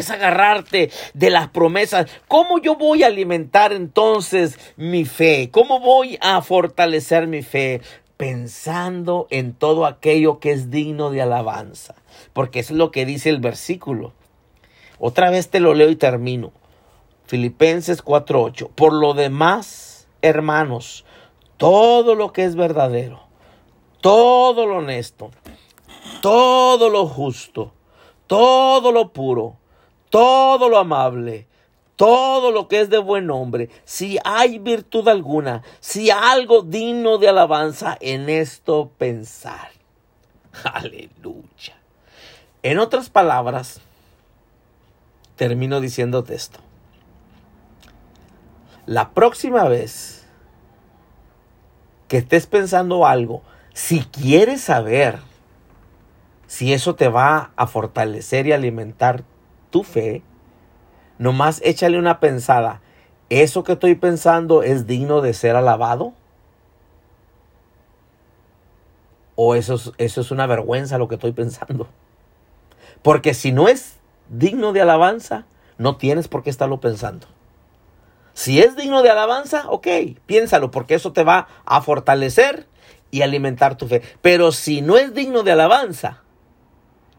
es 0.00 0.10
agarrarte 0.10 0.90
de 1.14 1.30
las 1.30 1.48
promesas. 1.48 2.10
¿Cómo 2.28 2.58
yo 2.58 2.76
voy 2.76 3.02
a 3.02 3.06
alimentar 3.06 3.72
entonces 3.72 4.58
mi 4.76 5.04
fe? 5.04 5.50
¿Cómo 5.50 5.80
voy 5.80 6.18
a 6.20 6.42
fortalecer 6.42 7.26
mi 7.26 7.42
fe? 7.42 7.80
Pensando 8.16 9.26
en 9.30 9.54
todo 9.54 9.86
aquello 9.86 10.38
que 10.38 10.52
es 10.52 10.70
digno 10.70 11.10
de 11.10 11.22
alabanza. 11.22 11.94
Porque 12.32 12.60
es 12.60 12.70
lo 12.70 12.90
que 12.90 13.06
dice 13.06 13.30
el 13.30 13.40
versículo. 13.40 14.12
Otra 14.98 15.30
vez 15.30 15.50
te 15.50 15.60
lo 15.60 15.74
leo 15.74 15.90
y 15.90 15.96
termino. 15.96 16.52
Filipenses 17.26 18.02
4:8. 18.02 18.68
Por 18.74 18.92
lo 18.92 19.14
demás, 19.14 20.06
hermanos, 20.22 21.04
todo 21.56 22.14
lo 22.14 22.32
que 22.32 22.44
es 22.44 22.56
verdadero, 22.56 23.20
todo 24.00 24.66
lo 24.66 24.78
honesto, 24.78 25.30
todo 26.20 26.90
lo 26.90 27.06
justo, 27.06 27.72
todo 28.26 28.92
lo 28.92 29.12
puro, 29.12 29.56
todo 30.14 30.68
lo 30.68 30.78
amable, 30.78 31.48
todo 31.96 32.52
lo 32.52 32.68
que 32.68 32.80
es 32.80 32.88
de 32.88 32.98
buen 32.98 33.26
nombre, 33.26 33.68
si 33.84 34.16
hay 34.24 34.60
virtud 34.60 35.08
alguna, 35.08 35.64
si 35.80 36.08
algo 36.08 36.62
digno 36.62 37.18
de 37.18 37.30
alabanza, 37.30 37.98
en 38.00 38.28
esto 38.28 38.92
pensar. 38.96 39.70
Aleluya. 40.72 41.74
En 42.62 42.78
otras 42.78 43.10
palabras, 43.10 43.80
termino 45.34 45.80
diciéndote 45.80 46.36
esto. 46.36 46.60
La 48.86 49.10
próxima 49.10 49.64
vez 49.64 50.24
que 52.06 52.18
estés 52.18 52.46
pensando 52.46 53.04
algo, 53.04 53.42
si 53.72 54.04
quieres 54.04 54.60
saber 54.60 55.18
si 56.46 56.72
eso 56.72 56.94
te 56.94 57.08
va 57.08 57.50
a 57.56 57.66
fortalecer 57.66 58.46
y 58.46 58.52
alimentar 58.52 59.24
tu 59.74 59.82
fe, 59.82 60.22
nomás 61.18 61.60
échale 61.64 61.98
una 61.98 62.20
pensada. 62.20 62.80
¿Eso 63.28 63.64
que 63.64 63.72
estoy 63.72 63.96
pensando 63.96 64.62
es 64.62 64.86
digno 64.86 65.20
de 65.20 65.34
ser 65.34 65.56
alabado? 65.56 66.12
¿O 69.34 69.56
eso 69.56 69.74
es, 69.74 69.90
eso 69.98 70.20
es 70.20 70.30
una 70.30 70.46
vergüenza 70.46 70.96
lo 70.96 71.08
que 71.08 71.16
estoy 71.16 71.32
pensando? 71.32 71.88
Porque 73.02 73.34
si 73.34 73.50
no 73.50 73.66
es 73.66 73.96
digno 74.28 74.72
de 74.72 74.82
alabanza, 74.82 75.44
no 75.76 75.96
tienes 75.96 76.28
por 76.28 76.44
qué 76.44 76.50
estarlo 76.50 76.78
pensando. 76.78 77.26
Si 78.32 78.60
es 78.60 78.76
digno 78.76 79.02
de 79.02 79.10
alabanza, 79.10 79.64
ok, 79.70 79.88
piénsalo, 80.24 80.70
porque 80.70 80.94
eso 80.94 81.12
te 81.12 81.24
va 81.24 81.48
a 81.66 81.82
fortalecer 81.82 82.68
y 83.10 83.22
alimentar 83.22 83.76
tu 83.76 83.88
fe. 83.88 84.02
Pero 84.22 84.52
si 84.52 84.82
no 84.82 84.98
es 84.98 85.14
digno 85.14 85.42
de 85.42 85.50
alabanza, 85.50 86.22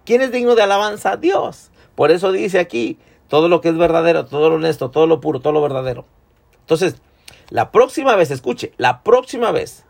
¿quién 0.06 0.22
es 0.22 0.32
digno 0.32 0.56
de 0.56 0.62
alabanza? 0.62 1.18
Dios. 1.18 1.70
Por 1.96 2.12
eso 2.12 2.32
dice 2.32 2.60
aquí, 2.60 2.98
todo 3.28 3.48
lo 3.48 3.62
que 3.62 3.70
es 3.70 3.78
verdadero, 3.78 4.26
todo 4.26 4.50
lo 4.50 4.56
honesto, 4.56 4.92
todo 4.92 5.08
lo 5.08 5.22
puro, 5.22 5.40
todo 5.40 5.54
lo 5.54 5.62
verdadero. 5.62 6.06
Entonces, 6.62 6.96
la 7.50 7.72
próxima 7.72 8.16
vez, 8.16 8.32
escuche, 8.32 8.74
la 8.78 9.04
próxima 9.04 9.52
vez 9.52 9.86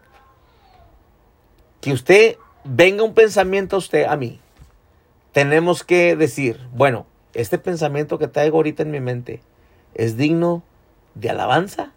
que 1.82 1.92
usted 1.92 2.38
venga 2.64 3.04
un 3.04 3.14
pensamiento 3.14 3.76
a 3.76 3.80
usted, 3.80 4.06
a 4.06 4.16
mí, 4.16 4.40
tenemos 5.32 5.84
que 5.84 6.16
decir, 6.16 6.60
bueno, 6.74 7.06
este 7.34 7.58
pensamiento 7.58 8.18
que 8.18 8.28
traigo 8.28 8.58
ahorita 8.58 8.84
en 8.84 8.92
mi 8.92 9.00
mente 9.00 9.42
es 9.94 10.18
digno 10.18 10.64
de 11.16 11.30
alabanza 11.30 11.92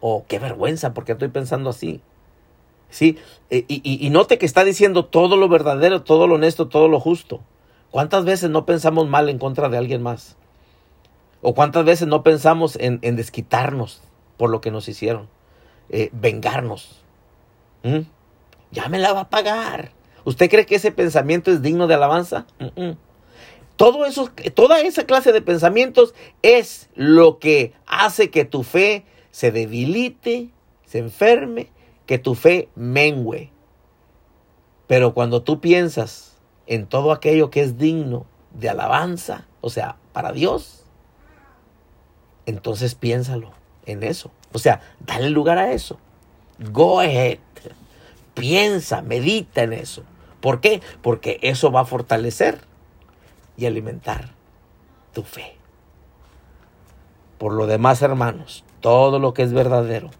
o 0.00 0.24
qué 0.28 0.38
vergüenza 0.38 0.94
porque 0.94 1.12
estoy 1.12 1.28
pensando 1.28 1.70
así. 1.70 2.00
¿sí? 2.90 3.18
E, 3.50 3.64
y, 3.66 4.06
y, 4.06 4.10
note 4.10 4.38
que 4.38 4.46
está 4.46 4.64
diciendo 4.64 5.06
todo 5.06 5.36
lo 5.36 5.48
verdadero, 5.48 6.02
todo 6.02 6.26
lo 6.28 6.36
honesto, 6.36 6.68
todo 6.68 6.88
lo 6.88 7.00
justo. 7.00 7.40
¿Cuántas 7.94 8.24
veces 8.24 8.50
no 8.50 8.66
pensamos 8.66 9.08
mal 9.08 9.28
en 9.28 9.38
contra 9.38 9.68
de 9.68 9.78
alguien 9.78 10.02
más? 10.02 10.34
¿O 11.42 11.54
cuántas 11.54 11.84
veces 11.84 12.08
no 12.08 12.24
pensamos 12.24 12.76
en, 12.80 12.98
desquitarnos 13.14 14.02
por 14.36 14.50
lo 14.50 14.60
que 14.60 14.72
nos 14.72 14.88
hicieron? 14.88 15.28
Eh, 15.90 16.10
vengarnos. 16.12 17.04
¿Mm? 17.84 18.00
Ya 18.72 18.88
me 18.88 18.98
la 18.98 19.12
va 19.12 19.20
a 19.20 19.30
pagar. 19.30 19.92
¿Usted 20.24 20.50
cree 20.50 20.66
que 20.66 20.74
ese 20.74 20.90
pensamiento 20.90 21.52
es 21.52 21.62
digno 21.62 21.86
de 21.86 21.94
alabanza? 21.94 22.46
Todo 23.76 24.06
eso, 24.06 24.28
toda 24.54 24.80
esa 24.80 25.04
clase 25.04 25.30
de 25.30 25.40
pensamientos 25.40 26.16
es 26.42 26.88
lo 26.96 27.38
que 27.38 27.74
hace 27.86 28.28
que 28.28 28.44
tu 28.44 28.64
fe 28.64 29.04
se 29.30 29.52
debilite, 29.52 30.50
se 30.84 30.98
enferme, 30.98 31.70
que 32.06 32.18
tu 32.18 32.34
fe 32.34 32.70
mengüe. 32.74 33.52
Pero 34.88 35.14
cuando 35.14 35.44
tú 35.44 35.60
piensas 35.60 36.33
en 36.66 36.86
todo 36.86 37.12
aquello 37.12 37.50
que 37.50 37.62
es 37.62 37.78
digno 37.78 38.26
de 38.52 38.68
alabanza, 38.68 39.46
o 39.60 39.70
sea, 39.70 39.96
para 40.12 40.32
Dios, 40.32 40.84
entonces 42.46 42.94
piénsalo 42.94 43.52
en 43.86 44.02
eso. 44.02 44.30
O 44.52 44.58
sea, 44.58 44.80
dale 45.00 45.30
lugar 45.30 45.58
a 45.58 45.72
eso. 45.72 45.98
Go 46.70 47.00
ahead. 47.00 47.38
Piensa, 48.34 49.02
medita 49.02 49.62
en 49.62 49.72
eso. 49.72 50.02
¿Por 50.40 50.60
qué? 50.60 50.82
Porque 51.02 51.38
eso 51.42 51.72
va 51.72 51.80
a 51.80 51.86
fortalecer 51.86 52.60
y 53.56 53.66
alimentar 53.66 54.30
tu 55.12 55.22
fe. 55.22 55.56
Por 57.38 57.52
lo 57.52 57.66
demás, 57.66 58.02
hermanos, 58.02 58.64
todo 58.80 59.18
lo 59.18 59.34
que 59.34 59.42
es 59.42 59.52
verdadero, 59.52 60.10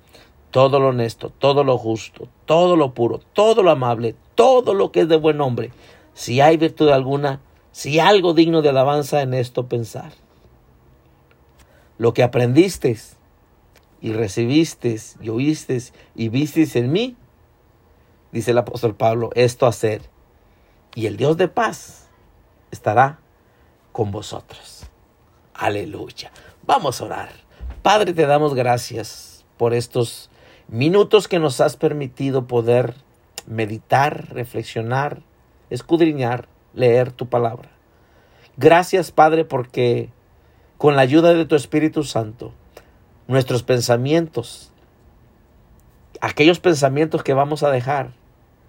todo 0.51 0.79
lo 0.79 0.89
honesto, 0.89 1.31
todo 1.31 1.65
lo 1.65 1.79
justo, 1.79 2.29
todo 2.45 2.77
lo 2.77 2.95
puro, 2.95 3.21
todo 3.33 3.63
lo 3.63 3.71
amable, 3.71 4.15
todo 4.35 4.75
lo 4.75 4.93
que 4.93 5.01
es 5.01 5.09
de 5.09 5.17
buen 5.17 5.37
nombre, 5.37 5.73
si 6.15 6.41
hay 6.41 6.57
virtud 6.57 6.89
alguna, 6.89 7.41
si 7.73 8.01
algo 8.01 8.35
digno 8.35 8.63
de 8.63 8.71
alabanza 8.71 9.21
en 9.21 9.35
esto 9.35 9.69
pensar. 9.69 10.13
Lo 11.99 12.15
que 12.15 12.23
aprendiste 12.23 12.97
y 14.01 14.13
recibiste 14.13 14.97
y 15.21 15.29
oíste 15.29 15.83
y 16.15 16.29
visteis 16.29 16.77
en 16.77 16.93
mí, 16.93 17.17
dice 18.33 18.53
el 18.53 18.59
apóstol 18.59 18.95
Pablo, 18.95 19.31
esto 19.35 19.67
hacer. 19.67 20.03
Y 20.95 21.07
el 21.07 21.17
Dios 21.17 21.37
de 21.37 21.49
paz 21.49 22.09
estará 22.71 23.19
con 23.93 24.13
vosotros. 24.13 24.87
Aleluya. 25.55 26.33
Vamos 26.67 27.01
a 27.01 27.05
orar. 27.05 27.31
Padre, 27.83 28.13
te 28.13 28.27
damos 28.27 28.55
gracias 28.55 29.45
por 29.57 29.75
estos 29.75 30.31
minutos 30.69 31.29
que 31.29 31.39
nos 31.39 31.61
has 31.61 31.77
permitido 31.77 32.47
poder 32.47 32.95
meditar, 33.47 34.33
reflexionar, 34.33 35.23
escudriñar, 35.75 36.49
leer 36.73 37.13
tu 37.13 37.27
palabra. 37.27 37.71
Gracias, 38.57 39.11
Padre, 39.11 39.45
porque 39.45 40.11
con 40.79 40.97
la 40.97 41.03
ayuda 41.03 41.35
de 41.35 41.45
tu 41.45 41.57
Espíritu 41.57 42.05
Santo, 42.05 42.53
nuestros 43.27 43.63
pensamientos, 43.63 44.73
aquellos 46.21 46.61
pensamientos 46.61 47.23
que 47.23 47.35
vamos 47.35 47.63
a 47.63 47.71
dejar, 47.71 48.13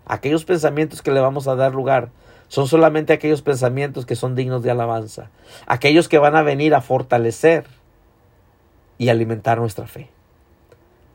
aquellos 0.06 0.46
pensamientos 0.46 1.02
que 1.02 1.12
le 1.12 1.20
vamos 1.20 1.48
a 1.48 1.56
dar 1.56 1.74
lugar, 1.74 2.10
son 2.48 2.68
solamente 2.68 3.14
aquellos 3.14 3.42
pensamientos 3.42 4.06
que 4.06 4.16
son 4.16 4.36
dignos 4.36 4.64
de 4.64 4.72
alabanza, 4.72 5.30
aquellos 5.68 6.08
que 6.08 6.20
van 6.20 6.36
a 6.36 6.44
venir 6.44 6.76
a 6.76 6.82
fortalecer 6.82 7.66
y 8.98 9.10
alimentar 9.10 9.60
nuestra 9.60 9.88
fe, 9.88 10.10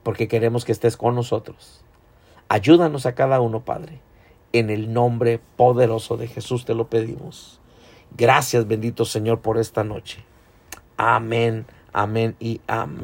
porque 0.03 0.29
queremos 0.29 0.65
que 0.65 0.73
estés 0.73 0.97
con 0.97 1.15
nosotros. 1.15 1.83
Ayúdanos 2.49 3.07
a 3.07 3.15
cada 3.15 3.41
uno, 3.41 3.61
Padre. 3.61 4.01
En 4.53 4.71
el 4.71 4.93
nombre 4.93 5.41
poderoso 5.57 6.17
de 6.17 6.27
Jesús 6.27 6.65
te 6.65 6.75
lo 6.75 6.89
pedimos. 6.89 7.61
Gracias, 8.17 8.67
bendito 8.67 9.05
Señor, 9.05 9.41
por 9.41 9.59
esta 9.59 9.85
noche. 9.85 10.25
Amén, 10.97 11.67
amén 11.93 12.37
y 12.41 12.61
amén. 12.67 12.99